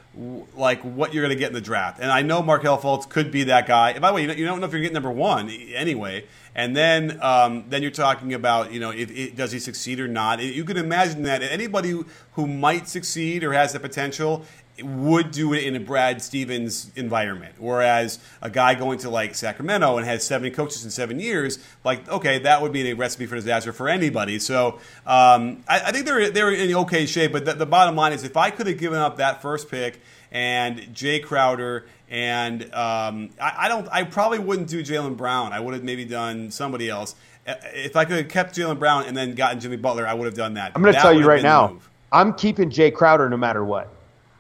like 0.55 0.83
what 0.83 1.15
you're 1.15 1.23
going 1.23 1.35
to 1.35 1.41
get 1.41 1.49
in 1.49 1.55
the 1.55 1.63
draft. 1.63 2.01
And 2.01 2.13
I 2.13 2.21
know 2.21 2.43
Markelle 2.43 2.79
Fultz 2.79 3.09
could 3.09 3.31
be 3.31 3.45
that 3.45 3.67
guy. 3.67 3.93
And 3.93 4.03
by 4.03 4.11
the 4.11 4.15
way, 4.15 4.23
you 4.37 4.45
don't 4.45 4.61
know 4.61 4.67
if 4.67 4.73
you're 4.73 4.83
getting 4.83 4.93
number 4.93 5.11
one 5.11 5.49
anyway. 5.49 6.27
And 6.55 6.77
then 6.77 7.19
um, 7.23 7.65
then 7.71 7.81
you're 7.81 7.91
talking 7.91 8.35
about 8.35 8.73
you 8.75 8.79
know 8.79 8.91
if, 8.91 9.11
if, 9.11 9.35
does 9.35 9.53
he 9.53 9.59
succeed 9.59 10.01
or 10.01 10.07
not. 10.07 10.43
You 10.43 10.65
can 10.65 10.77
imagine 10.77 11.23
that 11.23 11.43
anybody 11.43 11.99
who 12.33 12.47
might 12.47 12.89
succeed 12.89 13.43
or 13.43 13.55
has 13.55 13.73
the 13.73 13.81
potential 13.81 14.45
would 14.83 15.31
do 15.31 15.53
it 15.53 15.65
in 15.65 15.77
a 15.77 15.81
Brad 15.81 16.21
Stevens 16.21 16.91
environment. 16.97 17.55
Whereas 17.59 18.19
a 18.43 18.51
guy 18.51 18.75
going 18.75 18.99
to 19.01 19.11
like 19.11 19.35
Sacramento 19.35 19.97
and 19.97 20.07
has 20.07 20.25
seven 20.25 20.53
coaches 20.53 20.85
in 20.85 20.91
seven 20.91 21.21
years, 21.21 21.59
like 21.85 22.09
okay, 22.09 22.39
that 22.41 22.63
would 22.63 22.73
be 22.73 22.91
a 22.91 22.95
recipe 22.95 23.27
for 23.27 23.37
disaster 23.37 23.73
for 23.73 23.89
anybody. 23.89 24.39
So 24.39 24.81
um, 25.07 25.63
I, 25.69 25.81
I, 25.87 25.93
think 25.93 26.07
they're 26.07 26.31
they're 26.31 26.53
in 26.53 26.75
okay 26.75 27.07
shape. 27.07 27.33
But 27.33 27.45
the, 27.45 27.55
the 27.55 27.67
bottom 27.67 27.95
line 27.95 28.13
is, 28.13 28.25
if 28.25 28.37
I 28.37 28.51
could 28.51 28.67
have 28.67 28.79
given 28.79 28.99
up 28.99 29.19
that 29.19 29.43
first 29.43 29.71
pick 29.71 30.01
and 30.33 30.81
Jae 30.95 31.23
Crowder 31.23 31.87
and 32.11 32.63
um, 32.75 33.31
I, 33.41 33.55
I, 33.59 33.69
don't, 33.69 33.89
I 33.91 34.05
probably 34.05 34.39
wouldn't 34.39 34.69
do 34.69 34.85
Jaylen 34.85 35.17
Brown. 35.17 35.53
I 35.53 35.61
would 35.61 35.75
have 35.75 35.85
maybe 35.85 36.05
done 36.05 36.51
somebody 36.51 36.89
else. 36.89 37.15
If 37.47 37.97
I 37.97 38.05
could 38.05 38.19
have 38.19 38.29
kept 38.29 38.55
Jaylen 38.55 38.79
Brown 38.79 39.05
and 39.07 39.17
then 39.17 39.35
gotten 39.35 39.61
Jimmy 39.61 39.77
Butler, 39.77 40.07
I 40.07 40.15
would 40.15 40.27
have 40.27 40.35
done 40.35 40.55
that. 40.55 40.73
I'm 40.75 40.83
going 40.83 40.95
to 40.95 41.01
tell 41.01 41.13
you 41.13 41.27
right 41.27 41.43
now. 41.43 41.79
I'm 42.13 42.33
keeping 42.35 42.71
Jae 42.71 42.95
Crowder 42.95 43.29
no 43.29 43.37
matter 43.37 43.65
what. 43.65 43.94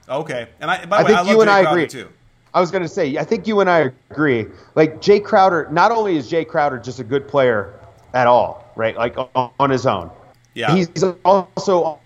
Okay, 0.08 0.48
and 0.60 0.70
I, 0.70 0.84
by 0.84 1.02
the 1.02 1.08
I 1.08 1.12
way, 1.12 1.16
think 1.16 1.28
I 1.28 1.32
you 1.32 1.40
and 1.40 1.50
Jae 1.50 1.52
I 1.52 1.62
Crowder 1.62 1.78
agree. 1.78 1.88
Too. 1.88 2.08
I 2.52 2.60
was 2.60 2.70
going 2.70 2.82
to 2.82 2.88
say, 2.88 3.16
I 3.16 3.24
think 3.24 3.46
you 3.48 3.60
and 3.60 3.68
I 3.68 3.90
agree. 4.10 4.46
Like 4.76 5.00
Jae 5.00 5.22
Crowder, 5.24 5.68
not 5.72 5.90
only 5.90 6.16
is 6.16 6.30
Jae 6.30 6.46
Crowder 6.46 6.78
just 6.78 7.00
a 7.00 7.04
good 7.04 7.26
player 7.26 7.74
at 8.12 8.26
all, 8.26 8.70
right? 8.76 8.96
Like 8.96 9.16
on 9.34 9.70
his 9.70 9.86
own. 9.86 10.10
Yeah. 10.54 10.74
He's 10.74 10.88
also 11.24 11.98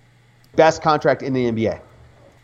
best 0.56 0.82
contract 0.82 1.22
in 1.22 1.34
the 1.34 1.50
NBA. 1.50 1.80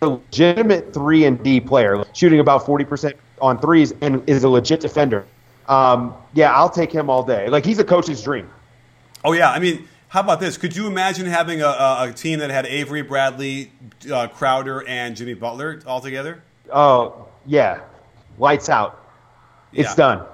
A 0.03 0.09
legitimate 0.09 0.93
three 0.93 1.25
and 1.25 1.43
D 1.43 1.61
player, 1.61 2.05
shooting 2.13 2.41
about 2.41 2.67
forty 2.67 2.85
percent 2.85 3.17
on 3.41 3.59
threes, 3.59 3.95
and 4.03 4.23
is 4.29 4.45
a 4.45 4.49
legit 4.49 4.81
defender. 4.81 5.25
Um, 5.67 6.15
yeah, 6.35 6.53
I'll 6.55 6.69
take 6.69 6.93
him 6.93 7.09
all 7.09 7.23
day. 7.23 7.49
Like 7.49 7.65
he's 7.65 7.79
a 7.79 7.85
coach's 7.85 8.23
dream. 8.23 8.51
Oh 9.25 9.33
yeah, 9.33 9.51
I 9.51 9.59
mean 9.59 9.89
how 10.15 10.21
about 10.21 10.39
this? 10.39 10.57
Could 10.57 10.77
you 10.77 10.87
imagine 10.87 11.27
having 11.27 11.61
a, 11.61 11.67
a, 11.67 12.09
a 12.09 12.13
team 12.13 12.39
that 12.39 12.49
had 12.49 12.67
Avery 12.67 13.03
Bradley, 13.03 13.73
uh, 14.13 14.29
Crowder, 14.29 14.87
and 14.87 15.17
Jimmy 15.17 15.35
Butler 15.35 15.83
all 15.89 16.01
together? 16.01 16.41
Oh 16.73 17.27
yeah, 17.45 17.81
lights 18.39 18.69
out. 18.69 19.05
It's 19.73 19.89
yeah. 19.91 19.97
done. 19.97 20.27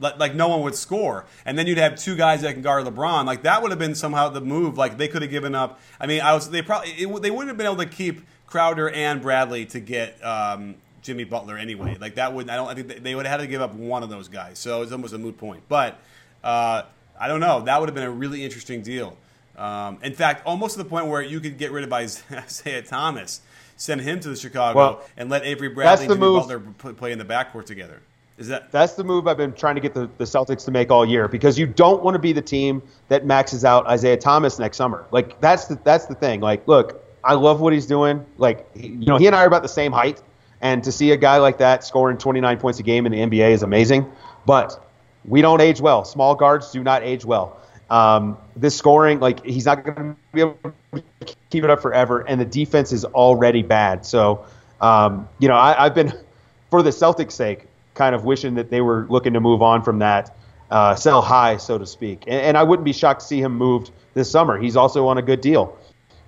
Like, 0.00 0.34
no 0.34 0.48
one 0.48 0.62
would 0.62 0.74
score, 0.74 1.24
and 1.44 1.56
then 1.56 1.68
you'd 1.68 1.78
have 1.78 1.96
two 1.96 2.16
guys 2.16 2.42
that 2.42 2.54
can 2.54 2.62
guard 2.62 2.84
LeBron. 2.84 3.26
Like 3.26 3.42
that 3.42 3.62
would 3.62 3.70
have 3.70 3.78
been 3.78 3.94
somehow 3.94 4.28
the 4.28 4.40
move. 4.40 4.76
Like 4.76 4.98
they 4.98 5.06
could 5.06 5.22
have 5.22 5.30
given 5.30 5.54
up. 5.54 5.78
I 6.00 6.08
mean, 6.08 6.20
I 6.20 6.34
was 6.34 6.50
they 6.50 6.62
probably 6.62 6.90
it, 6.90 7.22
they 7.22 7.30
wouldn't 7.30 7.48
have 7.48 7.56
been 7.56 7.66
able 7.66 7.76
to 7.76 7.86
keep 7.86 8.26
Crowder 8.48 8.90
and 8.90 9.22
Bradley 9.22 9.66
to 9.66 9.78
get 9.78 10.18
um, 10.24 10.74
Jimmy 11.00 11.22
Butler 11.22 11.56
anyway. 11.56 11.96
Like 12.00 12.16
that 12.16 12.32
would 12.34 12.50
I 12.50 12.56
don't 12.56 12.68
I 12.68 12.74
think 12.74 13.04
they 13.04 13.14
would 13.14 13.24
have 13.24 13.38
had 13.38 13.46
to 13.46 13.48
give 13.48 13.62
up 13.62 13.72
one 13.74 14.02
of 14.02 14.10
those 14.10 14.26
guys. 14.26 14.58
So 14.58 14.82
it's 14.82 14.90
almost 14.90 15.14
a 15.14 15.18
moot 15.18 15.38
point. 15.38 15.62
But 15.68 15.96
uh, 16.42 16.82
I 17.20 17.28
don't 17.28 17.40
know. 17.40 17.60
That 17.60 17.78
would 17.78 17.88
have 17.88 17.94
been 17.94 18.02
a 18.02 18.10
really 18.10 18.44
interesting 18.44 18.82
deal. 18.82 19.16
Um, 19.58 19.98
in 20.02 20.14
fact, 20.14 20.46
almost 20.46 20.76
to 20.76 20.82
the 20.82 20.88
point 20.88 21.06
where 21.06 21.20
you 21.20 21.40
could 21.40 21.58
get 21.58 21.72
rid 21.72 21.84
of 21.84 21.92
Isaiah 21.92 22.82
Thomas, 22.86 23.40
send 23.76 24.00
him 24.00 24.20
to 24.20 24.28
the 24.28 24.36
Chicago, 24.36 24.78
well, 24.78 25.04
and 25.16 25.28
let 25.28 25.44
Avery 25.44 25.68
Bradley 25.68 26.06
and 26.06 26.14
Jimmy 26.14 26.20
move. 26.20 26.48
Butler 26.48 26.94
play 26.94 27.12
in 27.12 27.18
the 27.18 27.24
backcourt 27.24 27.66
together. 27.66 28.00
Is 28.38 28.46
that 28.48 28.70
that's 28.70 28.92
the 28.92 29.02
move 29.02 29.26
I've 29.26 29.36
been 29.36 29.52
trying 29.52 29.74
to 29.74 29.80
get 29.80 29.94
the, 29.94 30.08
the 30.16 30.24
Celtics 30.24 30.64
to 30.66 30.70
make 30.70 30.92
all 30.92 31.04
year 31.04 31.26
because 31.26 31.58
you 31.58 31.66
don't 31.66 32.04
want 32.04 32.14
to 32.14 32.20
be 32.20 32.32
the 32.32 32.40
team 32.40 32.80
that 33.08 33.26
maxes 33.26 33.64
out 33.64 33.84
Isaiah 33.88 34.16
Thomas 34.16 34.60
next 34.60 34.76
summer. 34.76 35.06
Like 35.10 35.40
that's 35.40 35.64
the 35.64 35.74
that's 35.82 36.06
the 36.06 36.14
thing. 36.14 36.40
Like, 36.40 36.66
look, 36.68 37.04
I 37.24 37.34
love 37.34 37.60
what 37.60 37.72
he's 37.72 37.86
doing. 37.86 38.24
Like, 38.36 38.64
you 38.76 39.06
know, 39.06 39.16
he 39.16 39.26
and 39.26 39.34
I 39.34 39.42
are 39.42 39.48
about 39.48 39.62
the 39.62 39.68
same 39.68 39.90
height, 39.90 40.22
and 40.60 40.84
to 40.84 40.92
see 40.92 41.10
a 41.10 41.16
guy 41.16 41.38
like 41.38 41.58
that 41.58 41.82
scoring 41.82 42.16
29 42.16 42.58
points 42.58 42.78
a 42.78 42.84
game 42.84 43.06
in 43.06 43.12
the 43.12 43.18
NBA 43.18 43.50
is 43.50 43.64
amazing. 43.64 44.08
But 44.46 44.88
we 45.24 45.42
don't 45.42 45.60
age 45.60 45.80
well. 45.80 46.04
Small 46.04 46.36
guards 46.36 46.70
do 46.70 46.84
not 46.84 47.02
age 47.02 47.24
well. 47.24 47.60
Um, 47.90 48.36
this 48.54 48.76
scoring, 48.76 49.20
like 49.20 49.44
he's 49.44 49.64
not 49.64 49.82
going 49.82 49.96
to 49.96 50.16
be 50.32 50.40
able 50.40 50.58
to 50.92 51.02
keep 51.50 51.64
it 51.64 51.70
up 51.70 51.80
forever, 51.80 52.20
and 52.20 52.40
the 52.40 52.44
defense 52.44 52.92
is 52.92 53.04
already 53.04 53.62
bad. 53.62 54.04
So, 54.04 54.44
um, 54.80 55.28
you 55.38 55.48
know, 55.48 55.56
I, 55.56 55.84
have 55.84 55.94
been, 55.94 56.12
for 56.70 56.82
the 56.82 56.90
Celtics' 56.90 57.32
sake, 57.32 57.66
kind 57.94 58.14
of 58.14 58.24
wishing 58.24 58.54
that 58.56 58.70
they 58.70 58.80
were 58.80 59.06
looking 59.08 59.32
to 59.32 59.40
move 59.40 59.62
on 59.62 59.82
from 59.82 60.00
that, 60.00 60.36
uh, 60.70 60.94
sell 60.94 61.22
high, 61.22 61.56
so 61.56 61.78
to 61.78 61.86
speak. 61.86 62.24
And, 62.26 62.40
and, 62.40 62.58
I 62.58 62.62
wouldn't 62.62 62.84
be 62.84 62.92
shocked 62.92 63.20
to 63.20 63.26
see 63.26 63.40
him 63.40 63.56
moved 63.56 63.90
this 64.12 64.30
summer. 64.30 64.58
He's 64.58 64.76
also 64.76 65.06
on 65.06 65.16
a 65.16 65.22
good 65.22 65.40
deal. 65.40 65.76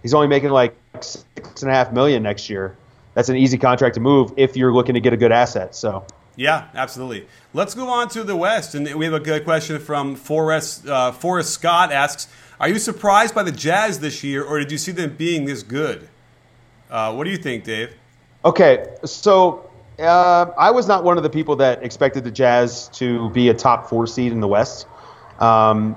He's 0.00 0.14
only 0.14 0.28
making 0.28 0.50
like 0.50 0.74
six 1.00 1.62
and 1.62 1.70
a 1.70 1.74
half 1.74 1.92
million 1.92 2.22
next 2.22 2.48
year. 2.48 2.76
That's 3.12 3.28
an 3.28 3.36
easy 3.36 3.58
contract 3.58 3.96
to 3.96 4.00
move 4.00 4.32
if 4.36 4.56
you're 4.56 4.72
looking 4.72 4.94
to 4.94 5.00
get 5.00 5.12
a 5.12 5.16
good 5.16 5.32
asset. 5.32 5.74
So. 5.74 6.04
Yeah, 6.40 6.68
absolutely. 6.74 7.26
Let's 7.52 7.76
move 7.76 7.90
on 7.90 8.08
to 8.08 8.24
the 8.24 8.34
West, 8.34 8.74
and 8.74 8.94
we 8.94 9.04
have 9.04 9.12
a 9.12 9.20
good 9.20 9.44
question 9.44 9.78
from 9.78 10.16
Forrest. 10.16 10.88
Uh, 10.88 11.12
Forrest 11.12 11.52
Scott 11.52 11.92
asks, 11.92 12.28
"Are 12.58 12.66
you 12.66 12.78
surprised 12.78 13.34
by 13.34 13.42
the 13.42 13.52
Jazz 13.52 14.00
this 14.00 14.24
year, 14.24 14.42
or 14.42 14.58
did 14.58 14.72
you 14.72 14.78
see 14.78 14.90
them 14.90 15.16
being 15.18 15.44
this 15.44 15.62
good?" 15.62 16.08
Uh, 16.90 17.12
what 17.12 17.24
do 17.24 17.30
you 17.30 17.36
think, 17.36 17.64
Dave? 17.64 17.94
Okay, 18.42 18.86
so 19.04 19.68
uh, 19.98 20.46
I 20.56 20.70
was 20.70 20.88
not 20.88 21.04
one 21.04 21.18
of 21.18 21.24
the 21.24 21.28
people 21.28 21.56
that 21.56 21.82
expected 21.82 22.24
the 22.24 22.30
Jazz 22.30 22.88
to 22.94 23.28
be 23.30 23.50
a 23.50 23.54
top 23.54 23.86
four 23.90 24.06
seed 24.06 24.32
in 24.32 24.40
the 24.40 24.48
West. 24.48 24.86
Um, 25.40 25.94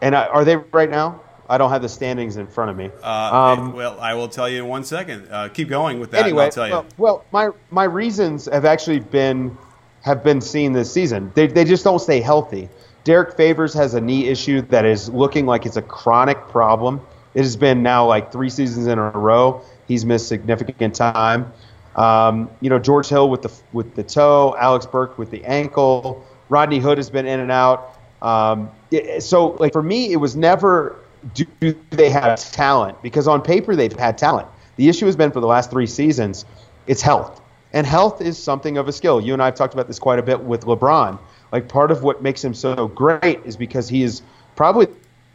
and 0.00 0.14
are 0.14 0.42
they 0.42 0.56
right 0.56 0.88
now? 0.88 1.20
I 1.50 1.58
don't 1.58 1.70
have 1.70 1.82
the 1.82 1.88
standings 1.88 2.36
in 2.36 2.46
front 2.46 2.70
of 2.70 2.76
me. 2.76 2.92
Uh, 3.02 3.56
um, 3.58 3.72
well, 3.72 3.98
I 3.98 4.14
will 4.14 4.28
tell 4.28 4.48
you 4.48 4.62
in 4.62 4.68
one 4.68 4.84
second. 4.84 5.26
Uh, 5.28 5.48
keep 5.48 5.68
going 5.68 5.98
with 5.98 6.12
that. 6.12 6.22
Anyway, 6.22 6.44
I'll 6.44 6.50
tell 6.50 6.68
you. 6.68 6.72
Well, 6.72 6.86
well, 6.96 7.24
my 7.32 7.50
my 7.72 7.84
reasons 7.84 8.46
have 8.46 8.64
actually 8.64 9.00
been 9.00 9.58
have 10.02 10.22
been 10.22 10.40
seen 10.40 10.72
this 10.72 10.92
season. 10.92 11.32
They 11.34 11.48
they 11.48 11.64
just 11.64 11.82
don't 11.82 11.98
stay 11.98 12.20
healthy. 12.20 12.68
Derrick 13.02 13.36
Favors 13.36 13.74
has 13.74 13.94
a 13.94 14.00
knee 14.00 14.28
issue 14.28 14.60
that 14.62 14.84
is 14.84 15.08
looking 15.08 15.44
like 15.44 15.66
it's 15.66 15.76
a 15.76 15.82
chronic 15.82 16.38
problem. 16.48 17.00
It 17.34 17.42
has 17.42 17.56
been 17.56 17.82
now 17.82 18.06
like 18.06 18.30
three 18.30 18.50
seasons 18.50 18.86
in 18.86 18.98
a 19.00 19.10
row. 19.10 19.62
He's 19.88 20.04
missed 20.04 20.28
significant 20.28 20.94
time. 20.94 21.52
Um, 21.96 22.48
you 22.60 22.70
know, 22.70 22.78
George 22.78 23.08
Hill 23.08 23.28
with 23.28 23.42
the 23.42 23.52
with 23.72 23.96
the 23.96 24.04
toe, 24.04 24.54
Alex 24.56 24.86
Burke 24.86 25.18
with 25.18 25.32
the 25.32 25.44
ankle. 25.44 26.24
Rodney 26.48 26.78
Hood 26.78 26.98
has 26.98 27.10
been 27.10 27.26
in 27.26 27.40
and 27.40 27.50
out. 27.50 27.96
Um, 28.22 28.70
it, 28.92 29.22
so, 29.24 29.48
like 29.52 29.72
for 29.72 29.82
me, 29.82 30.12
it 30.12 30.16
was 30.16 30.36
never 30.36 30.99
do 31.34 31.74
they 31.90 32.10
have 32.10 32.38
talent? 32.52 33.00
Because 33.02 33.28
on 33.28 33.42
paper 33.42 33.76
they've 33.76 33.92
had 33.92 34.18
talent. 34.18 34.48
The 34.76 34.88
issue 34.88 35.06
has 35.06 35.16
been 35.16 35.30
for 35.30 35.40
the 35.40 35.46
last 35.46 35.70
three 35.70 35.86
seasons, 35.86 36.44
it's 36.86 37.02
health. 37.02 37.40
And 37.72 37.86
health 37.86 38.20
is 38.20 38.42
something 38.42 38.78
of 38.78 38.88
a 38.88 38.92
skill. 38.92 39.20
You 39.20 39.32
and 39.32 39.42
I 39.42 39.46
have 39.46 39.54
talked 39.54 39.74
about 39.74 39.86
this 39.86 39.98
quite 39.98 40.18
a 40.18 40.22
bit 40.22 40.40
with 40.40 40.62
LeBron. 40.62 41.18
Like 41.52 41.68
part 41.68 41.90
of 41.90 42.02
what 42.02 42.22
makes 42.22 42.42
him 42.42 42.54
so 42.54 42.88
great 42.88 43.40
is 43.44 43.56
because 43.56 43.88
he 43.88 44.02
is 44.02 44.22
probably 44.56 44.88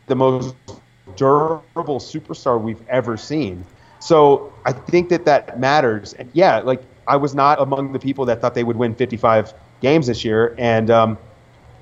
the 0.07 0.15
most 0.15 0.55
durable 1.15 1.99
superstar 1.99 2.61
we've 2.61 2.81
ever 2.89 3.17
seen. 3.17 3.63
So 3.99 4.53
I 4.65 4.71
think 4.71 5.09
that 5.09 5.25
that 5.25 5.59
matters. 5.59 6.13
And 6.13 6.29
yeah, 6.33 6.59
like 6.59 6.83
I 7.07 7.15
was 7.17 7.35
not 7.35 7.61
among 7.61 7.93
the 7.93 7.99
people 7.99 8.25
that 8.25 8.41
thought 8.41 8.53
they 8.53 8.63
would 8.63 8.77
win 8.77 8.95
55 8.95 9.53
games 9.81 10.07
this 10.07 10.25
year. 10.25 10.55
And 10.57 10.89
um, 10.89 11.17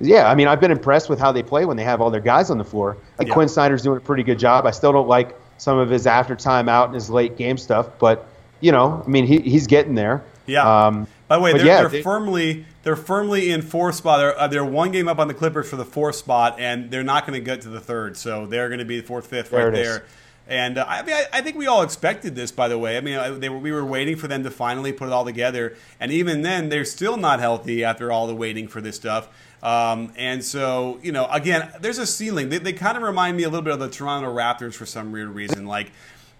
yeah, 0.00 0.30
I 0.30 0.34
mean, 0.34 0.48
I've 0.48 0.60
been 0.60 0.70
impressed 0.70 1.08
with 1.08 1.18
how 1.18 1.32
they 1.32 1.42
play 1.42 1.64
when 1.64 1.76
they 1.76 1.84
have 1.84 2.00
all 2.00 2.10
their 2.10 2.20
guys 2.20 2.50
on 2.50 2.58
the 2.58 2.64
floor. 2.64 2.96
Like 3.18 3.28
yeah. 3.28 3.34
Quin 3.34 3.48
Snyder's 3.48 3.82
doing 3.82 3.98
a 3.98 4.00
pretty 4.00 4.22
good 4.22 4.38
job. 4.38 4.66
I 4.66 4.70
still 4.70 4.92
don't 4.92 5.08
like 5.08 5.36
some 5.58 5.78
of 5.78 5.90
his 5.90 6.06
after 6.06 6.34
time 6.34 6.68
out 6.68 6.86
and 6.86 6.94
his 6.94 7.10
late 7.10 7.36
game 7.36 7.56
stuff, 7.56 7.98
but 7.98 8.26
you 8.60 8.72
know, 8.72 9.02
I 9.04 9.08
mean, 9.08 9.26
he, 9.26 9.38
he's 9.40 9.66
getting 9.66 9.94
there. 9.94 10.24
Yeah. 10.46 10.86
Um, 10.86 11.06
By 11.28 11.36
the 11.36 11.42
way, 11.42 11.52
they're, 11.52 11.66
yeah, 11.66 11.80
they're 11.80 11.88
they, 11.88 12.02
firmly 12.02 12.66
they're 12.82 12.96
firmly 12.96 13.50
in 13.50 13.62
fourth 13.62 13.96
spot. 13.96 14.18
They're, 14.18 14.38
uh, 14.38 14.46
they're 14.46 14.64
one 14.64 14.92
game 14.92 15.08
up 15.08 15.18
on 15.18 15.28
the 15.28 15.34
Clippers 15.34 15.68
for 15.68 15.76
the 15.76 15.84
fourth 15.84 16.16
spot, 16.16 16.60
and 16.60 16.90
they're 16.90 17.02
not 17.02 17.26
going 17.26 17.38
to 17.38 17.44
get 17.44 17.62
to 17.62 17.68
the 17.68 17.80
third. 17.80 18.16
So 18.16 18.46
they're 18.46 18.68
going 18.68 18.78
to 18.78 18.84
be 18.84 19.00
fourth, 19.00 19.26
fifth, 19.26 19.50
there 19.50 19.66
right 19.66 19.74
there. 19.74 19.96
Is. 19.96 20.02
And 20.46 20.76
uh, 20.76 20.84
I 20.86 21.02
mean, 21.02 21.14
I, 21.14 21.24
I, 21.32 21.40
think 21.40 21.56
we 21.56 21.66
all 21.66 21.82
expected 21.82 22.34
this. 22.34 22.52
By 22.52 22.68
the 22.68 22.78
way, 22.78 22.98
I 22.98 23.00
mean, 23.00 23.40
they 23.40 23.48
were, 23.48 23.58
we 23.58 23.72
were 23.72 23.84
waiting 23.84 24.16
for 24.16 24.28
them 24.28 24.42
to 24.44 24.50
finally 24.50 24.92
put 24.92 25.08
it 25.08 25.12
all 25.12 25.24
together, 25.24 25.74
and 25.98 26.12
even 26.12 26.42
then, 26.42 26.68
they're 26.68 26.84
still 26.84 27.16
not 27.16 27.40
healthy 27.40 27.82
after 27.82 28.12
all 28.12 28.26
the 28.26 28.34
waiting 28.34 28.68
for 28.68 28.82
this 28.82 28.96
stuff. 28.96 29.28
Um, 29.64 30.12
and 30.16 30.44
so, 30.44 31.00
you 31.02 31.10
know, 31.10 31.26
again, 31.30 31.72
there's 31.80 31.98
a 31.98 32.06
ceiling. 32.06 32.50
They, 32.50 32.58
they 32.58 32.74
kind 32.74 32.96
of 32.98 33.02
remind 33.02 33.36
me 33.36 33.44
a 33.44 33.48
little 33.48 33.62
bit 33.62 33.72
of 33.72 33.80
the 33.80 33.88
Toronto 33.88 34.32
Raptors 34.32 34.74
for 34.74 34.84
some 34.84 35.10
weird 35.10 35.30
reason. 35.30 35.66
Like, 35.66 35.90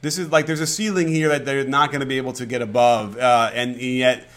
this 0.02 0.18
is 0.18 0.30
like 0.30 0.44
there's 0.44 0.60
a 0.60 0.66
ceiling 0.66 1.08
here 1.08 1.30
that 1.30 1.46
they're 1.46 1.64
not 1.64 1.90
going 1.90 2.00
to 2.00 2.06
be 2.06 2.18
able 2.18 2.34
to 2.34 2.44
get 2.44 2.60
above, 2.60 3.16
uh, 3.16 3.50
and 3.54 3.76
yet 3.80 4.28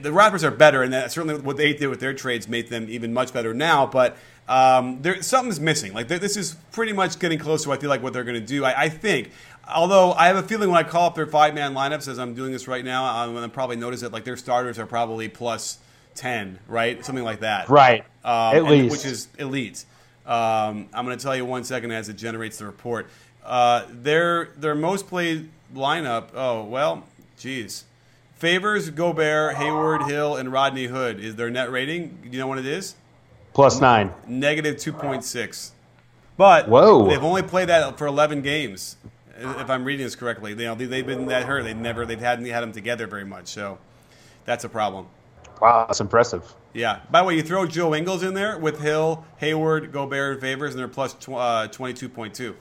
the 0.00 0.10
Raptors 0.10 0.42
are 0.42 0.50
better, 0.50 0.82
and 0.82 0.92
that 0.92 1.12
certainly 1.12 1.40
what 1.40 1.56
they 1.56 1.72
did 1.72 1.86
with 1.86 2.00
their 2.00 2.12
trades 2.12 2.48
made 2.48 2.68
them 2.68 2.86
even 2.88 3.12
much 3.12 3.32
better 3.32 3.54
now. 3.54 3.86
But 3.86 4.16
um, 4.48 5.00
there 5.02 5.22
something's 5.22 5.60
missing. 5.60 5.94
Like 5.94 6.08
this 6.08 6.36
is 6.36 6.56
pretty 6.72 6.92
much 6.92 7.20
getting 7.20 7.38
close 7.38 7.62
to 7.64 7.72
I 7.72 7.76
feel 7.76 7.88
like 7.88 8.02
what 8.02 8.12
they're 8.12 8.24
going 8.24 8.40
to 8.40 8.46
do. 8.46 8.64
I, 8.64 8.82
I, 8.82 8.88
think. 8.88 9.30
Although 9.72 10.12
I 10.12 10.26
have 10.26 10.36
a 10.36 10.42
feeling 10.42 10.68
when 10.70 10.84
I 10.84 10.88
call 10.88 11.06
up 11.06 11.14
their 11.14 11.26
five 11.26 11.54
man 11.54 11.72
lineups 11.72 12.08
as 12.08 12.18
I'm 12.18 12.34
doing 12.34 12.50
this 12.50 12.66
right 12.66 12.84
now, 12.84 13.04
I'm 13.04 13.32
going 13.32 13.48
to 13.48 13.54
probably 13.54 13.76
notice 13.76 14.00
that 14.00 14.12
like 14.12 14.24
their 14.24 14.36
starters 14.36 14.78
are 14.80 14.86
probably 14.86 15.28
plus 15.28 15.78
ten, 16.16 16.58
right? 16.66 17.04
Something 17.04 17.24
like 17.24 17.40
that. 17.40 17.68
Right. 17.68 18.04
Um, 18.24 18.56
At 18.56 18.64
least. 18.64 18.92
Which 18.92 19.04
is 19.04 19.28
elite. 19.38 19.84
Um, 20.24 20.88
I'm 20.92 21.04
going 21.04 21.16
to 21.18 21.22
tell 21.22 21.34
you 21.34 21.44
one 21.44 21.64
second 21.64 21.90
as 21.90 22.08
it 22.08 22.14
generates 22.14 22.58
the 22.58 22.66
report. 22.66 23.08
Uh, 23.44 23.84
their 23.90 24.50
their 24.56 24.74
most 24.74 25.08
played 25.08 25.50
lineup. 25.74 26.28
Oh 26.34 26.64
well, 26.64 27.04
geez. 27.38 27.84
Favors, 28.34 28.90
Gobert, 28.90 29.54
Hayward, 29.56 30.02
Hill, 30.02 30.36
and 30.36 30.52
Rodney 30.52 30.86
Hood 30.86 31.20
is 31.20 31.36
their 31.36 31.50
net 31.50 31.70
rating. 31.70 32.18
Do 32.22 32.28
you 32.28 32.38
know 32.38 32.46
what 32.46 32.58
it 32.58 32.66
is? 32.66 32.94
Plus 33.52 33.80
nine. 33.80 34.12
Negative 34.26 34.76
two 34.76 34.92
point 34.92 35.24
six. 35.24 35.72
But 36.36 36.68
Whoa. 36.68 37.08
they've 37.08 37.22
only 37.22 37.42
played 37.42 37.68
that 37.68 37.98
for 37.98 38.06
eleven 38.06 38.42
games. 38.42 38.96
If 39.38 39.70
I'm 39.70 39.84
reading 39.84 40.04
this 40.06 40.14
correctly, 40.14 40.50
you 40.50 40.56
know 40.56 40.74
they've 40.74 41.06
been 41.06 41.26
that 41.26 41.44
hurt. 41.44 41.64
They 41.64 41.74
never 41.74 42.06
they've 42.06 42.18
hadn't 42.20 42.46
had 42.46 42.60
them 42.60 42.72
together 42.72 43.06
very 43.06 43.24
much. 43.24 43.48
So 43.48 43.78
that's 44.44 44.64
a 44.64 44.68
problem. 44.68 45.06
Wow, 45.60 45.86
that's 45.86 46.00
impressive. 46.00 46.54
Yeah. 46.74 47.00
By 47.10 47.20
the 47.20 47.26
way, 47.26 47.36
you 47.36 47.42
throw 47.42 47.66
Joe 47.66 47.94
Ingles 47.94 48.22
in 48.22 48.34
there 48.34 48.58
with 48.58 48.80
Hill, 48.80 49.24
Hayward, 49.38 49.92
Gobert, 49.92 50.32
and 50.34 50.40
Favors, 50.40 50.72
and 50.72 50.78
they're 50.78 50.88
plus 50.88 51.14
tw- 51.14 51.30
uh, 51.30 51.68
22.2. 51.68 52.54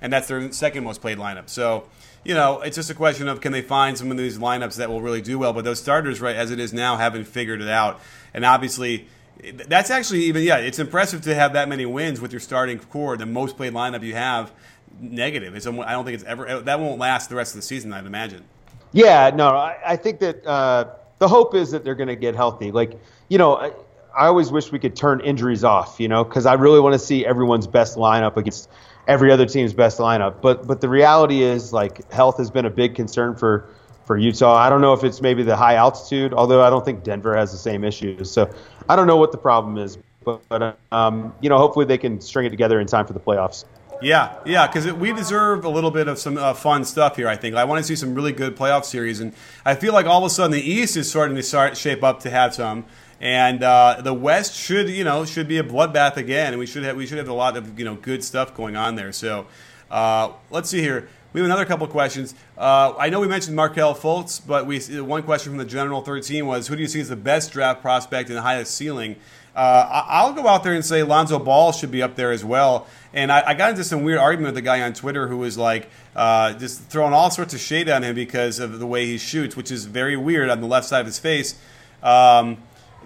And 0.00 0.12
that's 0.12 0.28
their 0.28 0.52
second 0.52 0.84
most 0.84 1.00
played 1.00 1.18
lineup. 1.18 1.48
So, 1.48 1.88
you 2.22 2.34
know, 2.34 2.60
it's 2.60 2.76
just 2.76 2.90
a 2.90 2.94
question 2.94 3.28
of 3.28 3.40
can 3.40 3.52
they 3.52 3.62
find 3.62 3.96
some 3.98 4.10
of 4.10 4.16
these 4.16 4.38
lineups 4.38 4.76
that 4.76 4.88
will 4.88 5.00
really 5.00 5.22
do 5.22 5.38
well. 5.38 5.52
But 5.52 5.64
those 5.64 5.80
starters, 5.80 6.20
right, 6.20 6.36
as 6.36 6.50
it 6.50 6.60
is 6.60 6.72
now, 6.72 6.96
haven't 6.96 7.24
figured 7.24 7.60
it 7.60 7.68
out. 7.68 8.00
And 8.34 8.44
obviously, 8.44 9.08
that's 9.52 9.90
actually 9.90 10.24
even, 10.24 10.42
yeah, 10.42 10.58
it's 10.58 10.78
impressive 10.78 11.22
to 11.22 11.34
have 11.34 11.54
that 11.54 11.68
many 11.68 11.86
wins 11.86 12.20
with 12.20 12.32
your 12.32 12.40
starting 12.40 12.78
core, 12.78 13.16
the 13.16 13.26
most 13.26 13.56
played 13.56 13.72
lineup 13.72 14.02
you 14.02 14.14
have, 14.14 14.52
negative. 15.00 15.56
It's, 15.56 15.66
I 15.66 15.92
don't 15.92 16.04
think 16.04 16.14
it's 16.14 16.24
ever, 16.24 16.62
that 16.62 16.78
won't 16.78 16.98
last 16.98 17.30
the 17.30 17.36
rest 17.36 17.54
of 17.54 17.60
the 17.60 17.66
season, 17.66 17.92
I'd 17.92 18.06
imagine. 18.06 18.44
Yeah, 18.92 19.30
no, 19.34 19.48
I, 19.48 19.76
I 19.84 19.96
think 19.96 20.20
that. 20.20 20.46
Uh 20.46 20.94
the 21.18 21.28
hope 21.28 21.54
is 21.54 21.70
that 21.70 21.84
they're 21.84 21.94
going 21.94 22.08
to 22.08 22.16
get 22.16 22.34
healthy. 22.34 22.70
Like, 22.72 22.98
you 23.28 23.38
know, 23.38 23.56
I, 23.56 23.72
I 24.16 24.26
always 24.26 24.50
wish 24.50 24.72
we 24.72 24.78
could 24.78 24.96
turn 24.96 25.20
injuries 25.20 25.64
off, 25.64 26.00
you 26.00 26.08
know, 26.08 26.24
because 26.24 26.46
I 26.46 26.54
really 26.54 26.80
want 26.80 26.94
to 26.94 26.98
see 26.98 27.26
everyone's 27.26 27.66
best 27.66 27.96
lineup 27.96 28.36
against 28.36 28.70
every 29.06 29.30
other 29.30 29.46
team's 29.46 29.74
best 29.74 29.98
lineup. 29.98 30.40
But 30.40 30.66
but 30.66 30.80
the 30.80 30.88
reality 30.88 31.42
is, 31.42 31.72
like, 31.72 32.10
health 32.10 32.38
has 32.38 32.50
been 32.50 32.64
a 32.64 32.70
big 32.70 32.94
concern 32.94 33.36
for 33.36 33.68
for 34.06 34.16
Utah. 34.16 34.56
I 34.56 34.70
don't 34.70 34.80
know 34.80 34.92
if 34.92 35.04
it's 35.04 35.20
maybe 35.20 35.42
the 35.42 35.56
high 35.56 35.74
altitude, 35.74 36.32
although 36.32 36.62
I 36.62 36.70
don't 36.70 36.84
think 36.84 37.02
Denver 37.02 37.36
has 37.36 37.52
the 37.52 37.58
same 37.58 37.84
issues. 37.84 38.30
So 38.30 38.48
I 38.88 38.96
don't 38.96 39.06
know 39.06 39.16
what 39.16 39.32
the 39.32 39.38
problem 39.38 39.78
is, 39.78 39.98
but, 40.24 40.40
but 40.48 40.78
um, 40.92 41.34
you 41.40 41.48
know, 41.48 41.58
hopefully 41.58 41.86
they 41.86 41.98
can 41.98 42.20
string 42.20 42.46
it 42.46 42.50
together 42.50 42.80
in 42.80 42.86
time 42.86 43.06
for 43.06 43.12
the 43.12 43.20
playoffs. 43.20 43.64
Yeah, 44.02 44.36
yeah, 44.44 44.66
because 44.66 44.92
we 44.92 45.12
deserve 45.12 45.64
a 45.64 45.70
little 45.70 45.90
bit 45.90 46.06
of 46.06 46.18
some 46.18 46.36
uh, 46.36 46.52
fun 46.54 46.84
stuff 46.84 47.16
here. 47.16 47.28
I 47.28 47.36
think 47.36 47.56
I 47.56 47.64
want 47.64 47.78
to 47.78 47.84
see 47.84 47.96
some 47.96 48.14
really 48.14 48.32
good 48.32 48.54
playoff 48.54 48.84
series, 48.84 49.20
and 49.20 49.32
I 49.64 49.74
feel 49.74 49.94
like 49.94 50.06
all 50.06 50.18
of 50.18 50.26
a 50.26 50.30
sudden 50.30 50.52
the 50.52 50.60
East 50.60 50.96
is 50.96 51.08
starting 51.08 51.34
to 51.36 51.42
start 51.42 51.76
shape 51.76 52.04
up 52.04 52.20
to 52.20 52.30
have 52.30 52.54
some, 52.54 52.84
and 53.20 53.62
uh, 53.62 54.00
the 54.02 54.14
West 54.14 54.54
should 54.54 54.88
you 54.88 55.04
know 55.04 55.24
should 55.24 55.48
be 55.48 55.58
a 55.58 55.64
bloodbath 55.64 56.16
again, 56.16 56.52
and 56.52 56.58
we 56.58 56.66
should 56.66 56.84
have 56.84 56.96
we 56.96 57.06
should 57.06 57.18
have 57.18 57.28
a 57.28 57.34
lot 57.34 57.56
of 57.56 57.78
you 57.78 57.84
know 57.84 57.94
good 57.94 58.22
stuff 58.22 58.54
going 58.54 58.76
on 58.76 58.96
there. 58.96 59.12
So 59.12 59.46
uh, 59.90 60.32
let's 60.50 60.68
see 60.68 60.80
here. 60.80 61.08
We 61.32 61.40
have 61.40 61.46
another 61.46 61.66
couple 61.66 61.86
questions. 61.86 62.34
Uh, 62.56 62.94
I 62.98 63.10
know 63.10 63.20
we 63.20 63.28
mentioned 63.28 63.56
Markelle 63.56 63.94
Fultz, 63.94 64.40
but 64.44 64.66
we 64.66 64.80
one 65.00 65.22
question 65.22 65.52
from 65.52 65.58
the 65.58 65.66
general 65.66 66.00
13 66.00 66.46
was 66.46 66.68
who 66.68 66.76
do 66.76 66.82
you 66.82 66.88
see 66.88 67.00
as 67.00 67.10
the 67.10 67.16
best 67.16 67.52
draft 67.52 67.82
prospect 67.82 68.30
and 68.30 68.38
the 68.38 68.42
highest 68.42 68.74
ceiling? 68.74 69.16
Uh, 69.54 70.04
I'll 70.08 70.34
go 70.34 70.46
out 70.48 70.64
there 70.64 70.74
and 70.74 70.84
say 70.84 71.02
Lonzo 71.02 71.38
Ball 71.38 71.72
should 71.72 71.90
be 71.90 72.02
up 72.02 72.14
there 72.14 72.30
as 72.30 72.44
well. 72.44 72.86
And 73.14 73.32
I, 73.32 73.42
I 73.48 73.54
got 73.54 73.70
into 73.70 73.84
some 73.84 74.02
weird 74.02 74.18
argument 74.18 74.54
with 74.54 74.58
a 74.58 74.62
guy 74.62 74.82
on 74.82 74.92
Twitter 74.92 75.28
who 75.28 75.38
was 75.38 75.56
like 75.56 75.88
uh, 76.14 76.52
just 76.54 76.82
throwing 76.82 77.14
all 77.14 77.30
sorts 77.30 77.54
of 77.54 77.60
shade 77.60 77.88
on 77.88 78.02
him 78.02 78.14
because 78.14 78.58
of 78.58 78.78
the 78.78 78.86
way 78.86 79.06
he 79.06 79.16
shoots, 79.16 79.56
which 79.56 79.70
is 79.70 79.86
very 79.86 80.16
weird 80.16 80.50
on 80.50 80.60
the 80.60 80.66
left 80.66 80.86
side 80.86 81.00
of 81.00 81.06
his 81.06 81.18
face. 81.18 81.54
Um, 82.02 82.58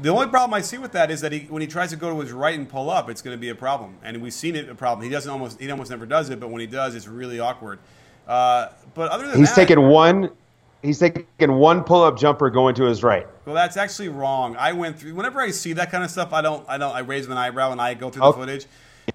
the 0.03 0.09
only 0.09 0.29
problem 0.29 0.55
I 0.55 0.61
see 0.61 0.79
with 0.79 0.93
that 0.93 1.11
is 1.11 1.21
that 1.21 1.33
he, 1.33 1.41
when 1.41 1.63
he 1.63 1.69
tries 1.69 1.91
to 1.91 1.97
go 1.97 2.11
to 2.11 2.21
his 2.21 2.33
right 2.33 2.59
and 2.59 2.69
pull 2.69 2.91
up, 2.91 3.11
it's 3.11 3.23
going 3.23 3.37
to 3.37 3.41
be 3.41 3.49
a 3.49 3.55
problem, 3.55 3.97
and 4.03 4.21
we've 4.21 4.33
seen 4.33 4.57
it 4.57 4.69
a 4.69 4.75
problem. 4.75 5.05
He 5.05 5.11
doesn't 5.11 5.31
almost 5.31 5.61
he 5.61 5.71
almost 5.71 5.91
never 5.91 6.07
does 6.07 6.31
it, 6.31 6.41
but 6.41 6.51
when 6.51 6.61
he 6.61 6.67
does, 6.67 6.95
it's 6.95 7.09
really 7.09 7.41
awkward. 7.41 7.79
Uh, 8.27 8.69
but 8.95 9.11
other 9.11 9.29
than 9.29 9.39
he's 9.39 9.49
that, 9.51 9.57
taken 9.57 9.89
one 9.89 10.31
he's 10.83 10.99
taking 10.99 11.27
one 11.39 11.85
pull-up 11.85 12.19
jumper 12.19 12.51
going 12.51 12.75
to 12.77 12.85
his 12.85 13.03
right. 13.03 13.27
Well, 13.45 13.55
that's 13.55 13.77
actually 13.77 14.09
wrong. 14.09 14.57
I 14.57 14.73
went 14.73 14.99
through. 14.99 15.15
Whenever 15.15 15.41
I 15.41 15.51
see 15.51 15.73
that 15.75 15.91
kind 15.91 16.05
of 16.05 16.11
stuff, 16.11 16.33
I 16.33 16.43
don't. 16.43 16.67
I 16.69 16.79
don't. 16.79 16.95
I 16.95 17.01
raise 17.01 17.27
an 17.27 17.33
eyebrow 17.33 17.73
and 17.73 17.81
I 17.81 17.95
go 17.95 18.11
through 18.11 18.23
the 18.23 18.33
footage. 18.33 18.67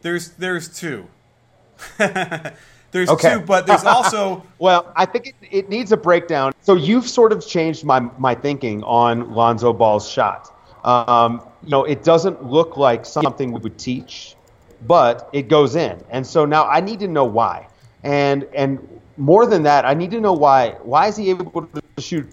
There's 0.02 0.30
there's 0.32 0.78
two. 0.78 1.08
there's 1.98 3.10
okay. 3.10 3.36
two, 3.36 3.39
but 3.41 3.67
there's 3.67 3.84
also. 3.84 4.43
well, 4.60 4.91
I 4.95 5.06
think 5.06 5.28
it, 5.28 5.36
it 5.52 5.69
needs 5.69 5.91
a 5.91 5.98
breakdown. 5.98 6.54
So 6.62 6.76
you've 6.76 7.08
sort 7.08 7.32
of 7.32 7.45
changed 7.45 7.84
my 7.84 8.00
my 8.17 8.36
thinking 8.36 8.84
on 8.84 9.34
Lonzo 9.34 9.74
Ball's 9.74 10.10
shot. 10.10 10.54
Um, 10.86 11.41
you 11.63 11.71
know, 11.71 11.84
it 11.84 12.04
doesn't 12.04 12.43
look 12.43 12.78
like 12.78 13.06
something 13.06 13.52
we 13.52 13.60
would 13.60 13.78
teach, 13.80 14.36
but 14.86 15.30
it 15.34 15.48
goes 15.50 15.76
in, 15.76 16.00
and 16.12 16.26
so 16.26 16.45
now 16.45 16.65
I 16.65 16.80
need 16.80 17.00
to 17.00 17.08
know 17.08 17.26
why. 17.26 17.67
And 18.04 18.48
and 18.54 19.02
more 19.17 19.45
than 19.48 19.63
that, 19.63 19.86
I 19.86 19.95
need 19.95 20.12
to 20.12 20.21
know 20.21 20.34
why. 20.34 20.78
Why 20.84 21.08
is 21.08 21.17
he 21.17 21.32
able 21.32 21.63
to 21.63 22.02
shoot 22.02 22.32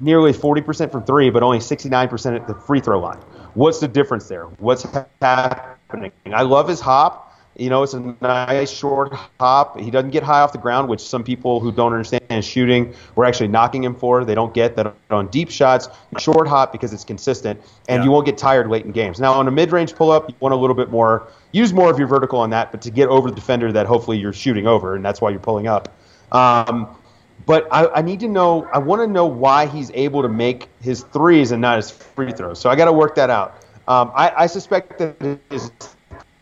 nearly 0.00 0.32
40% 0.32 0.92
from 0.92 1.04
three, 1.04 1.28
but 1.30 1.42
only 1.42 1.58
69% 1.58 2.36
at 2.36 2.46
the 2.46 2.54
free 2.54 2.80
throw 2.80 3.00
line? 3.00 3.18
What's 3.54 3.80
the 3.80 3.88
difference 3.88 4.28
there? 4.28 4.44
What's 4.58 4.84
happening? 5.20 6.12
I 6.26 6.42
love 6.42 6.68
his 6.68 6.80
hop. 6.80 7.27
You 7.58 7.70
know, 7.70 7.82
it's 7.82 7.94
a 7.94 8.14
nice 8.20 8.70
short 8.70 9.12
hop. 9.40 9.80
He 9.80 9.90
doesn't 9.90 10.10
get 10.10 10.22
high 10.22 10.40
off 10.40 10.52
the 10.52 10.58
ground, 10.58 10.88
which 10.88 11.00
some 11.00 11.24
people 11.24 11.58
who 11.58 11.72
don't 11.72 11.92
understand 11.92 12.44
shooting 12.44 12.94
were 13.16 13.24
actually 13.24 13.48
knocking 13.48 13.82
him 13.82 13.96
for. 13.96 14.24
They 14.24 14.36
don't 14.36 14.54
get 14.54 14.76
that 14.76 14.94
on 15.10 15.26
deep 15.26 15.50
shots. 15.50 15.88
Short 16.18 16.46
hop 16.46 16.70
because 16.70 16.92
it's 16.92 17.04
consistent, 17.04 17.60
and 17.88 18.00
yeah. 18.00 18.04
you 18.04 18.12
won't 18.12 18.26
get 18.26 18.38
tired 18.38 18.68
late 18.68 18.84
in 18.84 18.92
games. 18.92 19.18
Now, 19.18 19.32
on 19.32 19.48
a 19.48 19.50
mid-range 19.50 19.96
pull-up, 19.96 20.28
you 20.28 20.36
want 20.38 20.54
a 20.54 20.56
little 20.56 20.76
bit 20.76 20.90
more. 20.90 21.26
Use 21.50 21.72
more 21.72 21.90
of 21.90 21.98
your 21.98 22.06
vertical 22.06 22.38
on 22.38 22.50
that, 22.50 22.70
but 22.70 22.80
to 22.82 22.92
get 22.92 23.08
over 23.08 23.28
the 23.28 23.34
defender 23.34 23.72
that 23.72 23.86
hopefully 23.86 24.18
you're 24.18 24.32
shooting 24.32 24.68
over, 24.68 24.94
and 24.94 25.04
that's 25.04 25.20
why 25.20 25.30
you're 25.30 25.40
pulling 25.40 25.66
up. 25.66 25.92
Um, 26.30 26.96
but 27.44 27.66
I, 27.72 27.86
I, 27.88 28.02
need 28.02 28.20
to 28.20 28.28
know. 28.28 28.68
I 28.72 28.78
want 28.78 29.00
to 29.00 29.06
know 29.06 29.26
why 29.26 29.66
he's 29.66 29.90
able 29.94 30.22
to 30.22 30.28
make 30.28 30.68
his 30.80 31.02
threes 31.04 31.50
and 31.50 31.62
not 31.62 31.76
his 31.76 31.90
free 31.90 32.30
throws. 32.30 32.60
So 32.60 32.68
I 32.68 32.76
got 32.76 32.84
to 32.84 32.92
work 32.92 33.14
that 33.14 33.30
out. 33.30 33.62
Um, 33.88 34.12
I, 34.14 34.32
I, 34.36 34.46
suspect 34.46 34.98
that 34.98 35.40
his 35.48 35.72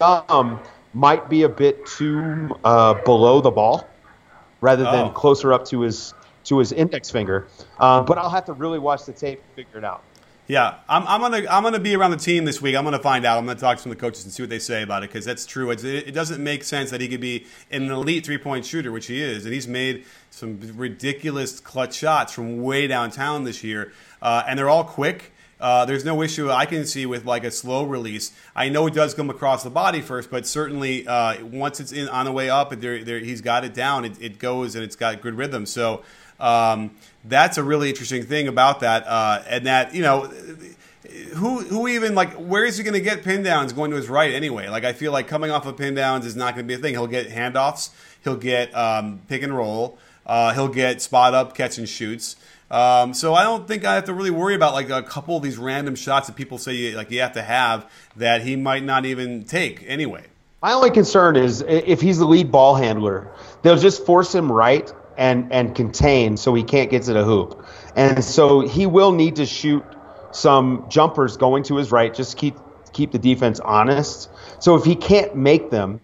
thumb 0.01 0.61
might 0.97 1.29
be 1.29 1.43
a 1.43 1.49
bit 1.49 1.85
too 1.85 2.59
uh, 2.65 2.95
below 3.05 3.43
the 3.43 3.51
ball, 3.51 3.87
rather 4.63 4.85
than 4.85 5.09
oh. 5.09 5.11
closer 5.11 5.53
up 5.53 5.67
to 5.67 5.83
his 5.83 6.15
to 6.45 6.59
his 6.59 6.73
index 6.73 7.11
finger. 7.11 7.47
Uh, 7.79 8.01
but 8.01 8.17
I'll 8.17 8.31
have 8.31 8.47
to 8.47 8.55
really 8.55 8.79
watch 8.79 9.05
the 9.05 9.13
tape 9.13 9.43
and 9.43 9.55
figure 9.55 9.79
it 9.79 9.85
out. 9.85 10.03
Yeah, 10.49 10.77
I'm, 10.89 11.07
I'm, 11.09 11.21
gonna 11.21 11.47
I'm 11.51 11.65
gonna 11.65 11.81
be 11.81 11.95
around 11.97 12.13
the 12.13 12.17
team 12.17 12.45
this 12.45 12.63
week. 12.63 12.77
I'm 12.77 12.85
gonna 12.85 12.99
find 12.99 13.27
out. 13.27 13.37
I'm 13.37 13.45
gonna 13.45 13.59
talk 13.59 13.77
to 13.77 13.83
some 13.83 13.93
of 13.93 13.99
the 13.99 14.01
coaches 14.01 14.25
and 14.25 14.33
see 14.33 14.43
what 14.43 14.49
they 14.49 14.61
say 14.61 14.83
about 14.83 15.03
it 15.03 15.11
because 15.11 15.25
that's 15.25 15.45
true. 15.45 15.71
It's, 15.71 15.85
it, 15.85 16.09
it, 16.09 16.13
doesn't 16.13 16.43
make 16.43 16.65
sense 16.65 16.91
that 16.91 17.01
he 17.01 17.09
could 17.09 17.21
be 17.21 17.47
an 17.71 17.91
elite 17.91 18.25
three 18.25 18.39
point 18.39 18.65
shooter, 18.65 18.91
which 18.91 19.07
he 19.07 19.21
is, 19.21 19.45
and 19.45 19.53
he's 19.53 19.69
made 19.69 20.05
some 20.31 20.59
ridiculous 20.77 21.61
clutch 21.61 21.97
shots 21.97 22.33
from 22.33 22.63
way 22.63 22.87
downtown 22.87 23.45
this 23.45 23.63
year, 23.65 23.93
uh, 24.23 24.45
and 24.47 24.59
they're 24.59 24.71
all 24.71 24.85
quick. 24.85 25.33
Uh, 25.61 25.85
there's 25.87 26.05
no 26.05 26.23
issue 26.23 26.51
I 26.51 26.67
can 26.67 26.85
see 26.85 27.07
with 27.07 27.25
like 27.25 27.45
a 27.45 27.51
slow 27.51 27.85
release. 27.85 28.33
I 28.55 28.69
know 28.69 28.87
it 28.87 28.95
does 28.95 29.15
come 29.15 29.31
across 29.31 29.63
the 29.63 29.71
body 29.71 30.01
first, 30.01 30.31
but 30.31 30.47
certainly 30.47 31.07
uh, 31.07 31.45
once 31.47 31.81
it's 31.81 31.93
in 31.93 32.09
on 32.09 32.27
the 32.27 32.33
way 32.33 32.51
up, 32.51 32.79
there, 32.79 33.03
there, 33.03 33.19
he's 33.21 33.41
got 33.41 33.65
it 33.65 33.73
down. 33.73 34.05
It, 34.05 34.21
it 34.21 34.39
goes 34.39 34.75
and 34.75 34.85
it's 34.85 34.97
got 34.97 35.21
good 35.21 35.35
rhythm. 35.35 35.67
So. 35.67 36.03
Um, 36.39 36.91
that's 37.25 37.57
a 37.57 37.65
really 37.65 37.89
interesting 37.89 38.23
thing 38.25 38.47
about 38.47 38.81
that, 38.81 39.07
uh, 39.07 39.43
and 39.49 39.67
that 39.67 39.95
you 39.95 40.03
know. 40.03 40.31
Who, 41.37 41.61
who 41.61 41.89
even 41.89 42.15
like 42.15 42.35
where 42.35 42.65
is 42.65 42.77
he 42.77 42.85
going 42.85 42.95
to 42.95 43.01
get 43.01 43.23
pin 43.23 43.43
downs 43.43 43.73
going 43.73 43.91
to 43.91 43.97
his 43.97 44.09
right 44.09 44.33
anyway? 44.35 44.69
Like 44.69 44.85
I 44.85 44.93
feel 44.93 45.13
like 45.13 45.29
coming 45.29 45.51
off 45.51 45.65
of 45.65 45.77
pin 45.77 45.95
downs 45.95 46.27
is 46.27 46.37
not 46.37 46.55
going 46.55 46.67
to 46.67 46.69
be 46.69 46.75
a 46.75 46.79
thing. 46.79 46.95
He'll 46.95 47.07
get 47.07 47.29
handoffs, 47.29 47.91
he'll 48.23 48.37
get 48.37 48.75
um, 48.77 49.21
pick 49.29 49.43
and 49.43 49.57
roll, 49.57 49.99
uh, 50.27 50.53
he'll 50.53 50.69
get 50.69 51.01
spot 51.01 51.33
up 51.33 51.55
catch 51.55 51.79
and 51.79 51.89
shoots. 51.89 52.37
Um, 52.71 53.15
so 53.15 53.35
I 53.35 53.45
don't 53.45 53.69
think 53.69 53.85
I 53.85 53.95
have 53.95 54.07
to 54.07 54.15
really 54.15 54.31
worry 54.31 54.55
about 54.55 54.75
like 54.75 54.91
a 54.91 55.03
couple 55.03 55.37
of 55.37 55.43
these 55.43 55.57
random 55.57 55.95
shots 55.95 56.27
that 56.27 56.35
people 56.35 56.59
say 56.59 56.75
you, 56.75 56.97
like 56.97 57.11
you 57.11 57.21
have 57.21 57.33
to 57.33 57.43
have 57.43 57.91
that 58.17 58.43
he 58.43 58.57
might 58.57 58.83
not 58.83 59.07
even 59.07 59.45
take 59.45 59.85
anyway. 59.87 60.25
My 60.63 60.73
only 60.73 60.91
concern 60.91 61.37
is 61.37 61.63
if 61.67 62.01
he's 62.01 62.19
the 62.19 62.25
lead 62.25 62.51
ball 62.51 62.75
handler, 62.75 63.31
they'll 63.63 63.79
just 63.79 64.05
force 64.05 64.35
him 64.35 64.51
right 64.51 64.93
and 65.17 65.53
and 65.53 65.75
contain 65.75 66.37
so 66.37 66.55
he 66.55 66.65
can't 66.65 66.91
get 66.91 67.05
to 67.05 67.13
the 67.13 67.25
hoop. 67.25 67.65
And 67.95 68.25
so 68.25 68.61
he 68.61 68.87
will 68.87 69.13
need 69.13 69.37
to 69.37 69.47
shoot 69.47 69.85
some 70.33 70.87
jumpers 70.89 71.37
going 71.37 71.63
to 71.65 71.77
his 71.77 71.93
right, 71.93 72.13
just 72.13 72.37
keep 72.37 72.57
keep 72.93 73.13
the 73.13 73.19
defense 73.19 73.61
honest. 73.61 74.29
So 74.59 74.75
if 74.75 74.85
he 74.85 74.97
can't 74.97 75.37
make 75.37 75.71
them, 75.71 76.01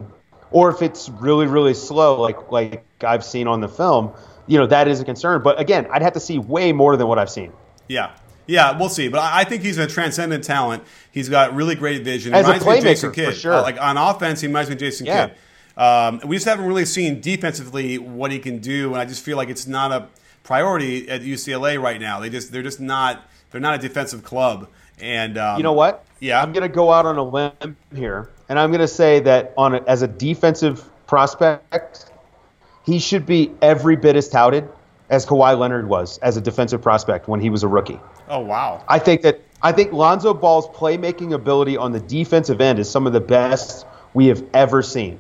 or 0.50 0.70
if 0.70 0.82
it's 0.82 1.08
really 1.08 1.46
really 1.46 1.74
slow, 1.74 2.20
like 2.20 2.52
like 2.52 2.84
I've 3.02 3.24
seen 3.24 3.48
on 3.48 3.60
the 3.60 3.68
film, 3.68 4.12
you 4.46 4.58
know 4.58 4.66
that 4.66 4.88
is 4.88 5.00
a 5.00 5.04
concern. 5.04 5.42
But 5.42 5.60
again, 5.60 5.86
I'd 5.90 6.02
have 6.02 6.14
to 6.14 6.20
see 6.20 6.38
way 6.38 6.72
more 6.72 6.96
than 6.96 7.08
what 7.08 7.18
I've 7.18 7.30
seen. 7.30 7.52
Yeah. 7.88 8.12
Yeah, 8.46 8.76
we'll 8.76 8.88
see. 8.88 9.08
But 9.08 9.20
I 9.20 9.44
think 9.44 9.62
he's 9.62 9.78
a 9.78 9.86
transcendent 9.86 10.42
talent. 10.42 10.82
He's 11.12 11.28
got 11.28 11.54
really 11.54 11.76
great 11.76 12.02
vision. 12.02 12.34
As 12.34 12.44
reminds 12.44 12.64
a 12.64 12.68
playmaker, 12.68 12.82
Jason 12.82 13.12
Kidd. 13.12 13.28
for 13.28 13.32
sure. 13.32 13.52
Uh, 13.54 13.62
like 13.62 13.80
on 13.80 13.96
offense, 13.96 14.40
he 14.40 14.48
reminds 14.48 14.68
me 14.68 14.74
of 14.74 14.80
Jason 14.80 15.06
yeah. 15.06 15.28
Kidd. 15.28 15.36
Um, 15.76 16.20
we 16.26 16.36
just 16.36 16.46
haven't 16.46 16.66
really 16.66 16.84
seen 16.84 17.20
defensively 17.20 17.98
what 17.98 18.30
he 18.30 18.38
can 18.38 18.58
do, 18.58 18.92
and 18.92 19.00
I 19.00 19.04
just 19.04 19.24
feel 19.24 19.36
like 19.36 19.48
it's 19.48 19.66
not 19.66 19.92
a 19.92 20.08
priority 20.42 21.08
at 21.08 21.22
UCLA 21.22 21.80
right 21.80 22.00
now. 22.00 22.20
They 22.20 22.30
just 22.30 22.52
they're 22.52 22.62
just 22.62 22.80
not 22.80 23.22
they're 23.50 23.60
not 23.60 23.74
a 23.76 23.78
defensive 23.78 24.22
club. 24.24 24.68
And 25.00 25.38
um, 25.38 25.56
you 25.56 25.62
know 25.62 25.72
what? 25.72 26.04
Yeah, 26.20 26.42
I'm 26.42 26.52
going 26.52 26.62
to 26.62 26.74
go 26.74 26.92
out 26.92 27.06
on 27.06 27.16
a 27.16 27.22
limb 27.22 27.76
here, 27.94 28.28
and 28.48 28.58
I'm 28.58 28.70
going 28.70 28.80
to 28.80 28.88
say 28.88 29.20
that 29.20 29.54
on 29.56 29.76
a, 29.76 29.82
as 29.84 30.02
a 30.02 30.08
defensive 30.08 30.88
prospect, 31.06 32.11
he 32.84 32.98
should 32.98 33.26
be 33.26 33.52
every 33.60 33.96
bit 33.96 34.16
as 34.16 34.28
touted 34.28 34.68
as 35.10 35.26
Kawhi 35.26 35.58
Leonard 35.58 35.88
was 35.88 36.18
as 36.18 36.36
a 36.36 36.40
defensive 36.40 36.80
prospect 36.82 37.28
when 37.28 37.40
he 37.40 37.50
was 37.50 37.62
a 37.62 37.68
rookie. 37.68 38.00
Oh 38.28 38.40
wow! 38.40 38.82
I 38.88 38.98
think 38.98 39.22
that 39.22 39.40
I 39.62 39.72
think 39.72 39.92
Lonzo 39.92 40.34
Ball's 40.34 40.68
playmaking 40.68 41.32
ability 41.32 41.76
on 41.76 41.92
the 41.92 42.00
defensive 42.00 42.60
end 42.60 42.78
is 42.78 42.90
some 42.90 43.06
of 43.06 43.12
the 43.12 43.20
best 43.20 43.86
we 44.14 44.26
have 44.26 44.44
ever 44.54 44.82
seen 44.82 45.18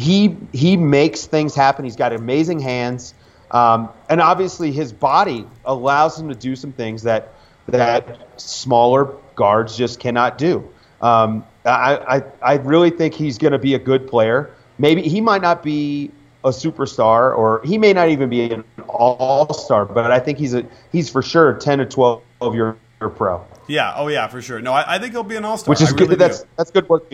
he 0.00 0.34
he 0.52 0.78
makes 0.78 1.26
things 1.26 1.54
happen. 1.54 1.84
He's 1.84 1.96
got 1.96 2.14
amazing 2.14 2.58
hands, 2.58 3.12
um, 3.50 3.90
and 4.08 4.18
obviously 4.18 4.72
his 4.72 4.94
body 4.94 5.46
allows 5.64 6.18
him 6.18 6.30
to 6.30 6.34
do 6.34 6.56
some 6.56 6.72
things 6.72 7.02
that 7.02 7.34
that 7.66 8.40
smaller 8.40 9.14
guards 9.34 9.76
just 9.76 10.00
cannot 10.00 10.38
do. 10.38 10.66
Um, 11.02 11.44
I, 11.66 11.96
I 12.16 12.22
I 12.40 12.54
really 12.56 12.88
think 12.88 13.12
he's 13.12 13.36
going 13.36 13.52
to 13.52 13.58
be 13.58 13.74
a 13.74 13.78
good 13.78 14.08
player. 14.08 14.50
Maybe 14.78 15.02
he 15.02 15.20
might 15.20 15.42
not 15.42 15.62
be 15.62 16.10
a 16.44 16.48
superstar, 16.48 17.36
or 17.36 17.60
he 17.64 17.78
may 17.78 17.92
not 17.92 18.08
even 18.08 18.28
be 18.28 18.50
an 18.50 18.64
all 18.88 19.52
star, 19.52 19.84
but 19.84 20.10
I 20.10 20.18
think 20.18 20.38
he's 20.38 20.54
a 20.54 20.64
he's 20.92 21.10
for 21.10 21.22
sure 21.22 21.54
ten 21.54 21.78
to 21.78 21.86
twelve 21.86 22.22
year 22.52 22.76
pro. 22.98 23.44
Yeah. 23.66 23.94
Oh 23.96 24.08
yeah, 24.08 24.26
for 24.28 24.42
sure. 24.42 24.60
No, 24.60 24.72
I, 24.72 24.96
I 24.96 24.98
think 24.98 25.12
he'll 25.12 25.22
be 25.22 25.36
an 25.36 25.44
all 25.44 25.56
star. 25.56 25.70
Which 25.70 25.80
is 25.80 25.92
I 25.92 25.96
good. 25.96 26.08
Really 26.08 26.16
that's 26.16 26.40
do. 26.40 26.48
that's 26.56 26.70
good 26.70 26.88
work. 26.88 27.12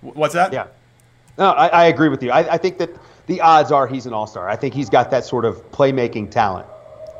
What's 0.00 0.34
that? 0.34 0.52
Yeah. 0.52 0.66
No, 1.38 1.50
I, 1.50 1.66
I 1.68 1.84
agree 1.86 2.08
with 2.08 2.22
you. 2.22 2.30
I, 2.30 2.54
I, 2.54 2.56
think 2.56 2.78
that 2.78 2.90
the 3.26 3.42
odds 3.42 3.70
are 3.70 3.86
he's 3.86 4.06
an 4.06 4.14
all 4.14 4.26
star. 4.26 4.48
I 4.48 4.56
think 4.56 4.72
he's 4.72 4.88
got 4.88 5.10
that 5.10 5.24
sort 5.24 5.44
of 5.44 5.70
playmaking 5.70 6.30
talent. 6.30 6.66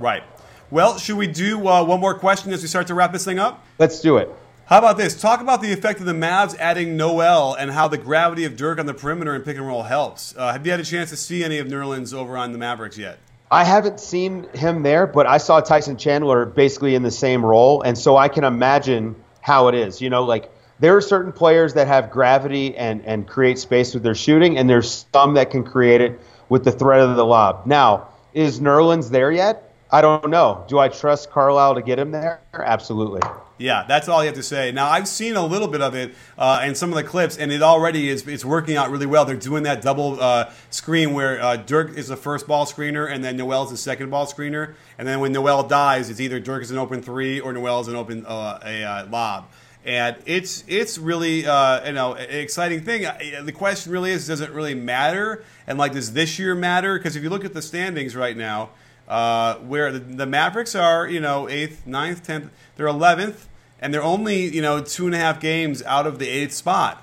Right. 0.01 0.23
Well, 0.71 0.99
should 0.99 1.17
we 1.17 1.27
do 1.27 1.69
uh, 1.69 1.85
one 1.85 2.01
more 2.01 2.15
question 2.15 2.53
as 2.53 2.63
we 2.63 2.69
start 2.69 2.87
to 2.87 2.95
wrap 2.95 3.13
this 3.13 3.25
thing 3.25 3.39
up? 3.39 3.65
Let's 3.79 4.01
do 4.01 4.17
it. 4.17 4.31
How 4.67 4.79
about 4.79 4.97
this? 4.97 5.15
Talk 5.21 5.41
about 5.41 5.63
the 5.63 5.73
effect 5.73 6.01
of 6.01 6.07
the 6.07 6.13
Mavs 6.13 6.59
adding 6.59 6.97
Noel 6.97 7.55
and 7.55 7.71
how 7.71 7.87
the 7.87 7.99
gravity 7.99 8.43
of 8.43 8.57
Dirk 8.57 8.81
on 8.81 8.87
the 8.87 8.95
perimeter 8.95 9.33
and 9.33 9.45
pick 9.45 9.57
and 9.57 9.65
roll 9.65 9.85
helps. 9.85 10.35
Uh, 10.37 10.51
have 10.51 10.67
you 10.67 10.73
had 10.73 10.81
a 10.81 10.85
chance 10.85 11.11
to 11.11 11.17
see 11.17 11.45
any 11.45 11.59
of 11.59 11.69
Nerlens 11.69 12.13
over 12.13 12.37
on 12.37 12.51
the 12.51 12.59
Mavericks 12.59 12.99
yet? 12.99 13.21
I 13.49 13.63
haven't 13.63 14.01
seen 14.01 14.49
him 14.55 14.83
there, 14.83 15.07
but 15.07 15.25
I 15.25 15.39
saw 15.39 15.61
Tyson 15.61 15.97
Chandler 15.97 16.47
basically 16.47 16.97
in 16.97 17.05
the 17.05 17.13
same 17.13 17.47
role, 17.47 17.83
and 17.83 17.97
so 17.97 18.17
I 18.17 18.27
can 18.27 18.43
imagine 18.43 19.15
how 19.41 19.69
it 19.69 19.77
is. 19.77 20.01
You 20.01 20.11
know, 20.11 20.25
like 20.25 20.51
there 20.81 20.97
are 20.97 21.01
certain 21.01 21.31
players 21.31 21.75
that 21.75 21.87
have 21.87 22.11
gravity 22.11 22.77
and, 22.77 23.07
and 23.07 23.29
create 23.29 23.61
space 23.61 23.95
with 23.95 24.03
their 24.03 24.17
shooting, 24.17 24.59
and 24.59 24.69
there's 24.69 25.07
some 25.13 25.35
that 25.35 25.53
can 25.53 25.63
create 25.63 26.01
it 26.01 26.21
with 26.49 26.65
the 26.65 26.73
threat 26.73 27.03
of 27.03 27.15
the 27.15 27.25
lob. 27.25 27.67
Now, 27.67 28.09
is 28.35 28.59
Nerlens 28.59 29.11
there 29.11 29.31
yet? 29.31 29.73
I 29.93 30.01
don't 30.01 30.29
know. 30.29 30.65
Do 30.67 30.81
I 30.81 30.89
trust 30.89 31.31
Carlisle 31.31 31.77
to 31.77 31.83
get 31.83 32.01
him 32.01 32.11
there? 32.11 32.41
Absolutely. 32.53 33.21
Yeah, 33.59 33.85
that's 33.89 34.07
all 34.07 34.23
you 34.23 34.27
have 34.27 34.37
to 34.37 34.43
say. 34.43 34.71
Now 34.71 34.89
I've 34.89 35.09
seen 35.09 35.35
a 35.35 35.45
little 35.45 35.69
bit 35.69 35.81
of 35.81 35.95
it 35.95 36.15
uh, 36.37 36.63
in 36.65 36.75
some 36.75 36.91
of 36.91 36.97
the 36.97 37.05
clips, 37.05 37.39
and 37.39 37.51
it 37.51 37.63
already 37.63 38.11
is 38.11 38.27
it's 38.29 38.45
working 38.45 38.77
out 38.77 38.91
really 38.91 39.07
well. 39.07 39.25
They're 39.25 39.37
doing 39.37 39.63
that 39.63 39.81
double 39.81 40.21
uh, 40.21 40.53
screen 40.69 41.15
where 41.15 41.41
uh, 41.43 41.57
Dirk 41.57 41.97
is 41.97 42.09
the 42.09 42.17
first 42.17 42.47
ball 42.47 42.67
screener, 42.67 43.11
and 43.11 43.25
then 43.25 43.37
Noel 43.37 43.65
is 43.65 43.71
the 43.71 43.79
second 43.79 44.11
ball 44.11 44.27
screener. 44.27 44.75
And 44.99 45.09
then 45.09 45.21
when 45.21 45.33
Noel 45.33 45.63
dies, 45.63 46.11
it's 46.11 46.21
either 46.21 46.39
Dirk 46.39 46.63
is 46.63 46.71
an 46.71 46.77
open 46.77 47.01
three 47.01 47.41
or 47.41 47.53
Noel 47.55 47.81
is 47.81 47.89
an 47.89 47.97
open 47.97 48.27
uh, 48.27 48.59
a 48.63 48.85
uh, 48.85 49.07
lob 49.07 49.47
and 49.87 50.17
it's 50.27 50.65
it's 50.67 50.99
really 50.99 51.47
uh, 51.47 51.87
you 51.87 51.93
know 51.93 52.15
an 52.15 52.29
exciting 52.29 52.83
thing. 52.83 53.07
The 53.45 53.53
question 53.53 53.93
really 53.93 54.11
is, 54.11 54.27
does 54.27 54.41
it 54.41 54.51
really 54.51 54.75
matter? 54.75 55.45
And 55.67 55.79
like, 55.79 55.93
does 55.93 56.13
this 56.13 56.39
year 56.39 56.55
matter? 56.55 56.99
Because 56.99 57.15
if 57.17 57.23
you 57.23 57.31
look 57.31 57.45
at 57.45 57.55
the 57.55 57.63
standings 57.63 58.17
right 58.17 58.37
now, 58.37 58.71
uh, 59.09 59.55
where 59.57 59.93
the, 59.93 59.99
the, 59.99 60.27
Mavericks 60.27 60.75
are, 60.75 61.07
you 61.09 61.21
know, 61.21 61.49
eighth, 61.49 61.87
ninth, 61.87 62.23
tenth, 62.25 62.51
they're 62.77 62.87
eleventh, 62.87 63.49
and 63.81 63.93
they're 63.93 64.03
only 64.03 64.53
you 64.55 64.63
know 64.63 64.83
two 64.83 65.07
and 65.07 65.15
a 65.15 65.19
half 65.19 65.41
games 65.41 65.83
out 65.85 66.07
of 66.07 66.19
the 66.19 66.29
eighth 66.29 66.53
spot, 66.53 67.03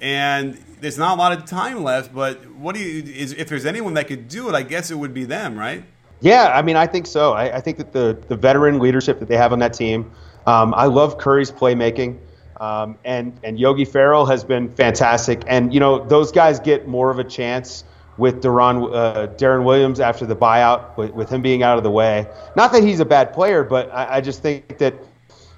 and 0.00 0.54
there's 0.80 0.98
not 0.98 1.16
a 1.16 1.18
lot 1.18 1.32
of 1.32 1.44
time 1.44 1.82
left. 1.82 2.14
But 2.14 2.50
what 2.50 2.74
do 2.74 2.80
you 2.80 3.02
is 3.12 3.32
if 3.32 3.48
there's 3.48 3.66
anyone 3.66 3.94
that 3.94 4.08
could 4.08 4.28
do 4.28 4.48
it? 4.48 4.54
I 4.54 4.62
guess 4.62 4.90
it 4.90 4.96
would 4.96 5.14
be 5.14 5.24
them, 5.24 5.58
right? 5.58 5.84
Yeah, 6.20 6.50
I 6.54 6.62
mean, 6.62 6.76
I 6.76 6.86
think 6.86 7.06
so. 7.06 7.32
I, 7.32 7.56
I 7.56 7.60
think 7.60 7.78
that 7.78 7.92
the 7.92 8.18
the 8.28 8.36
veteran 8.36 8.78
leadership 8.78 9.20
that 9.20 9.28
they 9.28 9.36
have 9.36 9.52
on 9.52 9.58
that 9.60 9.74
team. 9.74 10.10
Um, 10.46 10.74
I 10.74 10.86
love 10.86 11.18
Curry's 11.18 11.50
playmaking. 11.50 12.18
Um, 12.60 12.98
and 13.04 13.38
and 13.44 13.58
Yogi 13.58 13.84
Ferrell 13.84 14.26
has 14.26 14.42
been 14.42 14.74
fantastic. 14.74 15.42
And 15.46 15.74
you 15.74 15.80
know 15.80 16.04
those 16.04 16.32
guys 16.32 16.58
get 16.58 16.88
more 16.88 17.10
of 17.10 17.18
a 17.18 17.24
chance 17.24 17.84
with 18.18 18.42
Deron, 18.42 18.94
uh, 18.94 19.26
Deron 19.34 19.64
Williams 19.64 20.00
after 20.00 20.24
the 20.26 20.36
buyout, 20.36 20.96
with, 20.96 21.12
with, 21.12 21.28
him 21.30 21.42
being 21.42 21.62
out 21.62 21.76
of 21.76 21.84
the 21.84 21.90
way. 21.90 22.26
Not 22.54 22.72
that 22.72 22.82
he's 22.82 23.00
a 23.00 23.04
bad 23.04 23.32
player, 23.32 23.62
but 23.62 23.90
I, 23.92 24.16
I, 24.16 24.20
just 24.20 24.42
think 24.42 24.78
that 24.78 24.94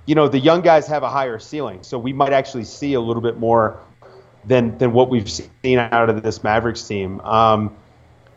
you 0.07 0.15
know 0.15 0.29
the 0.29 0.39
young 0.39 0.63
guys 0.63 0.87
have 0.89 1.03
a 1.03 1.09
higher 1.09 1.39
ceiling, 1.39 1.83
so 1.83 1.99
we 1.99 2.13
might 2.13 2.33
actually 2.33 2.65
see 2.65 2.95
a 2.95 3.01
little 3.01 3.23
bit 3.23 3.39
more 3.39 3.81
than 4.45 4.77
than 4.79 4.93
what 4.93 5.09
we've 5.09 5.31
seen 5.31 5.79
out 5.79 6.11
of 6.11 6.23
this 6.23 6.43
Mavericks 6.43 6.83
team. 6.83 7.21
Um, 7.21 7.77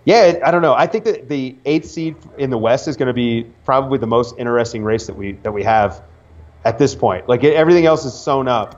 yeah, 0.05 0.39
I 0.43 0.51
don't 0.51 0.61
know. 0.61 0.74
I 0.74 0.88
think 0.88 1.05
that 1.05 1.30
the 1.30 1.55
eighth 1.65 1.86
seed 1.86 2.15
in 2.38 2.49
the 2.49 2.57
West 2.57 2.88
is 2.88 2.97
going 2.97 3.07
to 3.07 3.13
be 3.13 3.47
probably 3.65 3.99
the 3.99 4.07
most 4.07 4.36
interesting 4.38 4.84
race 4.84 5.07
that 5.07 5.15
we 5.15 5.34
that 5.43 5.51
we 5.51 5.63
have 5.63 6.03
at 6.65 6.78
this 6.78 6.95
point. 6.95 7.28
Like 7.28 7.43
everything 7.43 7.86
else 7.86 8.05
is 8.05 8.13
sewn 8.13 8.47
up. 8.47 8.78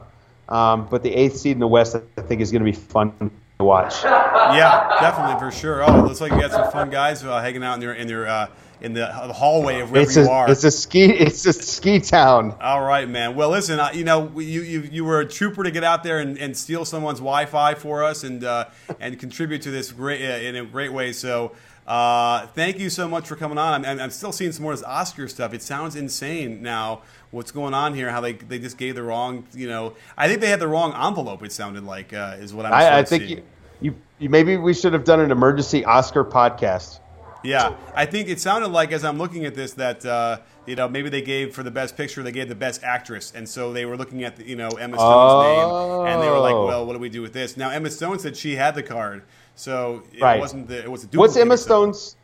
Um, 0.50 0.88
but 0.90 1.04
the 1.04 1.14
eighth 1.14 1.38
seed 1.38 1.54
in 1.54 1.60
the 1.60 1.68
West, 1.68 1.96
I 1.96 2.22
think, 2.22 2.42
is 2.42 2.52
going 2.52 2.64
to 2.64 2.70
be 2.70 2.78
fun 2.78 3.32
watch. 3.60 4.04
Yeah, 4.04 4.88
definitely 5.00 5.40
for 5.40 5.52
sure. 5.52 5.84
Oh, 5.84 6.00
it 6.00 6.08
looks 6.08 6.22
like 6.22 6.32
you 6.32 6.40
got 6.40 6.52
some 6.52 6.72
fun 6.72 6.90
guys 6.90 7.24
uh, 7.24 7.42
hanging 7.42 7.64
out 7.64 7.76
in 7.76 7.82
your 7.82 7.94
in 7.94 8.10
your 8.10 8.28
uh, 8.28 8.48
in 8.82 8.94
the, 8.94 9.02
the 9.28 9.34
hallway 9.34 9.80
of 9.80 9.92
wherever 9.92 10.10
It's 10.10 10.18
you 10.18 10.30
are. 10.30 10.50
it's 10.52 10.64
a 10.64 10.72
ski 10.72 11.06
it's 11.06 11.46
a 11.46 11.54
ski 11.54 12.00
town. 12.00 12.56
All 12.60 12.82
right, 12.82 13.08
man. 13.08 13.36
Well, 13.36 13.50
listen, 13.50 13.80
uh, 13.80 13.92
you 13.94 14.04
know, 14.04 14.32
you, 14.40 14.62
you 14.62 14.82
you 14.82 15.06
were 15.06 15.22
a 15.22 15.28
trooper 15.28 15.64
to 15.64 15.72
get 15.72 15.84
out 15.84 16.04
there 16.04 16.20
and, 16.20 16.38
and 16.38 16.58
steal 16.58 16.84
someone's 16.84 17.20
Wi-Fi 17.20 17.76
for 17.76 18.04
us 18.04 18.24
and 18.24 18.44
uh, 18.44 18.66
and 19.00 19.18
contribute 19.20 19.62
to 19.64 19.72
this 19.72 19.92
great 19.92 20.22
uh, 20.22 20.46
in 20.46 20.56
a 20.56 20.66
great 20.66 20.92
way. 20.92 21.14
So. 21.14 21.54
Uh, 21.86 22.48
thank 22.48 22.80
you 22.80 22.90
so 22.90 23.08
much 23.08 23.28
for 23.28 23.36
coming 23.36 23.58
on. 23.58 23.86
I'm, 23.86 24.00
I'm 24.00 24.10
still 24.10 24.32
seeing 24.32 24.52
some 24.52 24.64
more 24.64 24.72
of 24.72 24.80
this 24.80 24.88
Oscar 24.88 25.28
stuff. 25.28 25.54
It 25.54 25.62
sounds 25.62 25.96
insane 25.96 26.62
now. 26.62 27.02
What's 27.32 27.52
going 27.52 27.74
on 27.74 27.94
here? 27.94 28.10
How 28.10 28.22
they 28.22 28.34
they 28.34 28.60
just 28.60 28.78
gave 28.78 28.96
the 28.96 29.04
wrong, 29.04 29.46
you 29.54 29.68
know. 29.68 29.94
I 30.18 30.28
think 30.28 30.40
they 30.40 30.50
had 30.50 30.60
the 30.60 30.68
wrong 30.68 30.94
envelope. 30.94 31.44
It 31.44 31.52
sounded 31.52 31.84
like 31.84 32.14
uh, 32.14 32.38
is 32.40 32.54
what 32.54 32.66
I'm. 32.66 32.74
I, 32.74 33.00
I 33.00 33.04
think 33.04 33.28
you, 33.28 33.44
you, 33.82 33.96
you 34.20 34.30
maybe 34.30 34.56
we 34.56 34.74
should 34.74 34.94
have 34.94 35.04
done 35.04 35.20
an 35.20 35.32
emergency 35.32 35.84
Oscar 35.84 36.24
podcast. 36.24 37.00
Yeah, 37.44 37.76
I 37.94 38.06
think 38.06 38.30
it 38.30 38.40
sounded 38.40 38.70
like 38.70 38.94
as 38.94 39.04
I'm 39.04 39.18
looking 39.18 39.44
at 39.46 39.54
this 39.54 39.74
that 39.74 40.06
uh, 40.06 40.40
you 40.66 40.78
know 40.78 40.88
maybe 40.88 41.10
they 41.10 41.22
gave 41.22 41.54
for 41.54 41.62
the 41.62 41.72
best 41.72 41.98
picture 41.98 42.24
they 42.24 42.32
gave 42.32 42.48
the 42.48 42.56
best 42.56 42.84
actress, 42.84 43.34
and 43.36 43.50
so 43.50 43.74
they 43.74 43.86
were 43.86 43.98
looking 43.98 44.24
at 44.24 44.38
the, 44.38 44.48
you 44.48 44.56
know 44.56 44.70
Emma 44.70 44.96
Stone's 44.96 45.44
name, 45.44 46.14
and 46.14 46.22
they 46.22 46.30
were 46.30 46.40
like, 46.40 46.54
Oh. 46.54 46.66
well, 46.68 46.86
what 46.86 46.93
do 46.93 46.93
we 47.04 47.10
do 47.10 47.22
with 47.22 47.34
this? 47.34 47.56
Now 47.56 47.70
Emma 47.70 47.90
Stone 47.92 48.18
said 48.20 48.36
she 48.36 48.56
had 48.56 48.74
the 48.74 48.82
card, 48.84 49.22
so 49.56 50.02
it 50.12 50.22
Right. 50.22 50.40
wasn't 50.40 50.68
the 50.68 50.80
it 50.84 50.90
was 50.92 51.04
a 51.04 51.08
What's 51.18 51.38
Emma. 51.38 51.58
Stone's? 51.58 52.16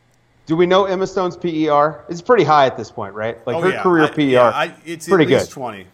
Do 0.46 0.56
we 0.56 0.66
know 0.66 0.86
Emma 0.86 1.06
Stone's 1.06 1.36
PER? 1.36 2.04
It's 2.08 2.22
pretty 2.22 2.42
high 2.44 2.66
at 2.66 2.76
this 2.76 2.90
point, 2.90 3.14
right? 3.14 3.38
Like 3.46 3.56
Oh, 3.56 3.60
her 3.60 3.70
yeah. 3.70 3.82
career 3.82 4.04
I- 4.04 4.08
PER, 4.10 4.22
yeah, 4.22 4.42
I- 4.48 4.74
it's 4.84 5.06
pretty 5.08 5.26
good. 5.26 5.48
twenty. 5.48 5.86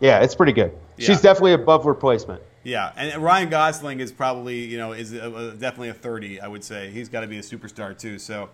Yeah, 0.00 0.20
it's 0.20 0.34
pretty 0.34 0.52
good. 0.52 0.72
Yeah. 0.96 1.06
She's 1.06 1.20
definitely 1.20 1.52
above 1.52 1.84
replacement. 1.86 2.40
Yeah, 2.62 2.92
and 2.96 3.22
Ryan 3.22 3.50
Gosling 3.50 4.00
is 4.00 4.10
probably 4.10 4.60
you 4.64 4.78
know 4.78 4.92
is 4.92 5.12
a, 5.12 5.30
a- 5.30 5.50
definitely 5.52 5.90
a 5.90 5.94
thirty. 5.94 6.40
I 6.40 6.48
would 6.48 6.64
say 6.64 6.88
he's 6.90 7.08
got 7.10 7.20
to 7.20 7.26
be 7.26 7.36
a 7.38 7.42
superstar 7.42 7.96
too. 7.98 8.18
So, 8.18 8.48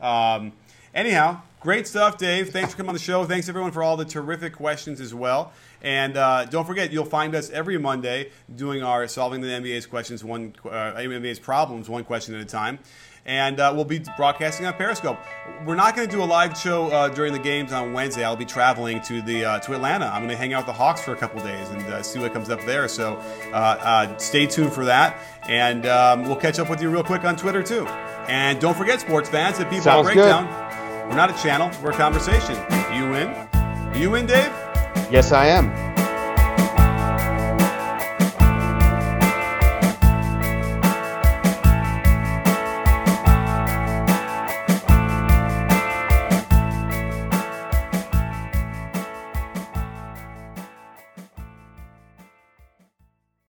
um, 0.00 0.52
anyhow, 0.94 1.40
great 1.60 1.88
stuff, 1.88 2.16
Dave. 2.16 2.50
Thanks 2.50 2.70
for 2.72 2.76
coming 2.76 2.90
on 2.90 2.94
the 2.94 3.00
show. 3.00 3.24
Thanks 3.24 3.48
everyone 3.48 3.72
for 3.72 3.82
all 3.82 3.96
the 3.96 4.04
terrific 4.04 4.54
questions 4.54 5.00
as 5.00 5.12
well. 5.14 5.52
And 5.86 6.16
uh, 6.16 6.46
don't 6.46 6.66
forget, 6.66 6.92
you'll 6.92 7.04
find 7.04 7.32
us 7.36 7.48
every 7.50 7.78
Monday 7.78 8.32
doing 8.56 8.82
our 8.82 9.06
solving 9.06 9.40
the 9.40 9.46
NBA's 9.46 9.86
questions 9.86 10.24
one 10.24 10.52
uh, 10.64 10.94
NBA's 10.96 11.38
problems 11.38 11.88
one 11.88 12.02
question 12.02 12.34
at 12.34 12.40
a 12.40 12.44
time. 12.44 12.80
And 13.24 13.60
uh, 13.60 13.72
we'll 13.74 13.84
be 13.84 14.02
broadcasting 14.16 14.66
on 14.66 14.74
Periscope. 14.74 15.16
We're 15.64 15.76
not 15.76 15.94
going 15.94 16.08
to 16.08 16.16
do 16.16 16.22
a 16.22 16.26
live 16.26 16.58
show 16.58 16.88
uh, 16.88 17.08
during 17.08 17.32
the 17.32 17.38
games 17.38 17.72
on 17.72 17.92
Wednesday. 17.92 18.24
I'll 18.24 18.34
be 18.34 18.44
traveling 18.44 19.00
to 19.02 19.22
the 19.22 19.44
uh, 19.44 19.58
to 19.60 19.74
Atlanta. 19.74 20.06
I'm 20.06 20.22
going 20.22 20.30
to 20.30 20.36
hang 20.36 20.54
out 20.54 20.66
with 20.66 20.74
the 20.74 20.78
Hawks 20.78 21.02
for 21.02 21.12
a 21.12 21.16
couple 21.16 21.40
days 21.40 21.68
and 21.68 21.82
uh, 21.82 22.02
see 22.02 22.18
what 22.18 22.32
comes 22.32 22.50
up 22.50 22.64
there. 22.64 22.88
So 22.88 23.14
uh, 23.52 23.56
uh, 23.56 24.18
stay 24.18 24.46
tuned 24.46 24.72
for 24.72 24.84
that, 24.86 25.16
and 25.48 25.86
um, 25.86 26.24
we'll 26.24 26.34
catch 26.34 26.58
up 26.58 26.68
with 26.68 26.82
you 26.82 26.90
real 26.90 27.04
quick 27.04 27.24
on 27.24 27.36
Twitter 27.36 27.62
too. 27.62 27.86
And 28.26 28.60
don't 28.60 28.76
forget, 28.76 29.00
sports 29.00 29.28
fans, 29.28 29.60
at 29.60 29.70
People 29.70 29.84
Sounds 29.84 30.06
Breakdown, 30.06 30.46
we're 31.08 31.16
not 31.16 31.30
a 31.30 31.42
channel, 31.42 31.70
we're 31.80 31.92
a 31.92 31.96
conversation. 31.96 32.56
You 32.92 33.14
in? 33.14 34.00
You 34.00 34.16
in, 34.16 34.26
Dave? 34.26 34.65
Yes, 35.08 35.30
I 35.30 35.46
am. 35.46 35.95